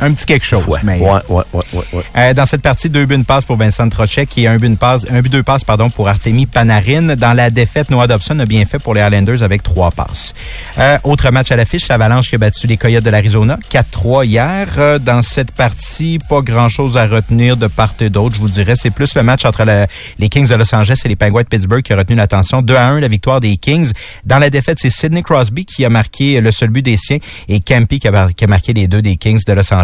Un 0.00 0.12
petit 0.12 0.26
quelque 0.26 0.44
chose. 0.44 0.66
Ouais, 0.66 0.80
mais- 0.82 0.98
ouais, 1.00 1.20
ouais, 1.28 1.42
ouais, 1.52 1.84
ouais. 1.92 2.02
Euh, 2.16 2.34
dans 2.34 2.46
cette 2.46 2.62
partie, 2.62 2.88
deux 2.88 3.06
buts, 3.06 3.14
une 3.14 3.24
passe 3.24 3.44
pour 3.44 3.56
Vincent 3.56 3.88
Trocek 3.88 4.36
et 4.38 4.46
un 4.46 4.56
but, 4.56 4.66
une 4.66 4.76
passe, 4.76 5.06
un 5.10 5.20
but, 5.22 5.30
deux 5.30 5.42
passes, 5.42 5.64
pardon, 5.64 5.88
pour 5.90 6.08
Artemi 6.08 6.46
Panarin. 6.46 7.16
Dans 7.16 7.32
la 7.32 7.50
défaite, 7.50 7.90
Noah 7.90 8.06
Dobson 8.06 8.38
a 8.40 8.46
bien 8.46 8.64
fait 8.64 8.78
pour 8.78 8.94
les 8.94 9.00
Islanders 9.02 9.42
avec 9.42 9.62
trois 9.62 9.90
passes. 9.90 10.32
Euh, 10.78 10.98
autre 11.04 11.30
match 11.30 11.50
à 11.52 11.56
l'affiche, 11.56 11.86
l'Avalanche 11.88 12.28
qui 12.28 12.34
a 12.34 12.38
battu 12.38 12.66
les 12.66 12.76
Coyotes 12.76 13.04
de 13.04 13.10
l'Arizona 13.10 13.58
4-3 13.70 14.24
hier. 14.24 14.66
Euh, 14.78 14.98
dans 14.98 15.22
cette 15.22 15.52
partie, 15.52 16.18
pas 16.28 16.40
grand-chose 16.40 16.96
à 16.96 17.06
retenir 17.06 17.56
de 17.56 17.66
part 17.66 17.94
et 18.00 18.10
d'autre. 18.10 18.34
Je 18.36 18.40
vous 18.40 18.48
dirais, 18.48 18.74
c'est 18.76 18.90
plus 18.90 19.14
le 19.14 19.22
match 19.22 19.44
entre 19.44 19.64
la- 19.64 19.86
les 20.18 20.28
Kings 20.28 20.48
de 20.48 20.54
Los 20.56 20.74
Angeles 20.74 21.00
et 21.04 21.08
les 21.08 21.16
Penguins 21.16 21.42
de 21.42 21.46
Pittsburgh 21.48 21.82
qui 21.82 21.92
a 21.92 21.96
retenu 21.96 22.16
l'attention. 22.16 22.62
2 22.62 22.74
à 22.76 22.86
1, 22.88 23.00
la 23.00 23.08
victoire 23.08 23.40
des 23.40 23.56
Kings. 23.56 23.92
Dans 24.24 24.38
la 24.38 24.50
défaite, 24.50 24.78
c'est 24.80 24.90
Sidney 24.90 25.22
Crosby 25.22 25.64
qui 25.64 25.84
a 25.84 25.88
marqué 25.88 26.40
le 26.40 26.50
seul 26.50 26.70
but 26.70 26.82
des 26.82 26.96
siens 26.96 27.18
et 27.48 27.60
Campy 27.60 28.00
qui 28.00 28.08
a, 28.08 28.28
qui 28.36 28.44
a 28.44 28.46
marqué 28.48 28.72
les 28.72 28.88
deux 28.88 29.02
des 29.02 29.16
Kings 29.16 29.40
de 29.46 29.52
Los 29.52 29.72
Angeles. 29.72 29.83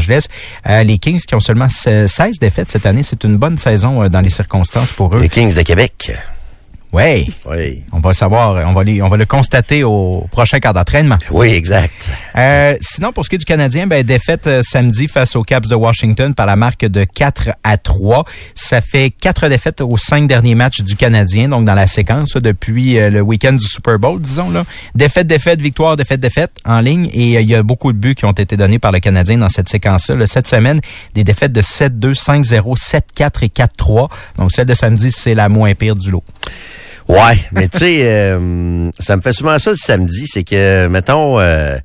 Euh, 0.69 0.83
les 0.85 0.99
Kings 0.99 1.21
qui 1.21 1.35
ont 1.35 1.41
seulement 1.41 1.69
16 1.69 2.39
défaites 2.39 2.71
cette 2.71 2.87
année, 2.87 3.03
c'est 3.03 3.25
une 3.25 3.37
bonne 3.37 3.59
saison 3.59 4.03
euh, 4.03 4.09
dans 4.09 4.21
les 4.21 4.31
circonstances 4.31 4.93
pour 4.93 5.15
eux. 5.17 5.21
Les 5.21 5.29
Kings 5.29 5.55
de 5.55 5.63
Québec. 5.63 6.13
Ouais. 6.93 7.27
Oui. 7.47 7.83
On 7.93 8.01
va 8.01 8.11
le 8.11 8.15
savoir, 8.15 8.51
on 8.67 8.73
va, 8.73 8.83
on 9.05 9.09
va 9.09 9.17
le 9.17 9.25
constater 9.27 9.85
au 9.85 10.27
prochain 10.33 10.59
quart 10.59 10.73
d'entraînement. 10.73 11.19
Oui, 11.31 11.49
exact. 11.49 12.11
Euh, 12.37 12.77
sinon, 12.81 13.13
pour 13.13 13.25
ce 13.25 13.31
qui 13.31 13.37
est 13.37 13.39
du 13.39 13.45
Canadien, 13.45 13.87
ben, 13.87 14.03
défaite 14.03 14.47
euh, 14.49 14.63
samedi 14.69 15.07
face 15.07 15.37
aux 15.37 15.43
Caps 15.45 15.69
de 15.69 15.75
Washington 15.77 16.35
par 16.35 16.47
la 16.47 16.57
marque 16.57 16.85
de 16.85 17.05
4 17.05 17.51
à 17.63 17.77
3. 17.77 18.25
Ça 18.55 18.81
fait 18.81 19.11
quatre 19.11 19.49
défaites 19.49 19.81
aux 19.81 19.97
cinq 19.97 20.27
derniers 20.27 20.55
matchs 20.57 20.81
du 20.81 20.97
Canadien, 20.97 21.49
donc 21.49 21.65
dans 21.65 21.75
la 21.75 21.87
séquence 21.87 22.33
depuis 22.33 22.99
euh, 22.99 23.09
le 23.11 23.21
week-end 23.21 23.53
du 23.53 23.65
Super 23.67 23.99
Bowl, 23.99 24.21
disons. 24.21 24.51
là. 24.51 24.65
Défaite, 24.97 25.29
défaite, 25.29 25.61
victoire, 25.61 25.97
défaite, 25.97 26.21
défaite 26.21 26.51
en 26.65 26.81
ligne. 26.81 27.09
Et 27.13 27.37
euh, 27.37 27.41
il 27.41 27.49
y 27.49 27.55
a 27.55 27.63
beaucoup 27.63 27.93
de 27.93 27.99
buts 27.99 28.15
qui 28.17 28.25
ont 28.25 28.33
été 28.33 28.57
donnés 28.57 28.81
par 28.81 28.91
le 28.91 28.99
Canadien 28.99 29.39
dans 29.39 29.49
cette 29.49 29.69
séquence-là. 29.69 30.17
là. 30.17 30.27
Cette 30.27 30.49
semaine, 30.49 30.81
des 31.15 31.23
défaites 31.23 31.53
de 31.53 31.63
7-2, 31.63 32.15
5-0, 32.15 32.77
7-4 32.77 33.45
et 33.45 33.49
4-3. 33.49 34.09
Donc 34.39 34.51
celle 34.51 34.67
de 34.67 34.75
samedi, 34.75 35.13
c'est 35.13 35.35
la 35.35 35.49
moins 35.49 35.73
pire 35.75 35.95
du 35.95 36.11
lot. 36.11 36.25
Ouais, 37.11 37.39
mais 37.51 37.69
tu 37.69 37.79
sais, 37.79 38.01
euh, 38.05 38.89
ça 39.01 39.17
me 39.17 39.21
fait 39.23 39.33
souvent 39.33 39.59
ça 39.59 39.71
le 39.71 39.77
samedi, 39.77 40.27
c'est 40.29 40.45
que, 40.45 40.87
mettons, 40.87 41.41
euh, 41.41 41.77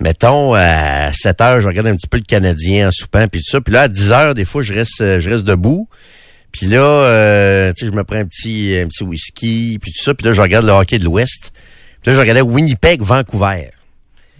mettons, 0.00 0.54
à 0.54 1.12
7 1.12 1.40
heures, 1.40 1.60
je 1.60 1.66
regarde 1.66 1.88
un 1.88 1.96
petit 1.96 2.06
peu 2.06 2.18
le 2.18 2.24
Canadien 2.24 2.88
en 2.88 2.92
soupant, 2.92 3.26
puis 3.26 3.40
tout 3.40 3.50
ça. 3.50 3.60
Puis 3.60 3.72
là, 3.74 3.82
à 3.82 3.88
10 3.88 4.12
heures, 4.12 4.34
des 4.34 4.44
fois, 4.44 4.62
je 4.62 4.72
reste, 4.72 4.98
je 4.98 5.28
reste 5.28 5.44
debout. 5.44 5.88
Puis 6.52 6.66
là, 6.66 6.82
euh, 6.82 7.72
tu 7.76 7.84
sais, 7.84 7.92
je 7.92 7.96
me 7.96 8.04
prends 8.04 8.18
un 8.18 8.26
petit, 8.26 8.78
un 8.80 8.86
petit 8.86 9.02
whisky, 9.02 9.78
puis 9.82 9.90
tout 9.90 10.04
ça. 10.04 10.14
Puis 10.14 10.24
là, 10.24 10.32
je 10.32 10.40
regarde 10.40 10.64
le 10.66 10.72
hockey 10.72 11.00
de 11.00 11.04
l'Ouest. 11.04 11.52
Puis 12.00 12.10
là, 12.10 12.14
je 12.14 12.20
regardais 12.20 12.42
Winnipeg-Vancouver. 12.42 13.70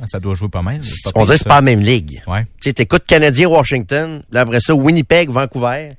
Ah, 0.00 0.04
Ça 0.08 0.20
doit 0.20 0.36
jouer 0.36 0.48
pas 0.48 0.62
mal. 0.62 0.80
pas 0.80 1.10
On 1.16 1.24
dirait 1.24 1.36
que 1.36 1.42
c'est 1.42 1.48
pas 1.48 1.56
la 1.56 1.62
même 1.62 1.80
ligue. 1.80 2.22
Ouais. 2.28 2.42
Tu 2.60 2.68
sais, 2.68 2.72
t'écoutes 2.72 3.04
Canadien-Washington, 3.04 4.22
là, 4.30 4.42
après 4.42 4.60
ça, 4.60 4.76
Winnipeg-Vancouver. 4.76 5.94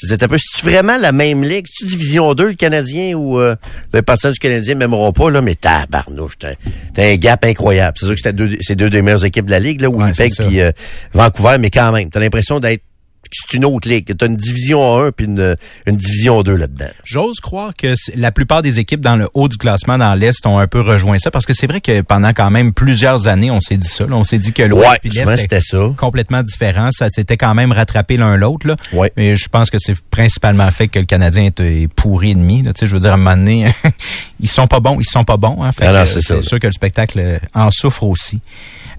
C'est 0.00 0.22
un 0.22 0.28
peu, 0.28 0.36
c'est 0.38 0.64
vraiment 0.64 0.96
la 0.96 1.12
même 1.12 1.42
ligue? 1.42 1.66
C'est-tu 1.70 1.90
Division 1.90 2.34
2, 2.34 2.48
le 2.48 2.54
Canadien, 2.54 3.14
ou 3.14 3.40
euh, 3.40 3.56
les 3.92 4.02
partisans 4.02 4.32
du 4.32 4.38
Canadien 4.38 4.74
ne 4.74 4.80
m'aimeront 4.80 5.12
pas, 5.12 5.30
là, 5.30 5.42
mais 5.42 5.54
tabarnouche, 5.54 6.38
t'as 6.38 6.54
t'as 6.94 7.12
un 7.12 7.16
gap 7.16 7.44
incroyable. 7.44 7.96
C'est 7.98 8.06
sûr 8.06 8.14
que 8.14 8.20
c'était 8.20 8.32
deux, 8.32 8.56
c'est 8.60 8.76
deux 8.76 8.90
des 8.90 9.02
meilleures 9.02 9.24
équipes 9.24 9.46
de 9.46 9.50
la 9.50 9.60
ligue, 9.60 9.80
là, 9.80 9.88
Winnipeg 9.88 10.14
c'est 10.14 10.42
ça. 10.42 10.44
puis 10.44 10.60
euh, 10.60 10.70
Vancouver, 11.12 11.56
mais 11.58 11.70
quand 11.70 11.92
même, 11.92 12.08
t'as 12.10 12.20
l'impression 12.20 12.60
d'être 12.60 12.82
c'est 13.30 13.56
une 13.56 13.64
autre 13.64 13.88
ligue. 13.88 14.14
T'as 14.16 14.26
une 14.26 14.36
division 14.36 14.98
1 14.98 15.12
puis 15.12 15.26
une, 15.26 15.56
une 15.86 15.96
division 15.96 16.42
2 16.42 16.54
là-dedans. 16.54 16.88
J'ose 17.04 17.40
croire 17.40 17.74
que 17.76 17.94
la 18.14 18.32
plupart 18.32 18.62
des 18.62 18.78
équipes 18.78 19.00
dans 19.00 19.16
le 19.16 19.28
haut 19.34 19.48
du 19.48 19.56
classement 19.56 19.98
dans 19.98 20.14
l'Est 20.14 20.44
ont 20.46 20.58
un 20.58 20.66
peu 20.66 20.80
rejoint 20.80 21.18
ça 21.18 21.30
parce 21.30 21.46
que 21.46 21.54
c'est 21.54 21.66
vrai 21.66 21.80
que 21.80 22.00
pendant 22.02 22.30
quand 22.30 22.50
même 22.50 22.72
plusieurs 22.72 23.28
années, 23.28 23.50
on 23.50 23.60
s'est 23.60 23.76
dit 23.76 23.88
ça. 23.88 24.06
là. 24.06 24.16
on 24.16 24.24
s'est 24.24 24.38
dit 24.38 24.52
que 24.52 24.62
l'Ouest 24.62 24.88
Ouais, 25.04 25.10
souvent, 25.10 25.30
l'Est 25.32 25.42
c'était 25.42 25.60
ça. 25.60 25.88
complètement 25.96 26.42
différent. 26.42 26.90
Ça 26.92 27.10
s'était 27.10 27.36
quand 27.36 27.54
même 27.54 27.72
rattrapé 27.72 28.16
l'un 28.16 28.36
l'autre. 28.36 28.66
là. 28.66 28.76
Ouais. 28.92 29.12
Mais 29.16 29.36
je 29.36 29.48
pense 29.48 29.70
que 29.70 29.78
c'est 29.80 29.96
principalement 30.10 30.70
fait 30.70 30.88
que 30.88 30.98
le 30.98 31.06
Canadien 31.06 31.50
est, 31.56 31.88
pourri 31.94 32.32
ennemi. 32.32 32.62
Là. 32.62 32.72
Tu 32.72 32.80
sais, 32.80 32.86
Je 32.86 32.94
veux 32.94 33.00
dire, 33.00 33.10
à 33.10 33.14
un 33.14 33.18
moment 33.18 33.36
donné, 33.36 33.72
ils 34.40 34.48
sont 34.48 34.66
pas 34.66 34.80
bons, 34.80 34.98
ils 35.00 35.04
sont 35.08 35.24
pas 35.24 35.36
bons. 35.36 35.62
Hein. 35.62 35.70
C'est 36.06 36.42
sûr 36.42 36.60
que 36.60 36.66
le 36.66 36.72
spectacle 36.72 37.40
en 37.54 37.70
souffre 37.70 38.04
aussi. 38.04 38.40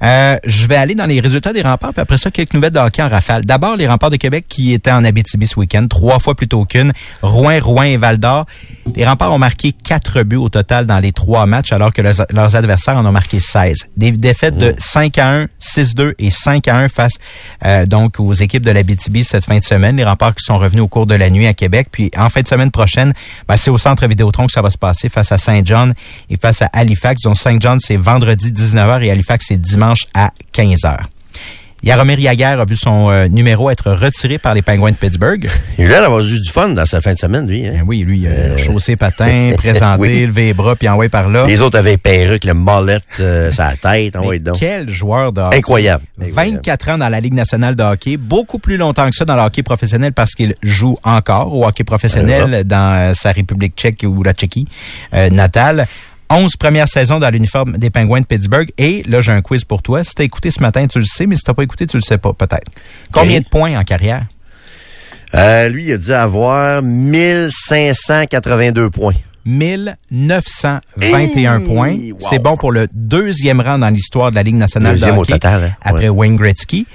Euh, 0.03 0.37
je 0.45 0.67
vais 0.67 0.75
aller 0.75 0.95
dans 0.95 1.05
les 1.05 1.19
résultats 1.19 1.53
des 1.53 1.61
remparts, 1.61 1.91
puis 1.93 2.01
après 2.01 2.17
ça, 2.17 2.31
quelques 2.31 2.53
nouvelles 2.53 2.71
de 2.71 2.79
hockey 2.79 3.01
en 3.01 3.09
rafale. 3.09 3.45
D'abord, 3.45 3.75
les 3.75 3.87
remparts 3.87 4.09
de 4.09 4.15
Québec 4.15 4.45
qui 4.47 4.73
étaient 4.73 4.91
en 4.91 5.03
Abitibi 5.03 5.47
ce 5.47 5.59
week-end, 5.59 5.85
trois 5.87 6.19
fois 6.19 6.35
plutôt 6.35 6.65
qu'une. 6.65 6.93
Rouen, 7.21 7.59
Rouen 7.61 7.83
et 7.83 7.97
Val-d'Or. 7.97 8.45
Les 8.95 9.05
remparts 9.05 9.33
ont 9.33 9.39
marqué 9.39 9.71
quatre 9.71 10.23
buts 10.23 10.37
au 10.37 10.49
total 10.49 10.85
dans 10.87 10.99
les 10.99 11.11
trois 11.11 11.45
matchs, 11.45 11.71
alors 11.71 11.93
que 11.93 12.01
leurs, 12.01 12.25
leurs 12.31 12.55
adversaires 12.55 12.97
en 12.97 13.05
ont 13.05 13.11
marqué 13.11 13.39
16. 13.39 13.89
Des 13.97 14.11
défaites 14.11 14.57
de 14.57 14.73
5 14.77 15.17
à 15.17 15.29
1, 15.29 15.47
6-2 15.61 16.13
et 16.17 16.29
5 16.29 16.67
à 16.67 16.77
1 16.77 16.89
face 16.89 17.13
euh, 17.65 17.85
donc 17.85 18.19
aux 18.19 18.33
équipes 18.33 18.63
de 18.63 18.71
l'Abitibi 18.71 19.23
cette 19.23 19.45
fin 19.45 19.59
de 19.59 19.63
semaine. 19.63 19.97
Les 19.97 20.03
remparts 20.03 20.35
qui 20.35 20.43
sont 20.43 20.57
revenus 20.57 20.83
au 20.83 20.87
cours 20.87 21.05
de 21.05 21.15
la 21.15 21.29
nuit 21.29 21.45
à 21.45 21.53
Québec. 21.53 21.87
Puis 21.91 22.09
en 22.17 22.29
fin 22.29 22.41
de 22.41 22.47
semaine 22.47 22.71
prochaine, 22.71 23.13
ben, 23.47 23.57
c'est 23.57 23.69
au 23.69 23.77
centre 23.77 24.07
Vidéotron 24.07 24.47
que 24.47 24.51
ça 24.51 24.61
va 24.61 24.69
se 24.69 24.77
passer 24.77 25.09
face 25.09 25.31
à 25.31 25.37
Saint 25.37 25.61
John 25.63 25.93
et 26.29 26.37
face 26.37 26.61
à 26.61 26.69
Halifax. 26.73 27.21
Donc 27.23 27.35
Saint 27.35 27.57
John, 27.59 27.79
c'est 27.79 27.97
vendredi 27.97 28.51
19h 28.51 29.03
et 29.03 29.11
Halifax, 29.11 29.45
c'est 29.49 29.61
dimanche 29.61 29.88
à 30.13 30.31
15h. 30.53 30.97
Yaromir 31.81 32.19
Yaguer 32.19 32.59
a 32.59 32.65
vu 32.65 32.75
son 32.75 33.09
euh, 33.09 33.27
numéro 33.29 33.69
être 33.69 33.91
retiré 33.91 34.37
par 34.37 34.53
les 34.53 34.61
Penguins 34.61 34.91
de 34.91 34.97
Pittsburgh. 34.97 35.47
Il 35.77 35.85
a 35.85 35.87
l'air 35.87 36.01
d'avoir 36.01 36.21
eu 36.21 36.39
du 36.39 36.49
fun 36.49 36.69
dans 36.69 36.85
sa 36.85 36.99
fin 36.99 37.13
de 37.13 37.17
semaine, 37.17 37.47
lui. 37.47 37.65
Hein? 37.65 37.71
Ben 37.75 37.83
oui, 37.87 37.99
lui, 37.99 38.19
il 38.19 38.27
a 38.27 38.57
chaussé 38.57 38.97
patin, 38.97 39.51
présenté, 39.57 40.01
oui. 40.01 40.25
levé 40.25 40.47
les 40.47 40.53
bras, 40.53 40.75
puis 40.75 40.89
envoyé 40.89 41.07
par 41.07 41.29
là. 41.29 41.45
Les 41.45 41.61
autres 41.61 41.77
avaient 41.77 41.95
perruque, 41.95 42.43
le 42.43 42.53
molette, 42.53 43.03
euh, 43.21 43.49
sa 43.53 43.77
tête. 43.77 44.17
Envoyé 44.17 44.41
donc. 44.41 44.57
quel 44.59 44.89
joueur 44.89 45.31
de 45.31 45.39
hockey. 45.39 45.57
Incroyable. 45.57 46.03
Incroyable. 46.21 46.57
24 46.57 46.89
ans 46.89 46.97
dans 46.97 47.09
la 47.09 47.21
Ligue 47.21 47.33
nationale 47.33 47.77
de 47.77 47.83
hockey, 47.83 48.17
beaucoup 48.17 48.59
plus 48.59 48.75
longtemps 48.75 49.09
que 49.09 49.15
ça 49.15 49.23
dans 49.23 49.35
le 49.35 49.41
hockey 49.43 49.63
professionnel 49.63 50.11
parce 50.11 50.31
qu'il 50.31 50.55
joue 50.61 50.97
encore 51.03 51.55
au 51.55 51.65
hockey 51.65 51.85
professionnel 51.85 52.65
dans 52.65 52.93
euh, 52.93 53.13
sa 53.13 53.31
République 53.31 53.75
tchèque 53.77 54.05
ou 54.05 54.21
la 54.21 54.33
Tchéquie 54.33 54.67
euh, 55.13 55.29
natale. 55.29 55.87
11 56.31 56.55
premières 56.57 56.87
saisons 56.87 57.19
dans 57.19 57.29
l'uniforme 57.29 57.77
des 57.77 57.89
Penguins 57.89 58.21
de 58.21 58.25
Pittsburgh. 58.25 58.69
Et 58.77 59.03
là, 59.07 59.21
j'ai 59.21 59.31
un 59.31 59.41
quiz 59.41 59.63
pour 59.63 59.81
toi. 59.81 60.03
Si 60.03 60.13
t'as 60.15 60.23
écouté 60.23 60.51
ce 60.51 60.61
matin, 60.61 60.87
tu 60.87 60.99
le 60.99 61.05
sais, 61.05 61.25
mais 61.25 61.35
si 61.35 61.43
t'as 61.43 61.53
pas 61.53 61.63
écouté, 61.63 61.87
tu 61.87 61.97
le 61.97 62.01
sais 62.03 62.17
pas, 62.17 62.33
peut-être. 62.33 62.67
Combien 63.11 63.39
de 63.39 63.45
points 63.45 63.77
en 63.79 63.83
carrière? 63.83 64.25
Euh, 65.35 65.69
lui, 65.69 65.85
il 65.85 65.93
a 65.93 65.97
dû 65.97 66.13
avoir 66.13 66.81
1582 66.81 68.89
points. 68.89 69.13
1921 69.45 71.59
Hey! 71.59 71.65
points. 71.65 71.95
Wow. 72.19 72.27
C'est 72.29 72.39
bon 72.39 72.57
pour 72.57 72.71
le 72.71 72.87
deuxième 72.93 73.61
rang 73.61 73.79
dans 73.79 73.89
l'histoire 73.89 74.31
de 74.31 74.35
la 74.35 74.43
Ligue 74.43 74.55
nationale 74.55 74.93
Deuxième 74.93 75.15
de 75.15 75.19
au 75.21 75.25
total, 75.25 75.63
hein? 75.63 75.71
après 75.81 76.09
Wayne 76.09 76.35
Gretzky. 76.35 76.85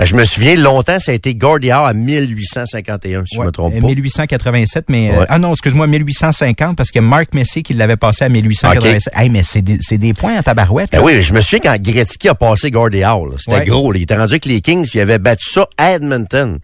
Ben, 0.00 0.06
je 0.06 0.14
me 0.14 0.24
souviens, 0.24 0.56
longtemps, 0.56 0.98
ça 0.98 1.12
a 1.12 1.14
été 1.14 1.34
Gordie 1.34 1.70
Howe 1.70 1.84
à 1.84 1.92
1851, 1.92 3.24
si 3.26 3.34
je 3.36 3.40
Ouais, 3.40 3.46
me 3.46 3.50
trompe 3.52 3.74
pas. 3.78 3.86
1887, 3.86 4.86
mais... 4.88 5.10
euh, 5.12 5.24
ah 5.28 5.38
non, 5.38 5.52
excuse-moi, 5.52 5.86
1850, 5.86 6.74
parce 6.74 6.90
que 6.90 7.00
Mark 7.00 7.34
Messier 7.34 7.62
qui 7.62 7.74
l'avait 7.74 7.98
passé 7.98 8.24
à 8.24 8.30
1887. 8.30 9.12
Hey, 9.14 9.28
mais 9.28 9.42
c'est 9.42 9.60
des, 9.60 9.76
c'est 9.82 9.98
des 9.98 10.14
points 10.14 10.38
en 10.38 10.42
tabarouette. 10.42 10.90
Ben 10.92 11.02
oui, 11.02 11.20
je 11.20 11.34
me 11.34 11.42
souviens 11.42 11.60
quand 11.74 11.82
Gretzky 11.82 12.30
a 12.30 12.34
passé 12.34 12.70
là. 13.26 13.34
C'était 13.38 13.58
Ouais. 13.58 13.66
gros. 13.66 13.92
là. 13.92 13.98
Il 13.98 14.02
était 14.04 14.16
rendu 14.16 14.32
avec 14.32 14.46
les 14.46 14.62
Kings, 14.62 14.88
puis 14.88 15.00
il 15.00 15.02
avait 15.02 15.18
battu 15.18 15.50
ça 15.50 15.66
à 15.76 15.92
Edmonton. 15.92 16.58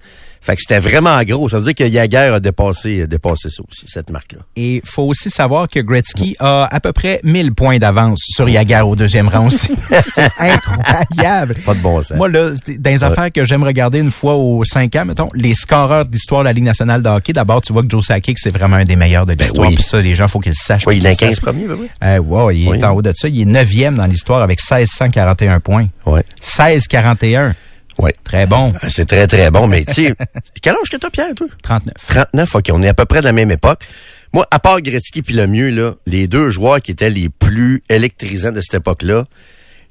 Fait 0.47 0.55
que 0.55 0.61
c'était 0.61 0.79
vraiment 0.79 1.21
gros. 1.25 1.49
Ça 1.49 1.59
veut 1.59 1.65
dire 1.65 1.75
que 1.75 1.91
Jagger 1.93 2.31
a 2.35 2.39
dépassé, 2.39 3.03
a 3.03 3.07
dépassé 3.09 3.51
ça 3.51 3.63
aussi, 3.69 3.85
cette 3.89 4.11
marque-là. 4.11 4.43
Et 4.55 4.81
faut 4.85 5.03
aussi 5.03 5.29
savoir 5.29 5.67
que 5.69 5.81
Gretzky 5.81 6.37
a 6.39 6.69
à 6.71 6.79
peu 6.79 6.93
près 6.93 7.19
1000 7.25 7.53
points 7.53 7.79
d'avance 7.79 8.21
sur 8.23 8.49
Yager 8.49 8.83
au 8.83 8.95
deuxième 8.95 9.27
rang 9.29 9.47
aussi. 9.47 9.73
c'est 10.03 10.31
incroyable. 10.39 11.57
Pas 11.67 11.75
de 11.75 11.81
bon 11.81 12.01
sens. 12.01 12.17
Moi, 12.17 12.29
là, 12.29 12.51
dans 12.79 12.91
les 12.91 13.03
affaires 13.03 13.33
que 13.33 13.45
j'aime 13.45 13.65
regarder 13.65 13.99
une 13.99 14.13
fois 14.13 14.35
aux 14.35 14.65
cinq 14.65 14.95
ans, 14.97 15.05
mettons, 15.05 15.29
les 15.35 15.55
scoreurs 15.55 16.05
d'histoire 16.07 16.43
de 16.43 16.45
la 16.47 16.53
Ligue 16.53 16.65
nationale 16.65 17.03
de 17.03 17.09
hockey, 17.09 17.33
d'abord, 17.33 17.61
tu 17.61 17.73
vois 17.73 17.83
que 17.83 17.91
Joe 17.91 18.07
Sakic, 18.07 18.39
c'est 18.39 18.51
vraiment 18.51 18.77
un 18.77 18.85
des 18.85 18.95
meilleurs 18.97 19.27
de 19.27 19.33
l'histoire. 19.33 19.65
Ben 19.67 19.71
oui. 19.71 19.75
Puis 19.75 19.85
ça, 19.85 20.01
les 20.01 20.15
gens, 20.15 20.29
faut 20.29 20.39
qu'ils 20.39 20.53
le 20.53 20.57
sachent. 20.57 20.87
Ouais, 20.87 20.97
il 20.97 21.05
est 21.05 21.11
Faut 21.11 21.17
qu'ils 21.17 21.29
le 21.29 21.35
15 21.35 21.37
sachent. 21.37 21.45
premiers, 21.45 21.67
ben 21.67 21.77
oui. 21.81 21.89
Euh, 22.05 22.19
ouais, 22.19 22.57
il 22.57 22.69
Oui. 22.69 22.79
est 22.79 22.85
en 22.85 22.93
haut 22.95 23.03
de 23.03 23.13
ça. 23.17 23.27
Il 23.29 23.41
est 23.41 23.45
neuvième 23.45 23.97
dans 23.97 24.07
l'histoire 24.07 24.43
avec 24.43 24.61
1641 24.61 25.59
points. 25.61 25.89
Ouais. 26.07 26.23
1641. 26.41 27.55
Ouais. 27.99 28.15
Très 28.25 28.47
bon. 28.47 28.73
Ah, 28.81 28.91
C'est 28.91 29.07
très, 29.07 29.27
très 29.27 29.51
bon. 29.51 29.67
Mais, 29.69 29.85
tu 29.85 29.93
sais, 29.95 30.15
quel 30.63 30.75
âge 30.75 30.89
que 30.91 30.97
t'as, 30.97 31.11
Pierre, 31.11 31.35
toi? 31.35 31.47
39. 31.63 31.95
39, 32.07 32.55
OK, 32.55 32.71
on 32.73 32.83
est 32.83 32.89
à 32.89 32.95
peu 32.95 33.05
près 33.05 33.21
de 33.21 33.25
la 33.25 33.33
même 33.33 33.51
époque. 33.51 33.81
Moi, 34.33 34.47
à 34.51 34.59
part 34.59 34.83
Gretzky 34.83 35.23
puis 35.23 35.35
le 35.35 35.47
mieux, 35.47 35.71
là, 35.71 35.95
les 36.05 36.27
deux 36.29 36.51
joueurs 36.51 36.83
qui 36.83 36.91
étaient 36.91 37.11
les 37.11 37.29
plus 37.29 37.83
électrisants 37.89 38.53
de 38.53 38.61
cette 38.61 38.75
époque-là, 38.81 39.25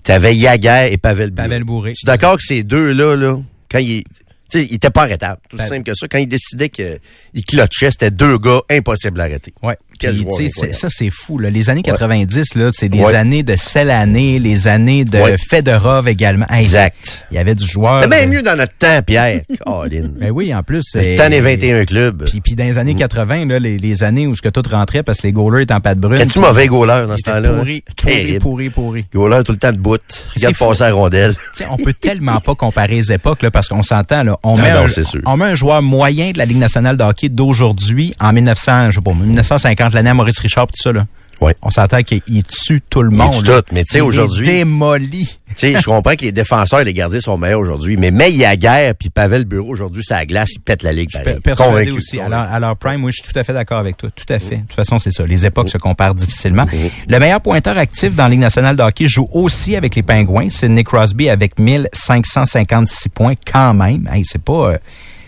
t'avais 0.03 0.35
Jagger 0.35 0.89
et 0.91 0.97
Pavel 0.97 1.31
Bure. 1.31 1.45
Pavel 1.45 1.63
Bourré. 1.63 1.91
Je 1.91 1.95
suis 1.95 2.05
d'accord 2.05 2.37
que 2.37 2.43
ces 2.43 2.63
deux-là, 2.63 3.15
là, 3.15 3.37
quand 3.71 3.79
ils... 3.79 4.03
Tu 4.51 4.59
sais, 4.59 4.67
ils 4.69 4.75
étaient 4.75 4.91
pas 4.91 5.03
arrêtables. 5.03 5.41
Tout 5.49 5.57
simple 5.57 5.81
que 5.81 5.95
ça. 5.95 6.07
Quand 6.07 6.19
ils 6.19 6.27
décidaient 6.27 6.69
qu'ils 6.69 6.99
clutchaient, 7.47 7.89
c'était 7.89 8.11
deux 8.11 8.37
gars 8.37 8.61
impossibles 8.69 9.19
à 9.19 9.23
arrêter. 9.23 9.51
Ouais. 9.63 9.75
Quel 9.99 10.11
Puis, 10.13 10.21
joueur 10.21 10.37
tu 10.37 10.43
sais, 10.43 10.49
incroyable. 10.49 10.73
c'est- 10.75 10.79
ça, 10.81 10.87
c'est 10.89 11.09
fou. 11.11 11.37
Là. 11.39 11.49
Les 11.49 11.69
années 11.69 11.81
90, 11.81 12.55
là, 12.55 12.69
c'est 12.73 12.89
des 12.89 12.99
Ouais. 12.99 13.15
années 13.15 13.43
de 13.43 13.55
celle 13.55 13.89
année, 13.89 14.39
les 14.39 14.67
années 14.67 15.05
de 15.05 15.17
Ouais. 15.17 15.35
Fedorov 15.49 16.07
également. 16.07 16.45
Hey, 16.49 16.63
Exact. 16.63 17.25
Il 17.31 17.35
y 17.35 17.37
avait 17.37 17.55
du 17.55 17.65
joueur. 17.65 18.01
C'était 18.03 18.15
bien 18.17 18.27
euh, 18.27 18.31
mieux 18.37 18.41
dans 18.41 18.55
notre 18.57 18.75
temps, 18.77 19.01
Pierre. 19.05 19.41
Colin. 19.65 20.09
Ben 20.19 20.31
oui, 20.31 20.53
en 20.53 20.63
plus. 20.63 20.83
Le 20.95 21.17
temps 21.17 21.29
des 21.29 21.41
21 21.41 21.85
clubs. 21.85 22.25
Puis, 22.29 22.41
puis 22.41 22.55
dans 22.55 22.63
les 22.63 22.77
années 22.77 22.95
80, 22.95 23.45
là, 23.45 23.59
les, 23.59 23.77
les 23.77 24.03
années 24.03 24.27
où 24.27 24.35
ce 24.35 24.41
que 24.41 24.49
tout 24.49 24.63
rentrait 24.69 25.03
parce 25.03 25.19
que 25.19 25.27
les 25.27 25.33
goalers 25.33 25.61
étaient 25.63 25.73
en 25.73 25.81
pâte 25.81 25.99
brune. 25.99 26.17
Qu'est-ce 26.17 26.39
mauvais 26.39 26.67
goaler 26.67 27.05
dans 27.07 27.17
ce 27.17 27.23
temps-là? 27.23 27.53
pourri, 27.55 27.83
pourri, 27.97 28.39
pourri, 28.39 28.69
pourri. 28.69 29.05
Goaler 29.13 29.43
tout 29.43 29.51
le 29.53 29.57
temps 29.57 29.71
de 29.71 29.77
bout. 29.77 29.99
Regarde 30.35 30.55
passer 30.57 30.83
la 30.83 30.93
rondelle. 30.93 31.35
Tu 31.55 31.63
sais, 31.63 31.69
on 31.71 31.77
peut 31.77 31.93
tellement 31.93 32.39
pas 32.41 32.53
comparer 32.55 32.95
les 32.95 33.11
époques 33.11 33.41
là, 33.41 33.49
parce 33.51 33.67
qu'on 33.69 33.81
s'entend 33.83 34.23
là, 34.23 34.37
on 34.43 34.57
Ah 34.57 34.61
met 34.61 34.71
non, 34.73 34.85
un, 34.85 34.87
c'est 34.89 35.05
sûr. 35.05 35.21
on 35.25 35.37
met 35.37 35.45
un 35.45 35.55
joueur 35.55 35.81
moyen 35.81 36.31
de 36.31 36.37
la 36.37 36.45
Ligue 36.45 36.57
nationale 36.57 36.97
de 36.97 37.03
hockey 37.03 37.29
d'aujourd'hui 37.29 38.13
en 38.19 38.33
1900, 38.33 38.91
je 38.91 38.95
sais 38.95 39.01
pas, 39.01 39.13
1950 39.13 39.84
l'année 39.93 40.09
à 40.09 40.13
Maurice 40.15 40.39
Richard 40.39 40.67
tout 40.67 40.73
ça 40.81 40.91
là. 40.91 41.05
Ouais. 41.41 41.53
On 41.61 41.69
s'entend 41.69 42.01
qu'il 42.01 42.21
tue 42.45 42.79
tout 42.89 43.01
le 43.01 43.11
Il 43.11 43.17
monde. 43.17 43.43
tue 43.43 43.49
là. 43.51 43.61
tout, 43.61 43.67
mais 43.73 43.83
tu 43.83 43.91
sais, 43.91 43.97
Il 43.97 44.03
aujourd'hui- 44.03 44.47
démolit. 44.47 45.37
Tu 45.49 45.55
sais, 45.57 45.75
je 45.77 45.83
comprends 45.85 46.15
que 46.15 46.21
les 46.23 46.31
défenseurs 46.31 46.79
et 46.79 46.85
les 46.85 46.93
gardiens 46.93 47.19
sont 47.19 47.37
meilleurs 47.37 47.59
aujourd'hui, 47.59 47.97
mais 47.97 48.09
mais 48.09 48.31
Yaguerre 48.31 48.95
puis 48.95 49.09
Pavel 49.09 49.43
Bureau 49.43 49.67
aujourd'hui, 49.69 50.01
c'est 50.05 50.13
la 50.13 50.25
glace, 50.25 50.51
ils 50.55 50.61
pètent 50.61 50.81
la 50.81 50.93
ligue. 50.93 51.09
Je 51.11 51.17
suis 51.17 51.25
pareil. 51.25 51.41
persuadé 51.41 51.71
Convaincu, 51.71 51.91
aussi. 51.91 52.17
Convaincu. 52.19 52.33
à 52.53 52.59
leur 52.61 52.77
prime, 52.77 53.03
oui, 53.03 53.11
je 53.13 53.21
suis 53.21 53.33
tout 53.33 53.37
à 53.37 53.43
fait 53.43 53.51
d'accord 53.51 53.79
avec 53.79 53.97
toi. 53.97 54.09
Tout 54.15 54.33
à 54.33 54.39
fait. 54.39 54.55
De 54.55 54.61
toute 54.61 54.73
façon, 54.75 54.97
c'est 54.97 55.11
ça. 55.11 55.25
Les 55.25 55.45
époques 55.45 55.67
se 55.67 55.77
comparent 55.77 56.15
difficilement. 56.15 56.63
Mm-hmm. 56.63 56.89
Le 57.09 57.19
meilleur 57.19 57.41
pointeur 57.41 57.77
actif 57.77 58.15
dans 58.15 58.23
la 58.23 58.29
Ligue 58.29 58.39
nationale 58.39 58.77
de 58.77 58.83
hockey 58.83 59.09
joue 59.09 59.27
aussi 59.33 59.75
avec 59.75 59.93
les 59.95 60.03
Pingouins. 60.03 60.47
C'est 60.49 60.69
Nick 60.69 60.87
Crosby 60.87 61.29
avec 61.29 61.59
1556 61.59 63.09
points 63.09 63.33
quand 63.51 63.73
même. 63.73 64.09
Hey, 64.11 64.23
c'est 64.25 64.41
pas... 64.41 64.71
euh, 64.71 64.77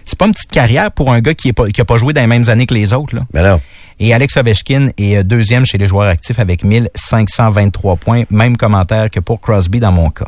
c'est 0.07 0.17
pas 0.17 0.25
une 0.25 0.33
petite 0.33 0.51
carrière 0.51 0.91
pour 0.91 1.11
un 1.11 1.19
gars 1.19 1.33
qui, 1.33 1.49
est 1.49 1.53
pas, 1.53 1.67
qui 1.69 1.81
a 1.81 1.85
pas 1.85 1.97
joué 1.97 2.13
dans 2.13 2.21
les 2.21 2.27
mêmes 2.27 2.49
années 2.49 2.65
que 2.65 2.73
les 2.73 2.93
autres. 2.93 3.15
Là. 3.15 3.23
Mais 3.33 3.43
non. 3.43 3.59
Et 3.99 4.13
Alex 4.13 4.37
Ovechkin 4.37 4.87
est 4.97 5.17
euh, 5.17 5.23
deuxième 5.23 5.65
chez 5.65 5.77
les 5.77 5.87
joueurs 5.87 6.07
actifs 6.07 6.39
avec 6.39 6.63
1523 6.63 7.97
points. 7.97 8.23
Même 8.29 8.55
commentaire 8.55 9.09
que 9.09 9.19
pour 9.19 9.41
Crosby 9.41 9.79
dans 9.79 9.91
mon 9.91 10.09
cas. 10.09 10.27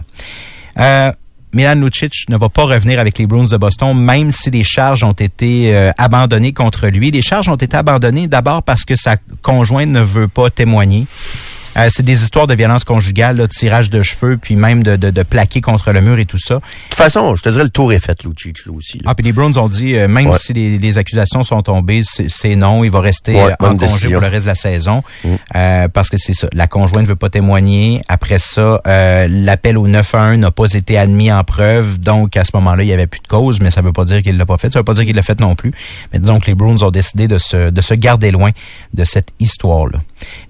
Euh, 0.78 1.12
Milan 1.54 1.76
Lucic 1.76 2.14
ne 2.30 2.38
va 2.38 2.50
pas 2.50 2.66
revenir 2.66 3.00
avec 3.00 3.18
les 3.18 3.26
Bruins 3.26 3.46
de 3.46 3.58
Boston, 3.58 3.98
même 3.98 4.32
si 4.32 4.52
les 4.52 4.64
charges 4.64 5.04
ont 5.04 5.14
été 5.14 5.74
euh, 5.74 5.92
abandonnées 5.98 6.54
contre 6.54 6.88
lui. 6.88 7.10
Les 7.10 7.22
charges 7.22 7.48
ont 7.48 7.56
été 7.56 7.76
abandonnées 7.76 8.28
d'abord 8.28 8.62
parce 8.62 8.84
que 8.84 8.96
sa 8.96 9.16
conjointe 9.42 9.90
ne 9.90 10.02
veut 10.02 10.28
pas 10.28 10.50
témoigner. 10.50 11.08
Euh, 11.78 11.88
c'est 11.94 12.04
des 12.04 12.24
histoires 12.24 12.48
de 12.48 12.56
violence 12.56 12.84
conjugale, 12.84 13.38
là, 13.38 13.48
de 13.48 13.52
tirage 13.52 13.90
de 13.90 14.02
cheveux, 14.02 14.38
puis 14.38 14.56
même 14.56 14.84
de, 14.84 14.96
de, 14.96 15.12
de 15.12 15.24
plaquer 15.24 15.62
contre 15.62 15.92
le 15.92 16.02
mur 16.02 16.18
et 16.20 16.26
tout 16.26 16.38
ça. 16.38 16.56
De 16.56 16.60
toute 16.90 16.96
façon, 16.96 17.36
je 17.36 17.44
te 17.44 17.50
dirais 17.50 17.64
le 17.64 17.70
tour 17.70 17.94
est 17.94 18.00
fait, 18.00 18.24
Lucic, 18.24 18.66
là 18.66 18.74
aussi. 18.74 18.98
là. 18.98 19.04
Ah, 19.08 19.16
puis 19.16 19.24
les 19.26 19.32
Browns 19.32 19.58
ont 19.58 19.70
dit, 19.70 19.96
euh, 19.96 20.08
même 20.08 20.28
Ouais. 20.28 20.38
si 20.40 20.54
les, 20.54 20.78
les 20.78 20.98
accusations 20.98 21.44
sont 21.44 21.62
tombées, 21.62 22.02
c'est 22.04 22.56
non, 22.56 22.84
il 22.84 22.92
va 22.92 23.00
rester 23.02 23.34
Ouais, 23.36 23.52
euh, 23.52 23.56
en 23.60 23.76
congé 23.76 23.78
décision. 23.78 24.10
Mm. 24.10 24.14
pour 24.14 24.22
le 24.22 24.28
reste 24.28 24.46
de 24.46 24.50
la 24.50 24.56
saison. 24.56 25.04
Euh, 25.56 25.88
parce 25.88 26.10
que 26.10 26.18
c'est 26.18 26.34
ça, 26.34 26.48
la 26.54 26.68
conjointe 26.68 27.04
ne 27.04 27.08
veut 27.10 27.16
pas 27.16 27.30
témoigner. 27.30 28.02
Après 28.08 28.38
ça, 28.40 28.82
l'appel 29.30 29.78
au 29.78 29.88
911 29.88 30.38
n'a 30.40 30.52
pas 30.52 30.72
été 30.74 30.98
admis 30.98 31.32
en 31.32 31.44
preuve. 31.44 32.00
Donc, 32.00 32.36
à 32.38 32.44
ce 32.44 32.52
moment-là, 32.56 32.84
il 32.84 32.88
n'y 32.88 32.94
avait 32.94 33.08
plus 33.08 33.22
de 33.22 33.28
cause, 33.28 33.60
mais 33.62 33.72
ça 33.72 33.82
ne 33.82 33.88
veut 33.88 33.94
pas 33.94 34.06
dire 34.06 34.22
qu'il 34.22 34.38
l'a 34.38 34.46
pas 34.46 34.58
fait. 34.58 34.72
Ça 34.72 34.80
ne 34.80 34.82
veut 34.82 34.86
pas 34.86 34.94
dire 34.94 35.06
qu'il 35.06 35.16
l'a 35.16 35.24
fait 35.24 35.40
non 35.40 35.56
plus. 35.56 35.72
Mais 36.14 36.20
disons 36.20 36.40
que 36.40 36.48
les 36.48 36.56
Browns 36.56 36.84
ont 36.84 36.92
décidé 36.92 37.28
de 37.28 37.38
se, 37.38 37.70
de 37.70 37.82
se 37.82 37.94
garder 37.94 38.32
loin 38.32 38.52
de 38.94 39.04
cette 39.04 39.30
histoire-là. 39.40 40.00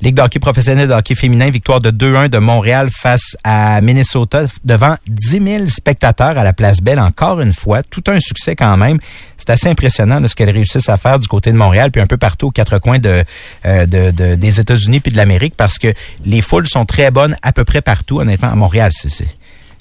Ligue 0.01 0.15
de 0.15 0.21
hockey 0.21 0.39
professionnel 0.39 0.87
de 0.87 0.93
féminin, 1.15 1.49
victoire 1.49 1.79
de 1.79 1.91
2-1 1.91 2.29
de 2.29 2.37
Montréal 2.37 2.89
face 2.91 3.35
à 3.43 3.81
Minnesota 3.81 4.41
devant 4.63 4.95
10 5.07 5.29
000 5.43 5.67
spectateurs 5.67 6.37
à 6.37 6.43
la 6.43 6.53
Place 6.53 6.81
Belle 6.81 6.99
encore 6.99 7.41
une 7.41 7.53
fois. 7.53 7.83
Tout 7.83 8.03
un 8.07 8.19
succès 8.19 8.55
quand 8.55 8.75
même. 8.77 8.99
C'est 9.37 9.49
assez 9.49 9.67
impressionnant 9.69 10.21
de 10.21 10.27
ce 10.27 10.35
qu'elles 10.35 10.49
réussissent 10.49 10.89
à 10.89 10.97
faire 10.97 11.19
du 11.19 11.27
côté 11.27 11.51
de 11.51 11.57
Montréal 11.57 11.91
puis 11.91 12.01
un 12.01 12.07
peu 12.07 12.17
partout 12.17 12.47
aux 12.47 12.51
quatre 12.51 12.79
coins 12.79 12.99
de, 12.99 13.23
euh, 13.65 13.85
de, 13.85 14.11
de- 14.11 14.35
des 14.35 14.59
États-Unis 14.59 14.99
puis 14.99 15.11
de 15.11 15.17
l'Amérique 15.17 15.55
parce 15.55 15.77
que 15.79 15.93
les 16.25 16.41
foules 16.41 16.67
sont 16.67 16.85
très 16.85 17.11
bonnes 17.11 17.35
à 17.41 17.51
peu 17.53 17.63
près 17.63 17.81
partout. 17.81 18.19
Honnêtement, 18.19 18.49
à 18.51 18.55
Montréal, 18.55 18.91
c'est... 18.93 19.27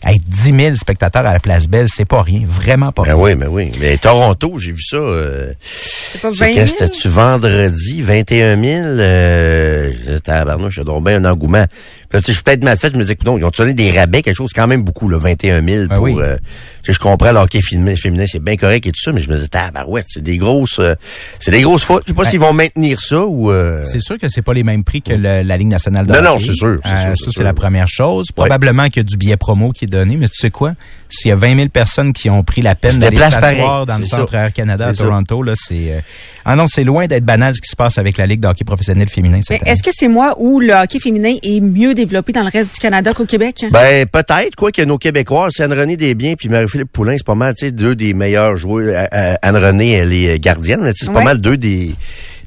Hey, 0.04 0.20
10 0.24 0.54
000 0.56 0.74
spectateurs 0.76 1.26
à 1.26 1.32
la 1.32 1.40
Place 1.40 1.66
Belle, 1.66 1.88
c'est 1.92 2.04
pas 2.04 2.22
rien, 2.22 2.42
vraiment 2.46 2.92
pas 2.92 3.02
Ben 3.02 3.14
rien. 3.14 3.22
oui, 3.22 3.34
mais 3.34 3.46
oui. 3.48 3.72
Mais 3.80 3.98
Toronto, 3.98 4.54
j'ai 4.58 4.70
vu 4.70 4.80
ça. 4.82 4.96
euh, 4.96 5.52
C'est 5.60 6.20
pas 6.22 6.30
20 6.30 6.34
c'est 6.36 6.54
000? 6.54 6.66
quand 6.66 6.70
c'était-tu 6.70 7.08
vendredi, 7.08 8.02
21 8.02 8.56
000? 8.62 8.84
Euh, 8.86 9.92
je- 10.06 10.18
tabarnouche, 10.18 10.76
j'ai 10.76 10.84
donc 10.84 11.04
bien 11.04 11.16
un 11.24 11.24
engouement. 11.30 11.64
Puis 11.66 12.16
là, 12.16 12.20
tu 12.20 12.26
sais, 12.26 12.32
je 12.32 12.36
suis 12.36 12.44
peut-être 12.44 12.62
mal 12.64 12.76
fait, 12.78 12.90
je 12.92 12.96
me 12.96 13.02
disais, 13.02 13.16
non, 13.26 13.38
ils 13.38 13.44
ont 13.44 13.50
donné 13.56 13.74
des 13.74 13.90
rabais, 13.90 14.22
quelque 14.22 14.36
chose 14.36 14.50
quand 14.54 14.66
même 14.68 14.82
beaucoup, 14.82 15.08
là, 15.08 15.18
21 15.18 15.62
000 15.62 15.86
Ben 15.88 15.94
pour... 15.96 16.04
oui. 16.04 16.14
euh, 16.18 16.36
tu 16.82 16.86
sais, 16.86 16.92
je 16.92 17.00
comprends 17.00 17.32
le 17.32 17.38
hockey 17.38 17.60
féminin, 17.60 17.96
féminin 17.96 18.24
c'est 18.26 18.38
bien 18.42 18.56
correct 18.56 18.86
et 18.86 18.92
tout 18.92 19.00
ça, 19.02 19.12
mais 19.12 19.20
je 19.20 19.28
me 19.28 19.34
disais, 19.34 19.48
tabarouette, 19.48 20.06
c'est 20.08 20.22
des 20.22 20.36
grosses... 20.38 20.78
euh, 20.78 20.94
c'est 21.40 21.50
des 21.50 21.62
grosses 21.62 21.82
fautes. 21.82 22.04
Je 22.06 22.12
sais 22.12 22.14
pas 22.14 22.22
Ben, 22.22 22.30
s'ils 22.30 22.40
vont 22.40 22.52
maintenir 22.52 23.00
ça 23.00 23.26
ou... 23.26 23.50
euh, 23.50 23.84
C'est 23.84 24.00
sûr 24.00 24.16
que 24.16 24.28
c'est 24.28 24.42
pas 24.42 24.54
les 24.54 24.62
mêmes 24.62 24.84
prix 24.84 25.02
que 25.02 25.12
le- 25.12 25.42
la 25.42 25.56
Ligue 25.58 25.68
nationale 25.68 26.06
de 26.06 26.12
Non, 26.12 26.22
non, 26.22 26.30
hockey. 26.36 26.44
c'est 26.46 26.54
sûr, 26.54 26.78
c'est 26.84 26.90
Euh, 26.90 27.14
sûr, 27.16 27.24
ça, 27.26 27.30
c'est 27.34 27.42
la 27.44 27.52
première 27.54 27.88
chose. 27.88 28.26
Ouais. 28.28 28.34
Probablement 28.36 28.84
qu'il 28.86 28.98
y 28.98 29.00
a 29.00 29.02
du 29.02 29.16
billet 29.16 29.36
promo 29.36 29.72
qui 29.72 29.84
est 29.84 29.87
donné, 29.88 30.16
mais 30.16 30.28
tu 30.28 30.36
sais 30.38 30.50
quoi? 30.50 30.72
S'il 31.08 31.30
y 31.30 31.32
a 31.32 31.36
20 31.36 31.56
000 31.56 31.68
personnes 31.68 32.12
qui 32.12 32.28
ont 32.28 32.42
pris 32.42 32.60
la 32.60 32.74
peine 32.74 32.92
Se 32.92 32.98
d'aller 32.98 33.16
s'asseoir 33.16 33.86
dans 33.86 33.98
le 33.98 34.04
centre. 34.04 34.34
Air 34.34 34.52
Canada 34.52 34.88
à 34.88 34.94
ça. 34.94 35.04
Toronto, 35.04 35.42
là, 35.42 35.54
c'est... 35.56 35.92
euh, 35.92 36.00
Ah 36.44 36.54
non, 36.56 36.66
c'est 36.66 36.84
loin 36.84 37.06
d'être 37.06 37.24
banal 37.24 37.54
ce 37.54 37.60
qui 37.60 37.68
se 37.70 37.76
passe 37.76 37.98
avec 37.98 38.18
la 38.18 38.26
Ligue 38.26 38.40
de 38.40 38.46
hockey 38.48 38.64
professionnel 38.64 39.08
féminin 39.08 39.40
cette 39.42 39.66
est-ce 39.66 39.82
que 39.82 39.90
c'est 39.94 40.08
moi 40.08 40.34
où 40.38 40.60
le 40.60 40.72
hockey 40.72 40.98
féminin 40.98 41.34
est 41.42 41.60
mieux 41.60 41.94
développé 41.94 42.32
dans 42.32 42.42
le 42.42 42.50
reste 42.50 42.74
du 42.74 42.80
Canada 42.80 43.12
qu'au 43.14 43.26
Québec? 43.26 43.64
Ben, 43.70 44.06
peut-être, 44.06 44.54
quoi, 44.56 44.70
que 44.72 44.82
nos 44.82 44.98
Québécois, 44.98 45.48
c'est 45.50 45.62
Anne-Renée 45.62 45.96
Desbiens 45.96 46.34
puis 46.38 46.48
Marie-Philippe 46.48 46.92
Poulain, 46.92 47.14
c'est 47.16 47.26
pas 47.26 47.34
mal, 47.34 47.54
tu 47.54 47.66
sais, 47.66 47.72
deux 47.72 47.94
des 47.94 48.14
meilleurs 48.14 48.56
joueurs. 48.56 48.88
Euh, 48.88 49.06
euh, 49.14 49.34
Anne-Renée, 49.42 49.92
elle 49.92 50.12
est 50.12 50.38
gardienne, 50.38 50.80
mais 50.82 50.92
tu 50.92 50.98
sais, 51.00 51.06
c'est 51.06 51.12
pas 51.12 51.22
mal 51.24 51.38
deux 51.40 51.56
des, 51.56 51.94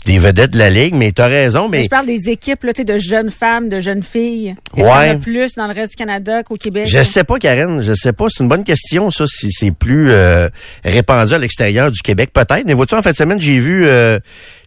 des 0.05 0.17
vedettes 0.17 0.51
de 0.51 0.57
la 0.57 0.69
Ligue, 0.71 0.95
mais 0.95 1.11
t'as 1.11 1.27
raison, 1.27 1.69
mais... 1.69 1.83
Je 1.83 1.89
parle 1.89 2.07
des 2.07 2.29
équipes 2.29 2.63
là, 2.63 2.73
tu 2.73 2.81
sais, 2.81 2.85
de 2.85 2.97
jeunes 2.97 3.29
femmes, 3.29 3.69
de 3.69 3.79
jeunes 3.79 4.01
filles. 4.01 4.55
Ouais. 4.75 4.83
qu'il 4.83 4.83
y 4.83 4.87
en 5.11 5.15
a 5.15 5.15
plus 5.15 5.53
dans 5.55 5.67
le 5.67 5.73
reste 5.73 5.91
du 5.91 5.95
Canada 5.95 6.41
qu'au 6.43 6.55
Québec? 6.55 6.87
Je 6.87 7.03
sais 7.03 7.23
pas, 7.23 7.37
Karen, 7.37 7.81
je 7.81 7.93
sais 7.93 8.11
pas. 8.11 8.25
C'est 8.29 8.41
une 8.43 8.49
bonne 8.49 8.63
question, 8.63 9.11
ça, 9.11 9.25
si 9.27 9.51
c'est 9.51 9.69
plus 9.71 10.09
euh, 10.09 10.47
répandu 10.83 11.33
à 11.33 11.37
l'extérieur 11.37 11.91
du 11.91 11.99
Québec, 12.01 12.31
peut-être. 12.33 12.63
Mais 12.65 12.73
vois-tu, 12.73 12.95
en 12.95 13.01
fin 13.03 13.11
de 13.11 13.15
semaine, 13.15 13.39
j'ai 13.39 13.59
vu 13.59 13.85
euh, 13.85 14.17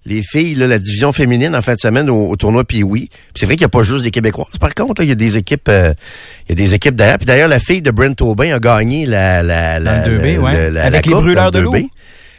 les 0.07 0.23
filles, 0.23 0.55
là, 0.55 0.68
la 0.68 0.79
division 0.79 1.12
féminine, 1.12 1.57
en 1.57 1.62
fin 1.62 1.75
de 1.75 1.81
semaine, 1.81 2.09
au, 2.11 2.29
au 2.31 2.37
tournoi. 2.37 2.62
Puis 2.62 2.85
C'est 3.35 3.47
vrai 3.47 3.57
qu'il 3.57 3.62
n'y 3.64 3.66
a 3.66 3.70
pas 3.70 3.83
juste 3.83 4.05
des 4.05 4.12
Québécois. 4.12 4.47
Par 4.61 4.73
contre, 4.75 5.01
là, 5.01 5.05
il 5.05 5.09
y 5.09 5.12
a 5.12 5.16
des 5.16 5.37
équipes 5.37 5.68
euh, 5.68 5.92
il 6.49 6.51
y 6.51 6.53
a 6.53 6.64
des 6.64 6.75
équipes 6.75 6.94
derrière. 6.94 7.18
Puis 7.18 7.27
d'ailleurs, 7.27 7.49
la 7.49 7.59
fille 7.59 7.83
de 7.83 7.90
Brent 7.90 8.14
Aubin 8.20 8.55
a 8.55 8.61
gagné 8.61 9.05
la... 9.05 9.42
la, 9.42 9.81
la 9.81 10.07
le 10.07 10.18
2B, 10.18 10.35
la- 10.35 10.40
ouais. 10.40 10.53
la- 10.53 10.70
la- 10.70 10.85
Avec 10.85 11.07
la 11.07 11.11
les 11.11 11.20
brûleurs 11.20 11.51
de 11.51 11.59
le 11.59 11.66
2B. 11.66 11.81
loup. 11.81 11.90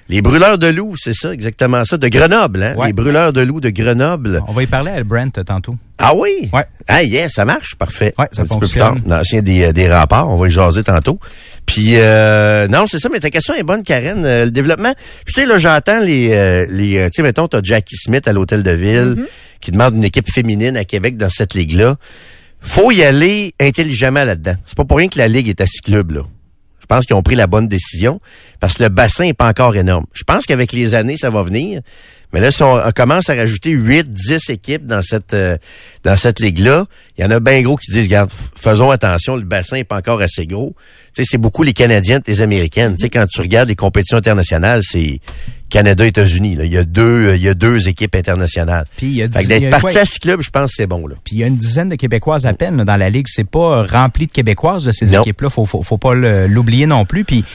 Les 0.07 0.21
brûleurs 0.21 0.59
de 0.59 0.67
loups, 0.67 0.95
c'est 0.97 1.15
ça, 1.15 1.33
exactement 1.33 1.83
ça, 1.83 1.97
de 1.97 2.07
Grenoble, 2.07 2.61
hein? 2.61 2.75
Ouais. 2.77 2.87
Les 2.87 2.93
brûleurs 2.93 3.33
de 3.33 3.41
loups 3.41 3.59
de 3.59 3.69
Grenoble. 3.71 4.41
On 4.47 4.51
va 4.53 4.61
y 4.61 4.67
parler 4.67 4.91
à 4.91 5.03
Brent 5.03 5.31
tantôt. 5.43 5.75
Ah 5.97 6.13
oui? 6.15 6.47
Ouais. 6.53 6.63
Ah 6.87 7.01
yeah, 7.01 7.27
ça 7.27 7.43
marche, 7.45 7.73
parfait. 7.75 8.13
Ouais, 8.19 8.27
ça 8.31 8.43
Un 8.43 8.45
petit 8.45 8.53
peu 8.59 8.67
plus 8.67 8.79
fonctionne. 8.79 9.01
tard, 9.01 9.17
l'ancien 9.17 9.41
des, 9.41 9.63
euh, 9.63 9.71
des 9.73 9.91
remparts, 9.91 10.29
on 10.29 10.35
va 10.35 10.47
y 10.47 10.51
jaser 10.51 10.83
tantôt. 10.83 11.19
Puis 11.65 11.93
euh, 11.95 12.67
non, 12.67 12.85
c'est 12.87 12.99
ça, 12.99 13.09
mais 13.11 13.19
ta 13.19 13.31
question 13.31 13.55
est 13.55 13.63
bonne, 13.63 13.81
Karen. 13.81 14.23
Euh, 14.23 14.45
le 14.45 14.51
développement. 14.51 14.93
Puis 15.25 15.33
tu 15.33 15.41
sais, 15.41 15.47
là, 15.47 15.57
j'entends 15.57 15.99
les 16.01 16.31
euh, 16.33 16.65
les. 16.69 16.97
euh, 16.97 17.05
Tu 17.07 17.13
sais, 17.15 17.21
mettons, 17.23 17.47
t'as 17.47 17.61
Jackie 17.63 17.95
Smith 17.95 18.27
à 18.27 18.33
l'hôtel 18.33 18.61
de 18.61 18.71
ville 18.71 19.25
qui 19.61 19.71
demande 19.71 19.95
une 19.95 20.03
équipe 20.03 20.29
féminine 20.31 20.77
à 20.77 20.83
Québec 20.83 21.17
dans 21.17 21.29
cette 21.31 21.55
ligue-là. 21.55 21.95
Faut 22.61 22.91
y 22.91 23.01
aller 23.03 23.55
intelligemment 23.59 24.23
là-dedans. 24.25 24.55
C'est 24.65 24.75
pas 24.77 24.85
pour 24.85 24.97
rien 24.97 25.07
que 25.07 25.17
la 25.17 25.27
ligue 25.27 25.49
est 25.49 25.61
à 25.61 25.65
six 25.65 25.81
clubs, 25.81 26.11
là. 26.11 26.21
Je 26.85 26.95
pense 26.95 27.07
qu'ils 27.07 27.15
ont 27.15 27.23
pris 27.23 27.33
la 27.33 27.47
bonne 27.47 27.67
décision 27.67 28.19
parce 28.59 28.75
que 28.75 28.83
le 28.83 28.89
bassin 28.89 29.23
est 29.23 29.33
pas 29.33 29.47
encore 29.47 29.75
énorme. 29.75 30.05
Je 30.13 30.23
pense 30.23 30.45
qu'avec 30.45 30.71
les 30.71 30.93
années, 30.93 31.17
ça 31.17 31.31
va 31.31 31.41
venir. 31.41 31.81
Mais 32.35 32.41
là, 32.41 32.51
si 32.51 32.61
on, 32.63 32.75
on 32.75 32.91
commence 32.91 33.29
à 33.29 33.33
rajouter 33.33 33.69
8, 33.71 34.11
10 34.11 34.49
équipes 34.49 34.85
dans 34.85 35.01
cette 35.01 35.33
euh, 35.33 35.55
dans 36.03 36.17
cette 36.17 36.39
ligue-là, 36.41 36.85
il 37.17 37.23
y 37.23 37.27
en 37.27 37.31
a 37.31 37.39
bien 37.39 37.61
gros 37.61 37.77
qui 37.77 37.91
disent, 37.91 38.03
regarde, 38.05 38.29
faisons 38.55 38.91
attention, 38.91 39.37
le 39.37 39.43
bassin 39.43 39.77
est 39.77 39.83
pas 39.85 39.97
encore 39.97 40.21
assez 40.21 40.45
gros. 40.45 40.75
Tu 41.15 41.23
sais, 41.23 41.29
c'est 41.31 41.37
beaucoup 41.37 41.63
les 41.63 41.71
Canadiennes 41.73 42.21
et 42.27 42.31
les 42.31 42.41
Américaines. 42.41 42.95
Tu 42.95 43.03
sais, 43.03 43.09
quand 43.09 43.25
tu 43.25 43.39
regardes 43.39 43.69
les 43.69 43.75
compétitions 43.75 44.17
internationales, 44.17 44.81
c'est 44.83 45.19
Canada, 45.69 46.05
États-Unis. 46.05 46.55
là. 46.55 46.65
Il 46.65 46.73
y 46.73 46.77
a 46.77 46.83
deux, 46.83 47.29
euh, 47.29 47.35
il 47.37 47.41
y 47.41 47.47
a 47.47 47.53
deux 47.53 47.87
équipes 47.87 48.15
internationales. 48.15 48.85
Puis 48.97 49.07
il 49.07 49.15
y 49.15 49.23
a 49.23 49.29
Fait 49.29 49.43
que 49.43 49.47
dix- 49.47 49.55
y 49.55 49.59
d'être 49.61 49.71
parti 49.81 49.97
à 49.97 50.05
six 50.05 50.19
clubs, 50.19 50.41
je 50.41 50.49
pense 50.49 50.71
que 50.71 50.75
c'est 50.75 50.87
bon, 50.87 51.07
là. 51.07 51.15
Puis 51.23 51.37
il 51.37 51.39
y 51.39 51.43
a 51.43 51.47
une 51.47 51.57
dizaine 51.57 51.89
de 51.89 51.95
Québécoises 51.95 52.45
à 52.45 52.53
peine 52.53 52.75
là, 52.77 52.83
dans 52.85 52.97
la 52.97 53.09
ligue. 53.09 53.27
C'est 53.29 53.49
pas 53.49 53.83
rempli 53.83 54.27
de 54.27 54.31
Québécoises 54.33 54.83
de 54.83 54.91
ces 54.91 55.15
équipes-là. 55.15 55.49
Faut, 55.49 55.65
faut, 55.65 55.81
faut 55.83 55.97
pas 55.97 56.13
l'oublier 56.13 56.85
non 56.85 57.05
plus. 57.05 57.23
Puis 57.23 57.45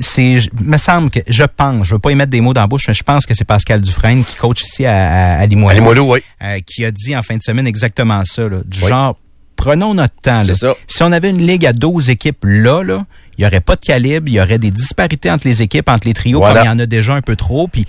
c'est, 0.00 0.38
me 0.60 0.76
semble 0.76 1.10
que 1.10 1.20
je 1.26 1.44
pense, 1.44 1.86
je 1.86 1.94
veux 1.94 1.98
pas 1.98 2.10
y 2.12 2.14
mettre 2.14 2.30
des 2.30 2.40
mots 2.40 2.52
dans 2.54 2.60
la 2.60 2.66
bouche, 2.66 2.84
mais 2.88 2.94
je 2.94 3.02
pense 3.02 3.26
que 3.26 3.34
c'est 3.34 3.44
Pascal 3.44 3.80
Dufresne 3.80 4.24
qui 4.24 4.36
coach 4.36 4.62
ici 4.62 4.84
à, 4.86 5.36
à, 5.36 5.40
à 5.40 5.46
Limoilou, 5.46 5.70
À 5.70 5.74
Limoilou, 5.74 6.12
oui. 6.14 6.20
euh, 6.42 6.58
qui 6.66 6.84
a 6.84 6.90
dit 6.90 7.16
en 7.16 7.22
fin 7.22 7.36
de 7.36 7.42
semaine 7.42 7.66
exactement 7.66 8.22
ça. 8.24 8.42
Là, 8.48 8.58
du 8.64 8.82
Oui. 8.82 8.88
genre, 8.88 9.16
prenons 9.56 9.94
notre 9.94 10.14
temps. 10.22 10.38
là. 10.38 10.44
C'est 10.44 10.54
ça. 10.54 10.74
Si 10.86 11.02
on 11.02 11.12
avait 11.12 11.30
une 11.30 11.46
ligue 11.46 11.66
à 11.66 11.72
12 11.72 12.10
équipes 12.10 12.44
là, 12.44 12.82
là, 12.82 13.06
il 13.38 13.44
y 13.44 13.46
aurait 13.46 13.60
pas 13.60 13.76
de 13.76 13.80
calibre, 13.80 14.28
il 14.28 14.34
y 14.34 14.40
aurait 14.40 14.58
des 14.58 14.70
disparités 14.70 15.30
entre 15.30 15.46
les 15.48 15.62
équipes, 15.62 15.88
entre 15.88 16.06
les 16.06 16.14
trios, 16.14 16.40
Voilà. 16.40 16.56
comme 16.60 16.64
il 16.64 16.68
y 16.68 16.72
en 16.72 16.78
a 16.78 16.86
déjà 16.86 17.14
un 17.14 17.22
peu 17.22 17.36
trop. 17.36 17.68
Puis 17.68 17.86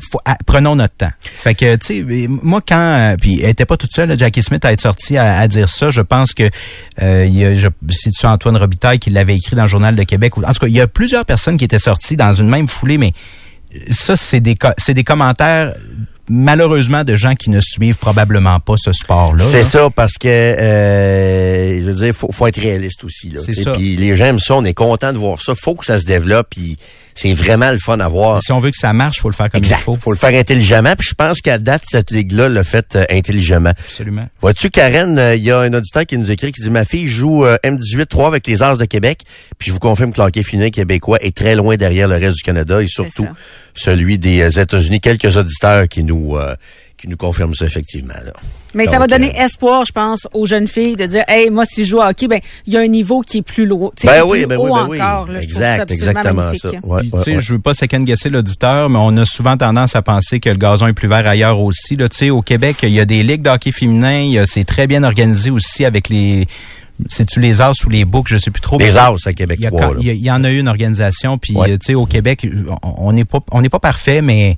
faut- 0.00 0.20
ah, 0.24 0.36
prenons 0.46 0.76
notre 0.76 0.94
temps. 0.96 1.10
Fait 1.20 1.54
que, 1.54 1.76
tu 1.76 2.04
sais, 2.04 2.26
moi, 2.28 2.60
quand... 2.66 2.76
euh, 2.78 3.16
puis 3.20 3.40
elle 3.42 3.50
était 3.50 3.64
pas 3.66 3.76
toute 3.76 3.92
seule, 3.92 4.08
là, 4.08 4.16
Jackie 4.16 4.42
Smith, 4.42 4.64
à 4.64 4.72
être 4.72 4.80
sortie 4.80 5.16
à, 5.16 5.38
à 5.38 5.48
dire 5.48 5.68
ça. 5.68 5.90
Je 5.90 6.00
pense 6.00 6.32
que 6.34 6.50
euh, 7.02 7.24
il 7.26 7.36
y 7.36 7.44
a, 7.44 7.54
je, 7.54 7.68
c'est-tu 7.90 8.26
Antoine 8.26 8.56
Robitaille 8.56 8.98
qui 8.98 9.10
l'avait 9.10 9.36
écrit 9.36 9.56
dans 9.56 9.62
le 9.62 9.68
Journal 9.68 9.94
de 9.96 10.02
Québec. 10.04 10.36
ou- 10.36 10.44
En 10.44 10.52
tout 10.52 10.60
cas, 10.60 10.66
il 10.66 10.74
y 10.74 10.80
a 10.80 10.86
plusieurs 10.86 11.24
personnes 11.24 11.56
qui 11.56 11.64
étaient 11.64 11.78
sorties 11.78 12.16
dans 12.16 12.32
une 12.32 12.48
même 12.48 12.68
foulée, 12.68 12.98
mais 12.98 13.12
euh, 13.74 13.78
ça, 13.90 14.16
c'est 14.16 14.40
des, 14.40 14.56
c'est 14.78 14.94
des 14.94 15.04
commentaires 15.04 15.72
malheureusement 16.28 17.04
de 17.04 17.14
gens 17.14 17.34
qui 17.34 17.50
ne 17.50 17.60
suivent 17.60 17.98
probablement 17.98 18.58
pas 18.58 18.74
ce 18.76 18.92
sport-là. 18.92 19.44
C'est 19.48 19.58
là. 19.58 19.64
ça, 19.64 19.90
parce 19.94 20.14
que 20.14 20.26
euh, 20.26 21.80
je 21.80 21.84
veux 21.84 21.94
dire, 21.94 22.14
faut, 22.14 22.30
faut 22.32 22.46
être 22.46 22.60
réaliste 22.60 23.04
aussi. 23.04 23.30
Là, 23.30 23.40
C'est 23.44 23.52
ça. 23.52 23.72
Puis 23.72 23.96
les 23.96 24.16
gens 24.16 24.26
aiment 24.26 24.40
ça, 24.40 24.54
on 24.56 24.64
est 24.64 24.74
content 24.74 25.12
de 25.12 25.18
voir 25.18 25.40
ça. 25.40 25.54
Faut 25.54 25.74
que 25.74 25.86
ça 25.86 26.00
se 26.00 26.04
développe, 26.04 26.48
puis 26.50 26.76
c'est 27.16 27.32
vraiment 27.32 27.72
le 27.72 27.78
fun 27.78 27.98
à 27.98 28.08
voir. 28.08 28.42
Si 28.42 28.52
on 28.52 28.60
veut 28.60 28.70
que 28.70 28.76
ça 28.76 28.92
marche, 28.92 29.20
faut 29.20 29.30
le 29.30 29.34
faire 29.34 29.50
comme 29.50 29.58
Exact. 29.58 29.78
il 29.80 29.84
faut. 29.84 29.94
Faut 29.94 30.12
le 30.12 30.18
faire 30.18 30.38
intelligemment. 30.38 30.94
Puis 30.96 31.08
je 31.10 31.14
pense 31.14 31.40
qu'à 31.40 31.58
date, 31.58 31.82
cette 31.90 32.10
ligue-là 32.10 32.48
l'a 32.50 32.62
fait 32.62 32.94
euh, 32.94 33.04
intelligemment. 33.10 33.70
Absolument. 33.70 34.28
Vois-tu, 34.40 34.68
Karen, 34.68 35.18
euh, 35.18 35.34
il 35.34 35.42
y 35.42 35.50
a 35.50 35.58
un 35.60 35.72
auditeur 35.72 36.04
qui 36.04 36.18
nous 36.18 36.30
écrit 36.30 36.52
qui 36.52 36.60
dit 36.60 36.70
Ma 36.70 36.84
fille 36.84 37.08
joue 37.08 37.44
euh, 37.44 37.56
M18-3 37.64 38.26
avec 38.26 38.46
les 38.46 38.62
As 38.62 38.76
de 38.76 38.84
Québec. 38.84 39.22
Puis 39.58 39.68
je 39.68 39.72
vous 39.72 39.80
confirme 39.80 40.12
que 40.12 40.20
l'hockey 40.20 40.42
féminin 40.42 40.68
québécois 40.68 41.18
est 41.22 41.34
très 41.34 41.54
loin 41.54 41.76
derrière 41.76 42.06
le 42.06 42.16
reste 42.16 42.36
du 42.36 42.42
Canada 42.42 42.82
et 42.82 42.88
surtout 42.88 43.26
celui 43.74 44.18
des 44.18 44.58
États-Unis. 44.58 45.00
Quelques 45.00 45.36
auditeurs 45.36 45.88
qui 45.88 46.04
nous 46.04 46.36
euh, 46.36 46.54
qui 46.98 47.08
nous 47.08 47.16
confirment 47.16 47.54
ça 47.54 47.66
effectivement. 47.66 48.14
Là. 48.24 48.32
Mais 48.74 48.86
ça 48.86 48.98
va 48.98 49.06
donner 49.06 49.30
euh, 49.38 49.44
espoir, 49.44 49.84
je 49.86 49.92
pense, 49.92 50.26
aux 50.32 50.46
jeunes 50.46 50.66
filles 50.68 50.96
de 50.96 51.04
dire, 51.06 51.24
hey, 51.28 51.50
moi, 51.50 51.64
si 51.66 51.84
je 51.84 51.90
joue 51.90 51.98
au 51.98 52.02
hockey, 52.02 52.26
ben, 52.28 52.40
il 52.66 52.72
y 52.72 52.76
a 52.76 52.80
un 52.80 52.86
niveau 52.86 53.20
qui 53.20 53.38
est 53.38 53.42
plus 53.42 53.66
lourd. 53.66 53.92
Ben 54.02 54.22
plus 54.22 54.30
oui, 54.30 54.46
ben 54.46 54.56
oui, 54.58 54.70
haut 54.70 54.74
ben 54.74 54.88
oui. 54.88 54.98
là. 54.98 55.24
Exact, 55.42 55.90
exactement 55.90 56.32
magnifique. 56.34 56.62
ça. 56.62 56.70
Ouais, 56.86 57.00
Puis, 57.00 57.10
ouais, 57.12 57.18
tu 57.18 57.24
sais, 57.30 57.36
ouais. 57.36 57.42
je 57.42 57.52
veux 57.52 57.58
pas 57.58 57.74
second-guesser 57.74 58.28
l'auditeur, 58.30 58.88
mais 58.90 58.98
on 59.00 59.16
a 59.18 59.24
souvent 59.26 59.56
tendance 59.56 59.94
à 59.94 60.02
penser 60.02 60.40
que 60.40 60.48
le 60.48 60.56
gazon 60.56 60.86
est 60.86 60.92
plus 60.94 61.08
vert 61.08 61.26
ailleurs 61.26 61.60
aussi. 61.60 61.96
Là, 61.96 62.08
tu 62.08 62.16
sais, 62.16 62.30
au 62.30 62.40
Québec, 62.42 62.76
il 62.82 62.90
y 62.90 63.00
a 63.00 63.04
des 63.04 63.22
ligues 63.22 63.42
de 63.42 63.50
hockey 63.50 63.72
féminin, 63.72 64.44
c'est 64.46 64.64
très 64.64 64.86
bien 64.86 65.02
organisé 65.04 65.50
aussi 65.50 65.84
avec 65.84 66.08
les... 66.08 66.46
C'est-tu 67.10 67.40
les 67.40 67.60
As 67.60 67.72
ou 67.84 67.90
les 67.90 68.06
Books, 68.06 68.28
je 68.28 68.38
sais 68.38 68.50
plus 68.50 68.62
trop. 68.62 68.78
Les 68.78 68.96
As 68.96 69.08
à 69.08 69.14
il 69.26 69.34
Québec 69.34 69.58
y, 69.60 69.66
a 69.66 69.70
3. 69.70 69.80
quand- 69.82 69.90
là. 69.92 69.98
il 70.00 70.06
y 70.06 70.10
a- 70.10 70.14
il 70.14 70.24
y 70.24 70.30
en 70.30 70.42
a 70.44 70.50
eu 70.50 70.58
une 70.60 70.68
organisation, 70.68 71.36
puis 71.36 71.54
Ouais. 71.54 71.76
tu 71.76 71.88
sais, 71.88 71.94
au 71.94 72.06
Québec, 72.06 72.46
on- 72.82 72.94
on 73.08 73.12
n'est 73.12 73.26
pas 73.26 73.40
on 73.52 73.60
n'est 73.60 73.68
pas 73.68 73.80
parfait, 73.80 74.22
mais 74.22 74.56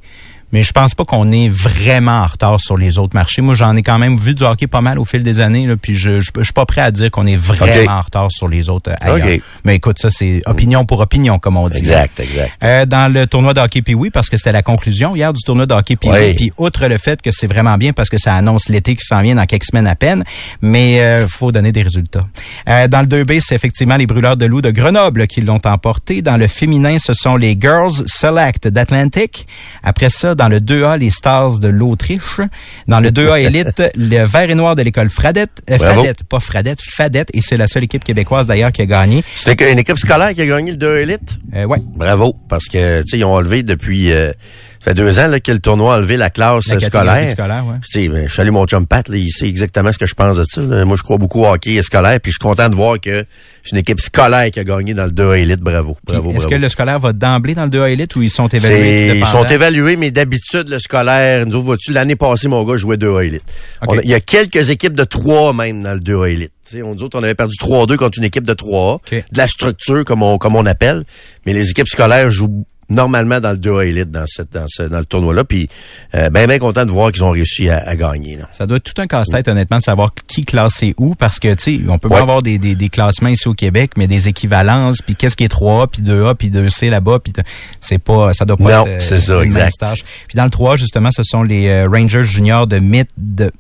mais 0.53 0.63
je 0.63 0.73
pense 0.73 0.95
pas 0.95 1.05
qu'on 1.05 1.31
est 1.33 1.49
vraiment 1.49 2.23
en 2.23 2.27
retard 2.27 2.61
sur 2.61 2.77
les 2.77 2.99
autres 2.99 3.15
marchés. 3.15 3.43
Moi, 3.43 3.55
j'en 3.55 3.75
ai 3.77 3.83
quand 3.83 3.99
même 3.99 4.17
vu 4.17 4.35
du 4.35 4.45
hockey 4.45 4.67
pas 4.67 4.81
mal 4.81 4.99
au 4.99 5.05
fil 5.05 5.23
des 5.23 5.41
années, 5.41 5.67
là, 5.67 5.77
puis 5.77 5.97
je, 5.97 6.21
je, 6.21 6.31
je 6.37 6.45
suis 6.45 6.53
pas 6.53 6.67
prêt 6.67 6.83
à 6.83 6.91
dire 6.91 7.11
qu'on 7.11 7.27
est 7.27 7.37
vraiment 7.37 7.93
en 7.99 8.03
retard 8.03 8.31
sur 8.31 8.49
les 8.49 8.69
autres 8.69 8.91
euh, 8.91 9.13
ailleurs. 9.15 9.37
Ok. 9.37 9.43
Mais 9.65 9.77
écoute, 9.77 9.99
ça 9.99 10.11
c'est 10.11 10.43
opinion 10.47 10.85
pour 10.85 11.01
opinion, 11.01 11.39
comme 11.39 11.57
on 11.57 11.69
dit. 11.69 11.79
Exact, 11.79 12.21
exact. 12.21 12.53
Euh, 12.63 12.87
dans 12.87 13.13
le 13.13 13.27
tournoi 13.27 13.55
de 13.55 13.61
hockey 13.61 13.83
oui 13.95 14.11
parce 14.11 14.29
que 14.29 14.37
c'était 14.37 14.53
la 14.53 14.63
conclusion 14.63 15.15
hier 15.17 15.33
du 15.33 15.43
tournoi 15.43 15.67
de 15.67 15.75
hockey 15.75 15.97
puis 15.97 16.11
Oui. 16.11 16.35
Puis 16.35 16.53
outre 16.59 16.87
le 16.87 16.99
fait 16.99 17.21
que 17.21 17.31
c'est 17.33 17.47
vraiment 17.47 17.77
bien 17.77 17.93
parce 17.93 18.09
que 18.09 18.19
ça 18.19 18.35
annonce 18.35 18.69
l'été 18.69 18.95
qui 18.97 19.05
s'en 19.05 19.21
vient 19.23 19.35
dans 19.35 19.47
quelques 19.47 19.65
semaines 19.65 19.87
à 19.87 19.97
peine, 19.97 20.25
mais 20.61 21.01
euh, 21.01 21.27
faut 21.29 21.53
donner 21.53 21.73
des 21.73 21.83
résultats. 21.83 22.25
Euh, 22.69 22.89
dans 22.89 23.01
le 23.01 23.07
2B, 23.07 23.41
c'est 23.45 23.55
effectivement 23.55 23.97
les 23.97 24.07
brûleurs 24.07 24.37
de 24.37 24.47
loups 24.47 24.63
de 24.63 24.71
Grenoble 24.71 25.27
qui 25.27 25.41
l'ont 25.41 25.61
emporté. 25.65 26.23
Dans 26.23 26.37
le 26.37 26.47
féminin, 26.47 26.97
ce 26.99 27.13
sont 27.15 27.37
les 27.37 27.57
Girls 27.59 28.05
Select 28.07 28.69
d'Atlantic. 28.69 29.47
Après 29.83 30.11
ça, 30.11 30.35
dans 30.39 30.49
le 30.49 30.61
2A, 30.61 30.99
les 30.99 31.11
Stars 31.11 31.59
de 31.59 31.69
l'Autriche. 31.69 32.41
Dans 32.87 33.01
le 33.01 33.11
2A 33.11 33.45
Élite, 33.45 33.83
le 33.97 34.25
vert 34.25 34.49
et 34.49 34.55
noir 34.55 34.77
de 34.77 34.83
l'école 34.83 35.11
Fradette. 35.11 35.51
Euh. 35.69 35.79
Fadette, 35.79 36.25
pas 36.25 36.41
Fradette, 36.41 36.79
Fadette. 36.81 37.29
Et 37.35 37.41
c'est 37.43 37.57
la 37.57 37.67
seule 37.67 37.85
équipe 37.85 38.05
québécoise 38.05 38.47
d'ailleurs 38.47 38.73
qui 38.73 38.81
a 38.81 38.87
gagné. 38.87 39.23
C'était 39.35 39.71
une 39.71 39.79
équipe 39.79 39.99
scolaire 39.99 40.33
qui 40.33 40.41
a 40.41 40.47
gagné 40.47 40.71
le 40.71 40.77
2 40.77 40.97
Elite. 40.99 41.39
Euh, 41.55 41.65
ouais. 41.65 41.79
Bravo, 41.97 42.35
parce 42.49 42.67
que 42.67 43.03
tu 43.03 43.09
sais 43.09 43.19
ils 43.19 43.25
ont 43.25 43.35
enlevé 43.35 43.63
depuis 43.63 44.13
euh, 44.13 44.33
fait 44.81 44.95
deux 44.95 45.19
ans 45.19 45.27
là, 45.27 45.41
que 45.41 45.53
le 45.53 45.59
tournoi 45.59 45.95
a 45.95 45.97
enlevé 45.99 46.17
la 46.17 46.31
classe 46.31 46.69
La 46.69 46.79
scolaire. 46.81 47.31
scolaire, 47.31 47.65
ouais. 47.67 47.75
Puis, 47.81 47.91
tu 47.91 48.01
sais, 48.03 48.09
ben, 48.09 48.29
je 48.29 48.35
salue 48.35 48.51
mon 48.51 48.67
chum 48.67 48.87
Pat, 48.87 49.09
là, 49.09 49.17
il 49.17 49.29
sait 49.31 49.49
exactement 49.49 49.93
ce 49.93 49.99
que 49.99 50.07
je 50.07 50.15
pense 50.15 50.37
de 50.37 50.45
ça. 50.45 50.61
là. 50.61 50.85
Moi, 50.85 50.97
je 50.97 51.03
crois 51.03 51.17
beaucoup 51.19 51.43
au 51.43 51.47
hockey 51.47 51.81
scolaire, 51.83 52.21
puis 52.21 52.33
je 52.33 52.37
suis 52.41 52.49
content 52.49 52.69
de 52.69 52.75
voir 52.77 53.01
que 53.01 53.25
c'est 53.65 53.73
une 53.73 53.79
équipe 53.79 54.01
scolaire 54.01 54.51
qui 54.51 54.61
a 54.61 54.65
gagné 54.65 54.95
dans 54.95 55.05
le 55.05 55.11
2A 55.13 55.39
Elite. 55.41 55.61
Bravo, 55.61 55.97
bravo, 56.05 56.33
Est-ce 56.33 56.47
que 56.47 56.55
le 56.55 56.69
scolaire 56.69 56.99
va 57.01 57.13
d'emblée 57.13 57.55
dans 57.55 57.65
le 57.65 57.71
2A 57.71 57.91
Elite 57.93 58.15
ou 58.17 58.23
ils 58.23 58.31
sont 58.31 58.49
évalués 58.49 59.17
ils 59.19 59.27
sont 59.27 59.45
évalués, 59.45 59.97
mais 59.97 60.11
d'habitude, 60.11 60.69
le 60.69 60.79
scolaire, 60.79 61.45
nous 61.47 61.57
autres, 61.57 61.65
vois-tu, 61.67 61.93
l'année 61.93 62.17
passée, 62.17 62.49
mon 62.49 62.63
gars 62.65 62.77
jouait 62.77 62.97
2A 62.97 63.25
Elite. 63.27 63.43
OK. 63.83 63.89
On 63.93 63.99
a- 63.99 64.03
il 64.03 64.11
y 64.11 64.15
a 64.15 64.21
quelques 64.21 64.71
équipes 64.71 64.97
de 64.97 65.05
3 65.05 65.53
même 65.53 65.83
dans 65.83 65.93
le 65.95 66.01
2A 66.01 66.31
Elite. 66.31 66.53
Tu 66.69 66.77
sais, 66.77 66.83
on 66.83 66.95
dit 66.95 67.03
autres, 67.03 67.19
on 67.19 67.23
avait 67.23 67.35
perdu 67.35 67.57
3-2 67.59 67.97
contre 67.97 68.19
une 68.19 68.25
équipe 68.25 68.47
de 68.47 68.53
3A. 68.53 68.95
OK. 68.97 69.11
De 69.13 69.39
la 69.39 69.49
structure, 69.49 70.05
comme 70.05 70.23
on, 70.23 70.37
comme 70.39 70.55
on 70.55 70.67
appelle. 70.67 71.05
Mais 71.47 71.55
les 71.55 71.71
équipes 71.71 71.89
scolaires 71.89 72.29
jouent 72.29 72.67
normalement 72.89 73.41
dans 73.41 73.51
le 73.53 73.59
2A 73.59 73.87
Elite 73.87 74.11
dans, 74.11 74.25
cette, 74.27 74.53
dans, 74.53 74.65
ce, 74.69 74.83
dans 74.83 74.99
le 74.99 75.05
tournoi-là. 75.05 75.45
Puis, 75.45 75.69
euh, 76.15 76.31
ben, 76.31 76.47
ben 76.47 76.59
content 76.59 76.87
de 76.87 76.91
voir 76.91 77.13
qu'ils 77.13 77.25
ont 77.25 77.31
réussi 77.31 77.69
à, 77.69 77.79
à 77.87 77.97
gagner. 77.97 78.37
Là. 78.37 78.49
Ça 78.53 78.67
doit 78.67 78.79
être 78.79 78.85
tout 78.93 79.01
un 79.01 79.07
casse-tête, 79.07 79.47
honnêtement, 79.49 79.79
de 79.79 79.83
savoir 79.83 80.13
qui 80.27 80.45
classé 80.45 80.95
où, 80.99 81.15
parce 81.15 81.39
que, 81.39 81.53
tu 81.55 81.63
sais, 81.79 81.81
on 81.89 81.99
peut 81.99 82.09
Ouais. 82.09 82.17
pas 82.17 82.23
avoir 82.23 82.43
des, 82.43 82.59
des, 82.59 82.75
des 82.75 82.89
classements 82.89 83.29
ici 83.29 83.47
au 83.49 83.55
Québec, 83.55 83.93
mais 83.97 84.07
des 84.07 84.29
équivalences, 84.29 85.03
puis 85.03 85.15
qu'est-ce 85.17 85.37
qui 85.37 85.45
est 85.45 85.53
3A, 85.53 85.87
puis 85.89 86.03
2A, 86.03 86.35
puis 86.35 86.49
2C 86.51 86.89
là-bas, 86.91 87.19
puis 87.19 87.33
c'est 87.81 87.99
pas, 87.99 88.33
ça 88.33 88.45
doit 88.45 88.57
pas 88.57 88.79
Non, 88.79 88.87
être 88.87 88.89
euh, 88.89 89.01
c'est 89.01 89.21
ça, 89.21 89.37
une 89.43 89.49
exact. 89.49 89.79
tâche. 89.79 90.03
Puis 90.27 90.37
dans 90.37 90.45
le 90.45 90.51
3A, 90.51 90.79
justement, 90.79 91.11
ce 91.11 91.23
sont 91.23 91.43
les 91.43 91.69
euh, 91.69 91.89
Rangers 91.91 92.25
juniors 92.25 92.67
de, 92.67 92.79
Mid, 92.79 93.07
de 93.19 93.51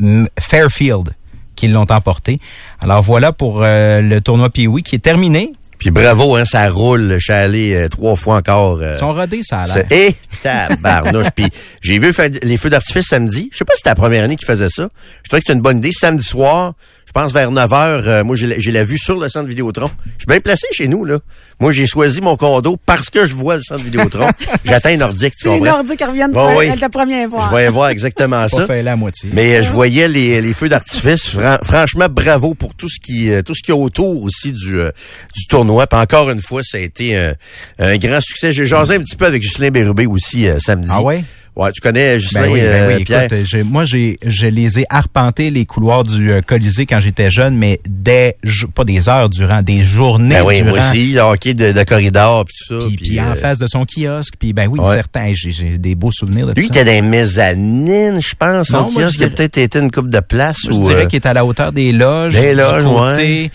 Fairfield 0.41 1.11
qui 1.57 1.69
l'ont 1.69 1.87
emporté. 1.91 2.39
Alors 2.81 3.03
voilà 3.03 3.33
pour 3.33 3.63
euh, 3.65 4.01
le 4.01 4.21
tournoi 4.21 4.49
Pee-Wee 4.49 4.83
qui 4.85 4.95
est 4.95 5.01
terminé. 5.01 5.53
Puis 5.79 5.91
bravo, 5.91 6.37
hein, 6.37 6.45
ça 6.45 6.69
roule. 6.71 7.15
Je 7.15 7.21
suis 7.21 7.33
allé 7.33 7.75
euh, 7.75 7.89
trois 7.89 8.17
fois 8.17 8.37
encore. 8.37 8.81
euh, 8.83 8.95
Ils 8.97 8.99
sont 8.99 9.13
rodés, 9.15 9.41
ça 9.45 9.61
a 9.61 9.67
l'air. 9.67 9.87
C'est- 9.89 9.97
Eh, 9.97 10.15
tabarnouche. 10.43 11.29
Puis 11.35 11.47
j'ai 11.83 11.99
vu 11.99 12.13
les 12.43 12.57
feux 12.57 12.71
d'artifice 12.71 13.07
samedi. 13.07 13.49
Je 13.53 13.59
sais 13.59 13.65
pas 13.65 13.73
si 13.75 13.79
c'était 13.79 13.91
la 13.91 13.95
première 13.95 14.25
année 14.25 14.37
qu'ils 14.37 14.47
faisaient 14.49 14.69
ça. 14.69 14.89
Je 15.23 15.29
trouvais 15.29 15.41
que 15.41 15.47
c'était 15.47 15.53
une 15.53 15.63
bonne 15.63 15.79
idée. 15.79 15.93
Samedi 15.93 16.25
soir, 16.25 16.75
je 17.09 17.13
pense 17.13 17.33
vers 17.33 17.51
9 17.51 17.71
h, 17.71 18.23
moi 18.23 18.37
j'ai 18.37 18.47
la- 18.47 18.61
j'ai 18.61 18.71
la 18.71 18.85
vue 18.85 18.99
sur 18.99 19.19
le 19.19 19.29
centre 19.31 19.49
Vidéotron. 19.49 19.91
Je 20.05 20.11
suis 20.11 20.27
bien 20.29 20.41
placé 20.41 20.67
chez 20.73 20.87
nous, 20.89 21.05
là. 21.07 21.19
Moi, 21.61 21.73
j'ai 21.73 21.89
choisi 21.89 22.21
mon 22.21 22.37
condo 22.37 22.77
parce 22.87 23.11
que 23.11 23.27
je 23.27 23.35
vois 23.35 23.57
le 23.57 23.63
centre 23.63 23.83
Vidéotron. 23.83 24.29
J'atteins 24.65 24.97
Nordique, 24.97 25.33
tu 25.35 25.49
C'est 25.49 25.49
les 25.55 25.59
comprends? 25.59 25.73
Nordiques 25.79 25.97
qui 25.99 26.05
reviennent 26.05 26.31
Bon, 26.31 26.57
oui. 26.57 26.71
la 26.81 26.89
première 26.89 27.29
fois. 27.29 27.49
Je 27.51 27.57
vais 27.57 27.69
voir 27.71 27.89
exactement 27.89 28.43
Pas 28.43 28.49
ça. 28.49 28.67
fait 28.67 28.83
la 28.85 28.95
moitié. 28.95 29.31
Mais 29.33 29.57
euh, 29.57 29.63
je 29.65 29.73
voyais 29.73 30.07
les, 30.07 30.41
les 30.41 30.53
feux 30.55 30.69
d'artifice. 30.69 31.31
Fran- 31.31 31.59
franchement, 31.65 32.07
bravo 32.09 32.55
pour 32.55 32.75
tout 32.77 32.89
ce 32.89 33.01
qui 33.05 33.33
euh, 33.33 33.43
tout 33.43 33.57
ce 33.57 33.63
qui 33.65 33.73
est 33.73 33.75
autour 33.75 34.23
aussi 34.23 34.53
du 34.53 34.79
euh, 34.79 34.91
du 35.35 35.47
tournoi. 35.49 35.89
Puis 35.89 35.99
encore 35.99 36.31
une 36.31 36.43
fois, 36.43 36.61
ça 36.63 36.79
a 36.79 36.81
été 36.81 37.17
un, 37.17 37.33
un 37.81 37.97
grand 37.97 38.21
succès. 38.21 38.53
J'ai 38.53 38.67
jasé 38.67 38.95
un 38.95 39.01
petit 39.01 39.17
peu 39.17 39.27
avec 39.27 39.43
Justin 39.43 39.71
Bérubé 39.71 40.07
aussi 40.07 40.47
euh, 40.47 40.59
samedi. 40.61 40.91
Ah 40.95 41.03
ouais? 41.03 41.25
Ouais, 41.57 41.73
tu 41.73 41.81
connais 41.81 42.21
Justin 42.21 42.43
Ben 42.43 42.51
oui, 42.53 42.61
ben 42.61 42.67
euh, 42.67 42.97
oui, 42.97 43.05
Pierre? 43.05 43.25
écoute, 43.25 43.65
moi, 43.65 43.85
j'ai, 43.85 44.17
je 44.25 44.47
les 44.47 44.79
ai 44.79 44.87
arpentés 44.91 45.51
les 45.51 45.65
couloirs 45.67 46.05
du 46.05 46.31
euh, 46.31 46.41
Colisée 46.41 46.87
quand 46.87 47.01
j'étais 47.01 47.31
jeune, 47.33 47.57
mais 47.57 47.81
des, 47.89 48.35
pas 48.75 48.85
des 48.85 49.09
heures 49.09 49.29
durant, 49.29 49.63
des 49.63 49.83
journées 49.83 50.37
Ben 50.37 50.45
oui, 50.45 50.59
durant. 50.63 50.77
moi 50.77 50.79
aussi, 50.89 51.13
le 51.13 51.21
hockey 51.21 51.55
de, 51.55 51.73
de 51.73 51.83
corridor, 51.83 52.45
puis 52.45 52.55
tout 52.69 52.81
ça. 52.81 52.87
Puis, 52.87 52.97
puis 52.97 53.21
en 53.21 53.31
euh, 53.33 53.35
face 53.35 53.59
de 53.59 53.67
son 53.67 53.85
kiosque, 53.85 54.35
puis 54.39 54.53
ben 54.53 54.69
oui, 54.71 54.79
ouais. 54.79 54.95
certains, 54.95 55.33
j'ai, 55.35 55.51
j'ai 55.51 55.79
des 55.79 55.97
beaux 55.97 56.13
souvenirs 56.13 56.47
de 56.47 56.53
Lui, 56.53 56.69
ça. 56.69 56.81
était 56.81 56.85
dans 56.85 56.93
les 56.93 57.03
mezzanines, 57.03 58.21
je 58.23 58.35
pense. 58.39 58.71
Non, 58.71 58.87
Son 58.89 58.93
moi, 58.93 59.03
kiosque, 59.03 59.15
je 59.15 59.19
il 59.19 59.25
a 59.25 59.27
dirais- 59.27 59.31
peut-être 59.35 59.59
été 59.59 59.79
une 59.81 59.91
coupe 59.91 60.11
de 60.11 60.21
place. 60.21 60.59
Je 60.65 60.71
ou, 60.71 60.87
dirais 60.87 61.03
euh, 61.03 61.07
qu'il 61.07 61.17
est 61.17 61.27
à 61.27 61.33
la 61.35 61.45
hauteur 61.45 61.73
des 61.73 61.93
loges. 61.93 62.35
Des 62.35 62.51
du 62.51 62.57
loges, 62.57 62.85
côté, 62.85 63.51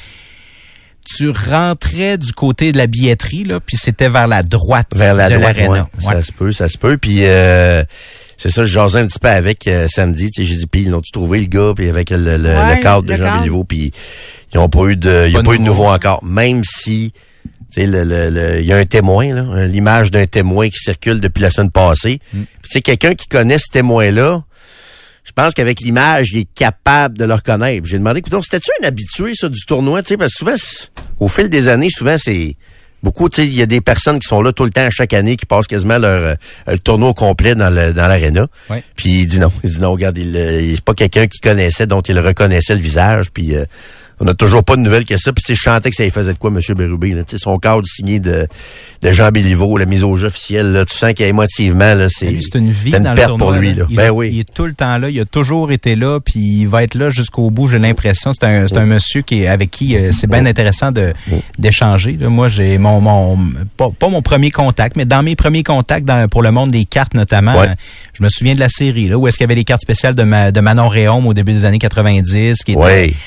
Tu 1.15 1.29
rentrais 1.29 2.17
du 2.17 2.31
côté 2.33 2.71
de 2.71 2.77
la 2.77 2.87
billetterie, 2.87 3.43
là, 3.43 3.59
puis 3.59 3.77
c'était 3.77 4.09
vers 4.09 4.27
la 4.27 4.41
droite 4.43 4.87
vers 4.95 5.13
la 5.13 5.29
de 5.29 5.35
droite. 5.35 5.55
l'aréna. 5.57 5.87
ouais. 5.99 6.05
Ouais. 6.07 6.13
Ça 6.15 6.21
se 6.21 6.31
peut, 6.31 6.51
ça 6.51 6.67
se 6.67 6.77
peut. 6.77 6.97
Puis 6.97 7.25
euh, 7.25 7.83
c'est 8.37 8.49
ça, 8.49 8.65
je 8.65 8.71
jasais 8.73 8.99
un 8.99 9.07
petit 9.07 9.19
peu 9.19 9.27
avec 9.29 9.67
euh, 9.67 9.87
samedi. 9.89 10.31
Tu 10.31 10.41
sais, 10.43 10.47
j'ai 10.49 10.57
dit, 10.57 10.65
puis 10.67 10.81
ils 10.81 10.89
l'ont-tu 10.89 11.11
trouvé 11.11 11.39
le 11.39 11.45
gars, 11.47 11.73
puis 11.75 11.87
avec 11.89 12.09
le, 12.09 12.17
le, 12.17 12.49
Ouais, 12.49 12.75
le 12.77 12.81
cadre 12.81 13.03
de 13.03 13.15
Jean. 13.15 13.37
Béliveau, 13.39 13.63
puis 13.63 13.91
ils 14.53 14.59
ont 14.59 14.69
pas 14.69 14.85
eu 14.87 14.95
de, 14.97 15.25
il 15.27 15.33
y 15.33 15.35
a 15.35 15.39
Pas 15.39 15.43
pas 15.51 15.53
eu 15.55 15.57
de 15.59 15.63
nouveau. 15.63 15.83
nouveau 15.83 15.93
encore. 15.93 16.23
Même 16.23 16.61
si, 16.65 17.11
tu 17.71 17.81
sais, 17.81 17.87
le, 17.87 18.03
le, 18.03 18.29
le- 18.29 18.59
il 18.61 18.65
y 18.65 18.73
a 18.73 18.77
un 18.77 18.85
témoin 18.85 19.33
là, 19.33 19.65
l'image 19.67 20.09
d'un 20.11 20.25
témoin 20.25 20.67
qui 20.69 20.77
circule 20.79 21.19
depuis 21.19 21.41
la 21.41 21.49
semaine 21.51 21.71
passée. 21.71 22.19
Mm. 22.33 22.41
Tu 22.41 22.69
sais, 22.69 22.81
quelqu'un 22.81 23.13
qui 23.13 23.27
connaît 23.27 23.57
ce 23.59 23.69
témoin-là. 23.71 24.41
Je 25.23 25.31
pense 25.31 25.53
qu'avec 25.53 25.79
l'image, 25.81 26.31
il 26.33 26.39
est 26.39 26.53
capable 26.53 27.17
de 27.17 27.25
le 27.25 27.33
reconnaître. 27.33 27.85
J'ai 27.87 27.97
demandé, 27.97 28.19
écoute, 28.19 28.33
c'était-tu 28.43 28.69
un 28.81 28.87
habitué, 28.87 29.33
ça, 29.35 29.47
du 29.49 29.61
tournoi, 29.65 30.01
tu 30.01 30.09
sais, 30.09 30.17
parce 30.17 30.33
que 30.33 30.37
souvent, 30.39 30.55
au 31.19 31.27
fil 31.29 31.49
des 31.49 31.69
années, 31.69 31.89
souvent, 31.89 32.15
c'est 32.17 32.55
beaucoup, 33.01 33.29
tu 33.29 33.37
sais, 33.41 33.47
il 33.47 33.53
y 33.53 33.61
a 33.61 33.65
des 33.65 33.79
personnes 33.81 34.19
qui 34.19 34.27
sont 34.27 34.41
là 34.41 34.51
tout 34.51 34.63
le 34.65 34.69
temps, 34.69 34.87
chaque 34.91 35.13
année, 35.13 35.35
qui 35.37 35.45
passent 35.45 35.67
quasiment 35.67 35.97
leur 35.97 36.21
euh, 36.21 36.35
le 36.67 36.77
tournoi 36.77 37.09
au 37.09 37.13
complet 37.13 37.55
dans 37.55 37.69
le- 37.69 37.93
dans 37.93 38.07
l'aréna. 38.07 38.47
Ouais. 38.69 38.83
Puis 38.95 39.21
il 39.21 39.27
dit 39.27 39.39
non, 39.39 39.51
il 39.63 39.69
dit 39.71 39.79
non, 39.79 39.91
regarde, 39.93 40.17
il, 40.17 40.35
euh, 40.35 40.61
il- 40.61 40.75
c'est 40.75 40.83
pas 40.85 40.93
quelqu'un 40.93 41.27
qui 41.27 41.39
connaissait, 41.39 41.87
dont 41.87 42.01
il 42.01 42.19
reconnaissait 42.19 42.75
le 42.75 42.81
visage, 42.81 43.27
puis 43.33 43.55
euh, 43.55 43.65
on 44.23 44.25
n'a 44.25 44.33
toujours 44.33 44.63
pas 44.63 44.75
de 44.77 44.81
nouvelles 44.81 45.03
que 45.05 45.17
ça. 45.17 45.33
Puis 45.33 45.43
c'est 45.45 45.55
chanté 45.55 45.89
que 45.89 45.95
ça 45.97 46.03
lui 46.03 46.11
faisait 46.11 46.33
de 46.33 46.37
quoi, 46.37 46.49
M. 46.49 46.59
Bérubé, 46.75 47.13
là, 47.13 47.23
son 47.35 47.57
cadre 47.59 47.83
signé 47.85 48.19
de, 48.19 48.47
de 49.01 49.11
Jean 49.11 49.29
Béliveau, 49.31 49.77
la 49.77 49.85
mise 49.85 50.03
au 50.05 50.15
jeu 50.15 50.27
officielle, 50.27 50.71
là, 50.71 50.85
tu 50.85 50.95
sens 50.95 51.13
qu'émotivement, 51.13 51.93
là, 51.93 52.07
c'est 52.09 52.29
une 52.55 52.71
vie 52.71 52.91
dans 52.91 53.09
le 53.11 53.15
perte 53.15 53.27
tournoi, 53.29 53.47
pour 53.47 53.57
lui, 53.59 53.73
là. 53.73 53.85
Il, 53.89 53.95
ben 53.97 54.05
est- 54.05 54.09
oui. 54.09 54.29
il 54.33 54.39
est 54.39 54.53
tout 54.53 54.65
le 54.65 54.73
temps 54.73 54.97
là. 54.97 55.09
Il 55.09 55.19
a 55.19 55.25
toujours 55.25 55.71
été 55.73 55.95
là, 55.95 56.19
puis 56.19 56.39
il 56.39 56.67
va 56.67 56.83
être 56.83 56.95
là 56.95 57.09
jusqu'au 57.09 57.51
bout. 57.51 57.67
J'ai 57.67 57.79
l'impression. 57.79 58.31
C'est 58.33 58.45
un, 58.45 58.65
un 58.75 58.85
monsieur 58.85 59.21
qui 59.23 59.45
avec 59.45 59.69
qui 59.71 59.95
euh, 59.97 60.11
c'est 60.13 60.27
bien 60.27 60.45
intéressant 60.45 60.91
de 60.91 61.13
d'échanger. 61.59 62.17
Moi, 62.19 62.47
j'ai 62.49 62.77
mon 62.77 63.01
mon 63.01 63.37
pas, 63.77 63.89
pas 63.97 64.09
mon 64.09 64.21
premier 64.21 64.51
contact, 64.51 64.95
mais 64.95 65.05
dans 65.05 65.23
mes 65.23 65.35
premiers 65.35 65.63
contacts 65.63 66.05
dans, 66.05 66.27
pour 66.27 66.41
le 66.43 66.51
monde 66.51 66.71
des 66.71 66.85
cartes 66.85 67.13
notamment, 67.13 67.53
euh, 67.71 67.73
je 68.13 68.23
me 68.23 68.29
souviens 68.29 68.55
de 68.55 68.59
la 68.59 68.69
série 68.69 69.07
là 69.09 69.17
où 69.17 69.27
est-ce 69.27 69.37
qu'il 69.37 69.43
y 69.43 69.49
avait 69.49 69.55
les 69.55 69.63
cartes 69.63 69.81
spéciales 69.81 70.15
de, 70.15 70.23
Ma- 70.23 70.51
de 70.51 70.59
Manon 70.61 70.87
Réaume 70.87 71.27
au 71.27 71.33
début 71.33 71.53
des 71.53 71.65
années 71.65 71.79
90, 71.79 72.57
qui 72.63 72.71
était 72.71 72.81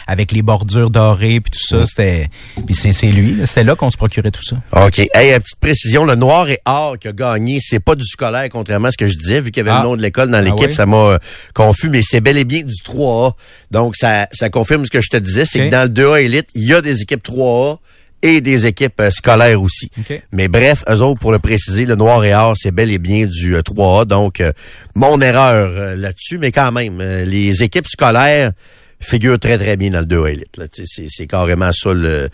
avec 0.07 0.33
les 0.33 0.43
bordures 0.43 0.86
dorées 0.91 1.41
puis 1.41 1.51
tout 1.51 1.67
ça. 1.67 1.85
C'était 1.87 2.29
puis 2.67 2.75
c'est 2.75 3.07
lui. 3.11 3.37
C'était 3.47 3.65
là 3.65 3.75
qu'on 3.77 3.91
se 3.91 3.97
procurait 3.97 4.31
tout 4.31 4.43
ça. 4.43 4.57
OK. 4.87 4.99
Hey, 5.15 5.33
euh, 5.33 5.39
petite 5.39 5.59
précision, 5.61 6.05
le 6.05 6.15
noir 6.15 6.49
et 6.51 6.59
or 6.65 6.99
qui 6.99 7.09
a 7.09 7.13
gagné, 7.13 7.59
c'est 7.61 7.81
pas 7.81 7.95
du 7.95 8.05
scolaire, 8.05 8.49
contrairement 8.51 8.89
à 8.89 8.91
ce 8.93 8.97
que 8.97 9.09
je 9.09 9.17
disais, 9.17 9.41
vu 9.41 9.51
qu'il 9.51 9.65
y 9.65 9.69
avait 9.69 9.77
Ah. 9.79 9.83
le 9.83 9.89
nom 9.89 9.97
de 9.97 10.03
l'école 10.03 10.31
dans 10.31 10.39
Ah 10.39 10.43
l'équipe, 10.43 10.69
oui? 10.69 10.75
ça 10.75 10.87
m'a 10.87 10.97
euh, 10.97 11.19
confus, 11.55 11.89
mais 11.89 12.03
c'est 12.03 12.21
bel 12.21 12.37
et 12.37 12.45
bien 12.45 12.63
du 12.63 12.75
3A. 12.85 13.33
Donc, 13.71 13.97
ça, 13.97 14.29
ça 14.33 14.49
confirme 14.51 14.85
ce 14.87 14.91
que 14.91 15.01
je 15.01 15.09
te 15.11 15.17
disais, 15.17 15.45
c'est 15.47 15.67
que 15.67 15.71
dans 15.71 15.83
le 15.83 15.89
2A 15.89 16.23
élite, 16.23 16.47
il 16.55 16.65
y 16.69 16.75
a 16.75 16.81
des 16.81 17.03
équipes 17.03 17.23
3A 17.27 17.79
et 18.23 18.41
des 18.41 18.65
équipes 18.67 18.99
euh, 19.01 19.11
scolaires 19.11 19.61
aussi. 19.61 19.91
OK. 19.99 20.21
Mais 20.33 20.49
bref, 20.49 20.83
eux 20.89 21.01
autres, 21.03 21.21
pour 21.21 21.33
le 21.33 21.39
préciser, 21.39 21.85
le 21.85 21.97
noir 21.97 22.25
et 22.25 22.35
or, 22.35 22.55
c'est 22.57 22.71
bel 22.71 22.91
et 22.91 22.99
bien 22.99 23.27
du 23.27 23.55
euh, 23.55 23.61
3A. 23.61 24.07
Donc, 24.07 24.41
euh, 24.41 24.53
mon 24.95 25.21
erreur 25.21 25.95
là-dessus, 25.97 26.39
mais 26.39 26.51
quand 26.51 26.73
même, 26.73 27.01
les 27.01 27.63
équipes 27.63 27.87
scolaires 27.87 28.53
figurent 29.01 29.39
très, 29.39 29.59
très 29.59 29.77
bien 29.77 29.91
dans 29.91 30.01
le 30.01 30.07
2A 30.07 30.31
élite. 30.33 30.61
C'est, 31.09 31.27
carrément 31.27 31.71
ça 31.73 31.93
le, 31.93 32.29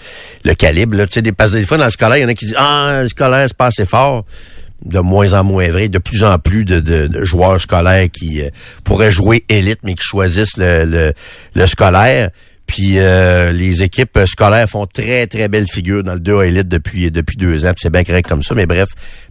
le 0.45 0.55
calibre. 0.55 0.97
Là. 0.97 1.07
Des, 1.07 1.33
parce 1.33 1.51
que 1.51 1.57
des 1.59 1.65
fois, 1.65 1.79
dans 1.79 1.85
le 1.87 1.91
scolaire, 1.91 2.19
il 2.19 2.23
y 2.23 2.25
en 2.25 2.29
a 2.29 2.35
qui 2.35 2.47
disent 2.47 2.55
«Ah, 2.59 3.01
le 3.03 3.09
scolaire, 3.09 3.47
c'est 3.49 3.57
pas 3.57 3.67
assez 3.67 3.85
fort». 3.87 4.25
De 4.85 4.99
moins 4.99 5.33
en 5.33 5.45
moins 5.45 5.69
vrai, 5.71 5.89
de 5.89 5.99
plus 5.99 6.25
en 6.25 6.41
plus 6.41 6.65
de, 6.65 6.81
de- 6.81 7.07
de 7.07 7.23
joueurs 7.25 7.61
scolaires 7.61 8.09
qui 8.13 8.43
euh, 8.43 8.49
pourraient 8.83 9.13
jouer 9.13 9.45
élite, 9.49 9.79
mais 9.85 9.95
qui 9.95 10.03
choisissent 10.03 10.57
le, 10.57 10.85
le, 10.85 11.13
le 11.55 11.67
scolaire. 11.69 12.31
Puis 12.67 12.95
euh, 12.99 13.53
les 13.53 13.83
équipes 13.83 14.19
scolaires 14.27 14.69
font 14.69 14.87
très, 14.87 15.27
très 15.27 15.49
belle 15.49 15.67
figure 15.67 16.03
dans 16.03 16.15
le 16.15 16.21
2A 16.21 16.47
élite 16.49 16.69
depuis, 16.69 17.11
depuis 17.11 17.37
deux 17.37 17.67
ans. 17.67 17.73
C'est 17.77 17.91
bien 17.93 18.05
correct 18.05 18.27
comme 18.29 18.43
ça, 18.43 18.55
mais 18.55 18.67
bref, 18.67 18.89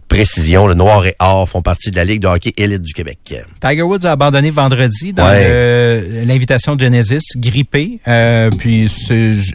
précision, 0.08 0.66
le 0.66 0.74
noir 0.74 1.06
et 1.06 1.14
or 1.18 1.48
font 1.48 1.62
partie 1.62 1.90
de 1.90 1.96
la 1.96 2.04
Ligue 2.04 2.22
de 2.22 2.26
hockey 2.28 2.52
élite 2.56 2.82
du 2.82 2.92
Québec. 2.92 3.18
Tiger 3.60 3.82
Woods 3.82 4.04
a 4.04 4.12
abandonné 4.12 4.50
vendredi 4.50 5.12
dans 5.12 5.24
Ouais. 5.26 6.24
l'invitation 6.26 6.76
de 6.76 6.84
Genesis, 6.84 7.22
grippé. 7.36 7.98
Euh, 8.06 8.50
puis 8.50 8.90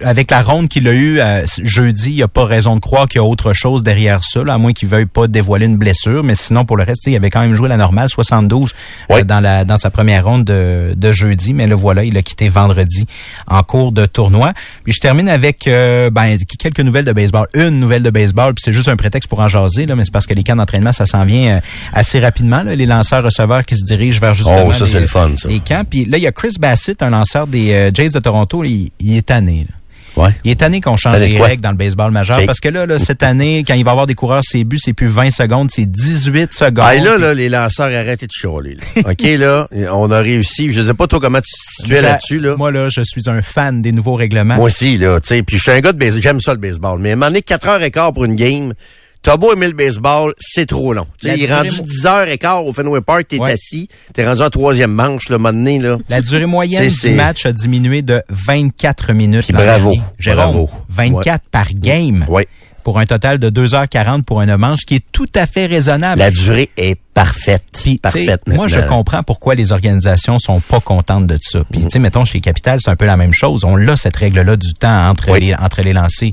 avec 0.01 0.31
la 0.31 0.41
ronde 0.41 0.67
qu'il 0.67 0.87
a 0.87 0.91
eue 0.93 1.19
euh, 1.19 1.45
jeudi, 1.63 2.09
il 2.09 2.15
n'y 2.15 2.23
a 2.23 2.27
pas 2.27 2.45
raison 2.45 2.75
de 2.75 2.81
croire 2.81 3.07
qu'il 3.07 3.19
y 3.19 3.23
a 3.23 3.23
autre 3.27 3.53
chose 3.53 3.83
derrière 3.83 4.21
ça, 4.23 4.43
là, 4.43 4.55
à 4.55 4.57
moins 4.57 4.73
qu'il 4.73 4.87
veuille 4.89 5.05
pas 5.05 5.27
dévoiler 5.27 5.67
une 5.67 5.77
blessure. 5.77 6.23
Mais 6.23 6.35
sinon, 6.35 6.65
pour 6.65 6.75
le 6.77 6.83
reste, 6.83 7.03
il 7.05 7.15
avait 7.15 7.29
quand 7.29 7.41
même 7.41 7.53
joué 7.55 7.69
la 7.69 7.77
normale, 7.77 8.09
72 8.09 8.73
euh, 9.11 9.23
dans 9.23 9.39
la 9.39 9.63
dans 9.63 9.77
sa 9.77 9.91
première 9.91 10.25
ronde 10.25 10.43
de, 10.45 10.93
de 10.95 11.11
jeudi. 11.13 11.53
Mais 11.53 11.67
le 11.67 11.75
voilà, 11.75 12.03
il 12.03 12.17
a 12.17 12.21
quitté 12.23 12.49
vendredi 12.49 13.05
en 13.47 13.61
cours 13.67 13.91
de 13.91 14.07
tournoi. 14.07 14.53
Puis 14.83 14.93
je 14.93 14.99
termine 14.99 15.29
avec 15.29 15.67
euh, 15.67 16.09
ben, 16.09 16.37
quelques 16.57 16.79
nouvelles 16.79 17.05
de 17.05 17.11
baseball. 17.13 17.45
Une 17.53 17.79
nouvelle 17.79 18.01
de 18.01 18.09
baseball, 18.09 18.55
puis 18.55 18.63
c'est 18.65 18.73
juste 18.73 18.89
un 18.89 18.95
prétexte 18.95 19.29
pour 19.29 19.39
en 19.39 19.47
jaser, 19.47 19.85
là, 19.85 19.95
mais 19.95 20.05
c'est 20.05 20.11
parce 20.11 20.25
que 20.25 20.33
les 20.33 20.43
camps 20.43 20.55
d'entraînement, 20.55 20.91
ça 20.91 21.05
s'en 21.05 21.23
vient 21.25 21.57
euh, 21.57 21.59
assez 21.93 22.19
rapidement. 22.19 22.63
Là, 22.63 22.75
les 22.75 22.85
lanceurs-receveurs 22.87 23.63
qui 23.65 23.77
se 23.77 23.85
dirigent 23.85 24.19
vers 24.19 24.33
justement 24.33 24.63
Oh, 24.65 24.73
ça, 24.73 24.85
les, 24.85 24.91
c'est 24.91 24.99
le 25.01 25.07
fun, 25.07 25.31
ça. 25.35 25.47
les 25.47 25.59
camps. 25.59 25.83
Puis 25.87 26.05
là, 26.05 26.17
il 26.17 26.23
y 26.23 26.27
a 26.27 26.31
Chris 26.31 26.55
Bassett, 26.59 27.01
un 27.03 27.09
lanceur 27.11 27.45
des 27.45 27.73
euh, 27.73 27.91
Jays 27.93 28.09
de 28.09 28.19
Toronto, 28.19 28.63
il, 28.63 28.89
il 28.99 29.17
est 29.17 29.27
tanné. 29.27 29.67
là. 29.69 29.75
Ouais. 30.17 30.31
Il 30.43 30.51
est 30.51 30.55
tanné 30.55 30.81
qu'on 30.81 30.97
change 30.97 31.17
les 31.19 31.39
règles 31.39 31.61
dans 31.61 31.71
le 31.71 31.77
baseball 31.77 32.11
majeur. 32.11 32.45
Parce 32.45 32.59
que 32.59 32.69
là, 32.69 32.85
là, 32.85 32.97
cette 32.97 33.23
année, 33.23 33.63
quand 33.67 33.75
il 33.75 33.83
va 33.83 33.91
y 33.91 33.93
avoir 33.93 34.07
des 34.07 34.15
coureurs, 34.15 34.41
ses 34.43 34.63
buts, 34.63 34.79
c'est 34.81 34.93
plus 34.93 35.07
20 35.07 35.29
secondes, 35.29 35.69
c'est 35.71 35.85
18 35.85 36.53
secondes. 36.53 36.85
Ah, 36.87 36.95
et 36.95 36.99
là, 36.99 37.17
là, 37.17 37.33
les 37.33 37.49
lanceurs, 37.49 37.87
arrêtez 37.87 38.25
de 38.27 38.31
chialer. 38.31 38.75
là. 38.75 39.01
OK, 39.11 39.21
là, 39.21 39.67
on 39.93 40.11
a 40.11 40.19
réussi. 40.19 40.71
Je 40.71 40.81
sais 40.81 40.93
pas 40.93 41.07
toi 41.07 41.19
comment 41.19 41.39
tu 41.39 41.51
te 41.51 41.81
situais 41.81 42.01
là-dessus, 42.01 42.39
là. 42.39 42.55
Moi, 42.55 42.71
là, 42.71 42.89
je 42.89 43.01
suis 43.03 43.29
un 43.29 43.41
fan 43.41 43.81
des 43.81 43.91
nouveaux 43.91 44.15
règlements. 44.15 44.55
Moi 44.55 44.65
aussi, 44.65 44.97
là, 44.97 45.19
tu 45.19 45.27
sais. 45.29 45.43
Puis 45.43 45.57
je 45.57 45.61
suis 45.61 45.71
un 45.71 45.79
gars 45.79 45.93
de 45.93 45.97
baseball. 45.97 46.21
J'aime 46.21 46.41
ça, 46.41 46.53
le 46.53 46.59
baseball. 46.59 46.99
Mais 46.99 47.15
moment 47.15 47.27
donné, 47.27 47.41
4 47.41 47.67
heures 47.67 47.83
et 47.83 47.91
quart 47.91 48.13
pour 48.13 48.25
une 48.25 48.35
game, 48.35 48.73
t'as 49.21 49.37
beau 49.37 49.53
aimer 49.53 49.67
le 49.67 49.73
baseball, 49.73 50.33
c'est 50.39 50.65
trop 50.65 50.93
long. 50.93 51.05
Tu 51.19 51.27
La 51.27 51.33
sais, 51.33 51.39
il 51.39 51.45
est 51.45 51.53
rendu 51.53 51.71
mo- 51.71 51.83
10 51.83 52.05
heures 52.05 52.27
et 52.27 52.37
quart 52.37 52.65
au 52.65 52.73
Fenway 52.73 53.01
Park, 53.01 53.25
t'es 53.27 53.39
Ouais. 53.39 53.51
assis, 53.53 53.87
t'es 54.13 54.25
rendu 54.27 54.41
en 54.41 54.49
troisième 54.49 54.91
manche, 54.91 55.29
un 55.29 55.33
moment 55.37 55.51
donné, 55.53 55.79
là. 55.79 55.97
La 56.09 56.21
durée 56.21 56.45
moyenne 56.45 56.83
C'est- 56.83 56.89
du 56.89 56.95
c'est- 56.95 57.15
match 57.15 57.45
a 57.45 57.51
diminué 57.51 58.01
de 58.01 58.21
24 58.29 59.13
minutes. 59.13 59.51
Bravo. 59.51 59.93
Jérôme, 60.19 60.43
bravo. 60.43 60.69
24 60.89 61.45
par 61.49 61.67
game. 61.73 62.25
Ouais. 62.29 62.47
Pour 62.83 62.99
un 62.99 63.05
total 63.05 63.37
de 63.37 63.49
2h40 63.49 64.25
pour 64.25 64.39
un 64.39 64.55
manche, 64.57 64.85
qui 64.85 64.95
est 64.95 65.03
tout 65.11 65.27
à 65.35 65.45
fait 65.45 65.65
raisonnable. 65.65 66.19
La 66.19 66.31
durée 66.31 66.69
est 66.77 66.97
parfaite. 67.13 67.63
Puis, 67.83 67.97
parfaite, 67.97 68.43
moi, 68.47 68.69
je 68.69 68.79
comprends 68.79 69.23
pourquoi 69.23 69.55
les 69.55 69.73
organisations 69.73 70.39
sont 70.39 70.61
pas 70.61 70.79
contentes 70.79 71.27
de 71.27 71.37
ça. 71.41 71.63
Puis, 71.69 71.81
tu 71.81 71.89
sais, 71.89 71.99
mettons, 71.99 72.23
chez 72.23 72.39
Capital, 72.39 72.79
c'est 72.81 72.89
un 72.89 72.95
peu 72.95 73.05
la 73.05 73.17
même 73.17 73.33
chose. 73.33 73.65
On 73.65 73.75
l'a, 73.75 73.97
cette 73.97 74.15
règle-là, 74.15 74.55
du 74.55 74.73
temps 74.73 75.09
entre, 75.09 75.31
Oui. 75.33 75.41
les, 75.41 75.55
entre 75.55 75.81
les 75.81 75.91
lancers. 75.91 76.31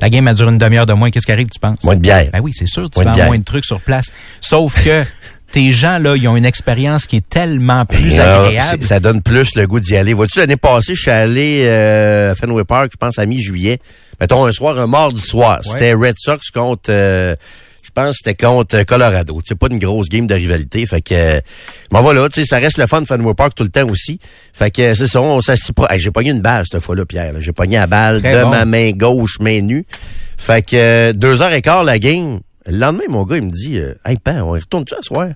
La 0.00 0.10
game, 0.10 0.26
elle 0.28 0.34
dure 0.34 0.48
une 0.48 0.58
demi-heure 0.58 0.86
de 0.86 0.92
moins. 0.92 1.10
Qu'est-ce 1.10 1.26
qui 1.26 1.32
arrive, 1.32 1.48
tu 1.48 1.58
penses? 1.58 1.82
Moins 1.82 1.96
de 1.96 2.00
bière. 2.00 2.28
Ben 2.32 2.40
oui, 2.40 2.52
c'est 2.54 2.68
sûr, 2.68 2.88
tu 2.88 3.00
Moins 3.02 3.12
vends 3.12 3.26
moins 3.26 3.38
de 3.38 3.44
trucs 3.44 3.64
sur 3.64 3.80
place. 3.80 4.06
Sauf 4.40 4.82
que 4.84 5.04
tes 5.52 5.72
gens, 5.72 5.98
là, 5.98 6.14
ils 6.16 6.28
ont 6.28 6.36
une 6.36 6.44
expérience 6.44 7.06
qui 7.06 7.16
est 7.16 7.28
tellement 7.28 7.84
plus 7.84 8.18
agréable. 8.18 8.82
ça 8.82 9.00
donne 9.00 9.22
plus 9.22 9.54
le 9.56 9.66
goût 9.66 9.80
d'y 9.80 9.96
aller. 9.96 10.12
Vois-tu, 10.12 10.38
l'année 10.38 10.56
passée, 10.56 10.94
je 10.94 11.00
suis 11.02 11.10
allé 11.10 11.64
euh, 11.66 12.32
à 12.32 12.34
Fenway 12.34 12.64
Park, 12.64 12.90
je 12.92 12.96
pense, 12.96 13.18
à 13.18 13.26
mi-juillet. 13.26 13.78
Mettons, 14.20 14.44
un 14.46 14.52
soir, 14.52 14.78
un 14.78 14.86
mardi 14.86 15.20
soir. 15.20 15.60
Ouais. 15.64 15.72
C'était 15.72 15.94
Red 15.94 16.16
Sox 16.18 16.50
contre... 16.52 16.90
euh, 16.90 17.34
je 17.88 17.92
pense 17.94 18.10
que 18.10 18.16
c'était 18.24 18.34
contre 18.46 18.76
euh, 18.76 18.84
Colorado. 18.84 19.40
C'est 19.46 19.58
pas 19.58 19.66
une 19.70 19.78
grosse 19.78 20.08
game 20.08 20.26
de 20.26 20.34
rivalité. 20.34 20.84
Fait 20.86 21.00
que... 21.00 21.14
euh, 21.14 21.40
bon, 21.90 22.02
voilà, 22.02 22.28
tu 22.28 22.40
sais, 22.42 22.46
ça 22.46 22.58
reste 22.58 22.76
le 22.78 22.86
fun 22.86 23.00
de 23.00 23.06
Fenway 23.06 23.34
Park 23.34 23.54
tout 23.56 23.64
le 23.64 23.70
temps 23.70 23.88
aussi. 23.88 24.18
Fait 24.52 24.70
que 24.70 24.82
euh, 24.82 24.94
c'est 24.94 25.06
ça, 25.06 25.20
on 25.20 25.40
s'assit 25.40 25.74
pas... 25.74 25.86
Hey, 25.90 25.98
j'ai 25.98 26.10
pogné 26.10 26.30
une 26.30 26.42
balle 26.42 26.64
cette 26.70 26.82
fois-là, 26.82 27.06
Pierre. 27.06 27.32
J'ai 27.40 27.52
pogné 27.52 27.76
la 27.78 27.86
balle 27.86 28.20
Très 28.20 28.36
de 28.38 28.42
bon. 28.44 28.50
ma 28.50 28.64
main 28.64 28.90
gauche, 28.92 29.38
main 29.40 29.60
nue. 29.62 29.84
Fait 30.36 30.62
que 30.64 30.76
euh, 30.76 31.12
deux 31.12 31.40
heures 31.42 31.52
et 31.52 31.62
quart, 31.62 31.82
la 31.84 31.98
game. 31.98 32.40
Le 32.66 32.76
lendemain, 32.76 33.04
mon 33.08 33.24
gars, 33.24 33.38
il 33.38 33.44
me 33.44 33.50
dit 33.50 33.78
euh, 33.78 33.94
Hey, 34.04 34.16
Pan, 34.18 34.42
on 34.42 34.54
y 34.54 34.60
retourne-tu 34.60 34.94
à 34.94 35.02
soir? 35.02 35.28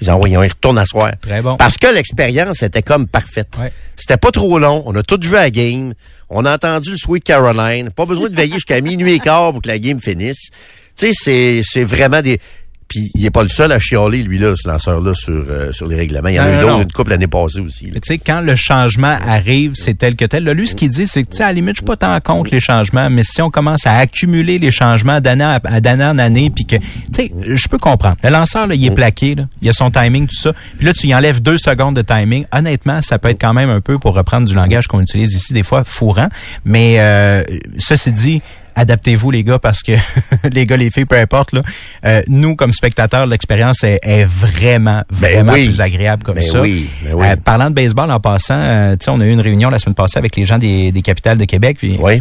Ils 0.00 0.10
ont 0.10 0.20
oui, 0.20 0.36
on 0.36 0.42
y 0.42 0.48
retourne 0.48 0.76
à 0.76 0.86
soir. 0.86 1.12
Très 1.22 1.40
bon. 1.40 1.56
Parce 1.56 1.78
que 1.78 1.86
l'expérience 1.86 2.64
était 2.64 2.82
comme 2.82 3.06
parfaite. 3.06 3.48
Ouais. 3.60 3.72
C'était 3.96 4.16
pas 4.16 4.32
trop 4.32 4.58
long. 4.58 4.82
On 4.86 4.94
a 4.96 5.04
tout 5.04 5.20
vu 5.22 5.36
à 5.36 5.42
la 5.42 5.50
game. 5.50 5.94
On 6.28 6.44
a 6.44 6.54
entendu 6.54 6.90
le 6.90 6.96
Sweet 6.96 7.22
Caroline. 7.22 7.90
Pas 7.90 8.04
besoin 8.04 8.28
de 8.28 8.34
veiller 8.34 8.54
jusqu'à 8.54 8.80
minuit 8.80 9.12
et 9.14 9.18
quart 9.20 9.52
pour 9.52 9.62
que 9.62 9.68
la 9.68 9.78
game 9.78 10.00
finisse. 10.00 10.48
Tu 10.96 11.06
sais, 11.06 11.12
c'est, 11.14 11.60
c'est 11.64 11.84
vraiment 11.84 12.22
des... 12.22 12.38
Puis 12.86 13.10
il 13.14 13.24
est 13.24 13.30
pas 13.30 13.42
le 13.42 13.48
seul 13.48 13.72
à 13.72 13.78
chialer, 13.80 14.22
lui, 14.22 14.38
là, 14.38 14.52
ce 14.54 14.68
lanceur-là, 14.68 15.14
sur, 15.14 15.32
euh, 15.32 15.72
sur 15.72 15.88
les 15.88 15.96
règlements. 15.96 16.28
Il 16.28 16.34
y 16.36 16.38
en 16.40 16.44
a 16.44 16.56
eu 16.56 16.60
d'autres, 16.60 16.82
une 16.82 16.92
couple 16.92 17.10
l'année 17.10 17.26
passée 17.26 17.58
aussi. 17.58 17.86
Tu 17.90 17.98
sais, 18.04 18.18
quand 18.18 18.40
le 18.42 18.54
changement 18.56 19.16
arrive, 19.26 19.72
c'est 19.74 19.94
tel 19.94 20.14
que 20.14 20.26
tel. 20.26 20.44
Là, 20.44 20.52
lui, 20.54 20.68
ce 20.68 20.76
qu'il 20.76 20.90
dit, 20.90 21.06
c'est 21.08 21.24
que, 21.24 21.30
tu 21.30 21.38
sais, 21.38 21.42
à 21.42 21.46
la 21.46 21.54
limite, 21.54 21.76
je 21.76 21.80
suis 21.80 21.86
pas 21.86 21.96
tant 21.96 22.20
contre 22.20 22.50
les 22.52 22.60
changements, 22.60 23.08
mais 23.10 23.22
si 23.24 23.40
on 23.42 23.50
commence 23.50 23.86
à 23.86 23.96
accumuler 23.96 24.58
les 24.58 24.70
changements 24.70 25.20
d'année 25.20 25.42
à- 25.44 25.60
à- 25.64 25.80
d'année 25.80 26.04
en 26.04 26.18
année, 26.18 26.50
puis 26.54 26.66
que, 26.66 26.76
tu 26.76 26.82
sais, 27.16 27.32
je 27.42 27.68
peux 27.68 27.78
comprendre. 27.78 28.16
Le 28.22 28.30
lanceur, 28.30 28.66
là, 28.68 28.74
il 28.76 28.84
est 28.86 28.94
plaqué, 28.94 29.34
là. 29.34 29.46
Il 29.62 29.68
a 29.68 29.72
son 29.72 29.90
timing, 29.90 30.28
tout 30.28 30.40
ça. 30.40 30.52
Puis 30.76 30.86
là, 30.86 30.92
tu 30.92 31.06
y 31.08 31.14
enlèves 31.14 31.40
deux 31.40 31.58
secondes 31.58 31.96
de 31.96 32.02
timing. 32.02 32.44
Honnêtement, 32.52 33.00
ça 33.02 33.18
peut 33.18 33.30
être 33.30 33.40
quand 33.40 33.54
même 33.54 33.70
un 33.70 33.80
peu, 33.80 33.98
pour 33.98 34.14
reprendre 34.14 34.46
du 34.46 34.54
langage 34.54 34.86
qu'on 34.86 35.00
utilise 35.00 35.32
ici, 35.32 35.52
des 35.54 35.64
fois, 35.64 35.82
fourrant. 35.84 36.28
Mais, 36.66 36.96
euh, 37.00 37.42
ceci 37.78 38.12
dit, 38.12 38.42
adaptez-vous 38.74 39.30
les 39.30 39.44
gars 39.44 39.58
parce 39.58 39.82
que 39.82 39.92
les 40.52 40.64
gars 40.66 40.76
les 40.76 40.90
filles 40.90 41.04
peu 41.04 41.16
importe 41.18 41.52
là 41.52 41.62
euh, 42.04 42.22
nous 42.28 42.56
comme 42.56 42.72
spectateurs 42.72 43.26
l'expérience 43.26 43.82
est, 43.84 44.00
est 44.02 44.24
vraiment 44.24 45.02
vraiment 45.10 45.52
oui. 45.52 45.66
plus 45.68 45.80
agréable 45.80 46.22
comme 46.22 46.36
Ben 46.36 46.42
ça 46.50 46.60
oui, 46.60 46.88
ben 47.04 47.14
oui. 47.14 47.26
Euh, 47.26 47.36
parlant 47.36 47.70
de 47.70 47.74
baseball 47.74 48.10
en 48.10 48.20
passant 48.20 48.54
euh, 48.58 48.96
tu 48.96 49.04
sais 49.04 49.10
on 49.10 49.20
a 49.20 49.26
eu 49.26 49.30
une 49.30 49.40
réunion 49.40 49.70
la 49.70 49.78
semaine 49.78 49.94
passée 49.94 50.18
avec 50.18 50.36
les 50.36 50.44
gens 50.44 50.58
des, 50.58 50.92
des 50.92 51.02
capitales 51.02 51.38
de 51.38 51.44
Québec 51.44 51.76
puis 51.78 51.96
Oui. 52.00 52.20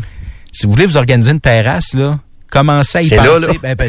si 0.51 0.65
vous 0.65 0.71
voulez 0.71 0.85
vous 0.85 0.97
organiser 0.97 1.31
une 1.31 1.39
terrasse 1.41 1.93
là 1.93 2.19
commencez 2.53 2.99
à 2.99 3.01
y 3.01 3.07
C'est 3.07 3.15
là, 3.15 3.23
penser 3.23 3.47
là. 3.47 3.53
ben, 3.63 3.75
ben, 3.75 3.87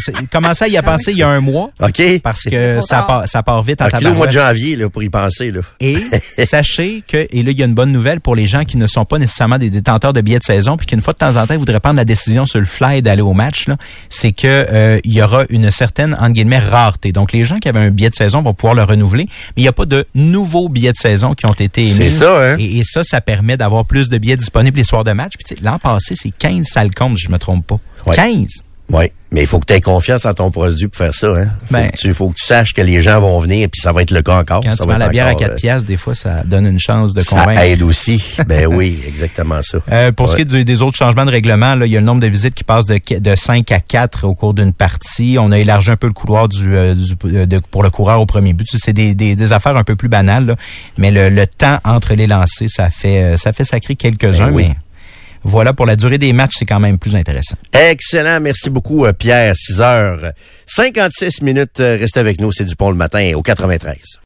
à 0.61 0.69
y 0.69 0.83
penser 0.83 1.11
il 1.13 1.19
y 1.19 1.23
a 1.23 1.29
un 1.29 1.41
mois 1.41 1.69
OK. 1.83 2.03
parce 2.23 2.43
que 2.43 2.81
ça 2.81 3.03
part, 3.03 3.29
ça 3.29 3.43
part 3.43 3.63
vite 3.63 3.83
en 3.83 3.87
OK, 3.87 4.01
là, 4.01 4.11
au 4.11 4.15
mois 4.15 4.27
de 4.27 4.33
janvier, 4.33 4.77
là, 4.77 4.89
pour 4.89 5.03
y 5.03 5.11
penser, 5.11 5.51
là. 5.51 5.61
Et 5.81 5.99
sachez 6.47 7.03
que, 7.07 7.27
et 7.31 7.43
là, 7.43 7.51
il 7.51 7.59
y 7.59 7.63
a 7.63 7.67
une 7.67 7.75
bonne 7.75 7.93
nouvelle 7.93 8.21
pour 8.21 8.35
les 8.35 8.47
gens 8.47 8.65
qui 8.65 8.79
ne 8.79 8.87
sont 8.87 9.05
pas 9.05 9.19
nécessairement 9.19 9.59
des 9.59 9.69
détenteurs 9.69 10.15
de 10.15 10.21
billets 10.23 10.39
de 10.39 10.45
saison, 10.45 10.79
puis 10.79 10.87
qu'une 10.87 11.03
fois 11.03 11.13
de 11.13 11.19
temps 11.19 11.37
en 11.37 11.47
temps, 11.47 11.55
ils 11.55 11.59
voudraient 11.59 11.81
prendre 11.81 11.97
la 11.97 12.07
décision 12.07 12.47
sur 12.47 12.59
le 12.59 12.67
fly 12.67 13.03
d'aller 13.03 13.23
au 13.23 13.35
match, 13.35 13.69
là, 13.69 13.77
c'est 14.09 14.33
que 14.33 14.47
euh, 14.47 14.99
il 15.05 15.13
y 15.13 15.23
aura 15.23 15.45
une 15.51 15.71
certaine, 15.71 16.15
entre 16.15 16.31
guillemets, 16.33 16.59
rareté. 16.59 17.13
Donc, 17.13 17.33
les 17.33 17.45
gens 17.45 17.57
qui 17.57 17.69
avaient 17.69 17.81
un 17.81 17.91
billet 17.91 18.11
de 18.11 18.15
saison 18.15 18.43
vont 18.43 18.55
pouvoir 18.55 18.75
le 18.75 18.85
renouveler, 18.85 19.25
mais 19.29 19.63
il 19.63 19.63
n'y 19.63 19.69
a 19.69 19.73
pas 19.73 19.87
de 19.87 20.07
nouveaux 20.15 20.71
billets 20.71 20.93
de 20.93 20.97
saison 20.97 21.35
qui 21.35 21.45
ont 21.47 21.53
été 21.53 21.83
émis. 21.83 21.93
C'est 21.93 22.11
ça, 22.11 22.53
hein? 22.53 22.57
Et, 22.59 22.79
et 22.79 22.83
ça, 22.85 23.03
ça 23.05 23.21
permet 23.21 23.57
d'avoir 23.57 23.85
plus 23.85 24.09
de 24.09 24.17
billets 24.17 24.39
disponibles 24.39 24.79
les 24.79 24.85
soirs 24.85 25.05
de 25.05 25.13
match. 25.13 25.33
Puis, 25.37 25.45
tu 25.45 25.55
sais, 25.55 25.61
l'an 25.63 25.79
passé, 25.79 26.15
c'est 26.17 26.31
15 26.31 26.65
salles 26.67 26.95
comptes, 26.95 27.19
si 27.19 27.27
je 27.27 27.31
me 27.31 27.39
trompe 27.39 27.67
pas. 27.67 27.79
Ouais. 28.07 28.17
15! 28.17 28.47
Oui. 28.93 29.05
Mais 29.33 29.41
il 29.41 29.47
faut 29.49 29.59
que 29.59 29.65
tu 29.65 29.73
aies 29.73 29.81
confiance 29.81 30.27
en 30.27 30.35
ton 30.35 30.51
produit 30.53 30.87
pour 30.89 30.97
faire 30.99 31.15
ça, 31.15 31.27
hein. 31.29 31.49
Faut, 31.67 31.73
Ben- 31.73 31.91
que, 31.91 31.97
tu, 31.97 32.13
faut 32.15 32.29
que 32.29 32.35
tu 32.35 32.45
saches 32.45 32.73
que 32.75 32.83
les 32.83 33.01
gens 33.03 33.19
vont 33.21 33.39
venir, 33.41 33.67
puis 33.73 33.81
ça 33.81 33.93
va 33.93 34.03
être 34.03 34.11
le 34.13 34.21
cas 34.23 34.39
encore. 34.39 34.61
Quand 34.63 34.71
ça 34.77 34.85
tu 34.85 34.89
vends 34.89 34.99
la 34.99 35.09
bière 35.09 35.27
à 35.27 35.31
encore, 35.31 35.41
4 35.41 35.51
euh, 35.53 35.57
piastres, 35.57 35.89
des 35.89 35.97
fois, 35.97 36.15
ça 36.15 36.43
donne 36.45 36.67
une 36.67 36.79
chance 36.79 37.15
de 37.15 37.21
Ça 37.23 37.41
convaincre. 37.41 37.63
aide 37.63 37.83
aussi. 37.83 38.23
ben 38.47 38.67
oui, 38.67 39.01
exactement 39.09 39.61
ça. 39.63 39.79
Euh, 39.91 40.13
pour 40.13 40.29
ce 40.29 40.37
qui 40.37 40.43
est 40.43 40.45
du- 40.45 40.65
des 40.65 40.83
autres 40.83 40.99
changements 40.99 41.25
de 41.25 41.31
règlement, 41.31 41.75
là, 41.75 41.87
il 41.87 41.93
y 41.93 41.97
a 41.97 42.01
le 42.01 42.07
nombre 42.07 42.21
de 42.21 42.29
visites 42.29 42.55
qui 42.55 42.63
passe 42.63 42.85
de, 42.85 43.01
de 43.19 43.35
5 43.35 43.73
à 43.73 43.81
4 43.81 44.25
au 44.29 44.35
cours 44.37 44.55
d'une 44.55 44.75
partie. 44.75 45.37
On 45.41 45.51
a 45.51 45.59
élargi 45.59 45.91
un 45.91 45.97
peu 45.97 46.07
le 46.07 46.13
couloir 46.13 46.49
du, 46.49 46.77
euh, 46.77 46.95
du- 46.95 47.47
de- 47.47 47.61
pour 47.71 47.83
le 47.83 47.91
coureur 47.91 48.21
au 48.21 48.27
premier 48.27 48.53
but. 48.53 48.69
C'est 48.71 48.93
des, 48.93 49.15
des, 49.15 49.35
des 49.35 49.53
affaires 49.53 49.77
un 49.79 49.85
peu 49.85 49.97
plus 49.97 50.11
banales, 50.11 50.47
là. 50.47 50.57
mais 50.99 51.11
le, 51.11 51.31
le 51.31 51.47
temps 51.49 51.79
entre 51.85 52.15
les 52.15 52.27
lancers, 52.29 52.69
ça 52.69 52.91
fait 52.91 53.37
ça 53.39 53.53
fait 53.55 53.65
sacrer 53.65 53.97
quelques-uns. 53.97 54.49
Ben 54.49 54.55
oui. 54.55 54.67
Mais 54.69 54.77
voilà, 55.45 55.75
pour 55.75 55.87
la 55.87 55.95
durée 55.97 56.19
des 56.19 56.33
matchs, 56.33 56.55
c'est 56.59 56.65
quand 56.65 56.81
même 56.81 56.99
plus 56.99 57.15
intéressant. 57.15 57.57
Excellent. 57.73 58.41
Merci 58.41 58.71
beaucoup, 58.71 59.05
euh, 59.05 59.13
Pierre. 59.13 59.55
6 59.57 59.81
heures 59.81 60.33
56 60.67 61.43
minutes. 61.43 61.81
Euh, 61.81 61.97
Restez 62.01 62.21
avec 62.21 62.41
nous. 62.41 62.51
C'est 62.51 62.65
Dupont 62.65 62.91
le 62.91 62.97
matin 62.97 63.33
au 63.35 63.43
93. 63.43 64.21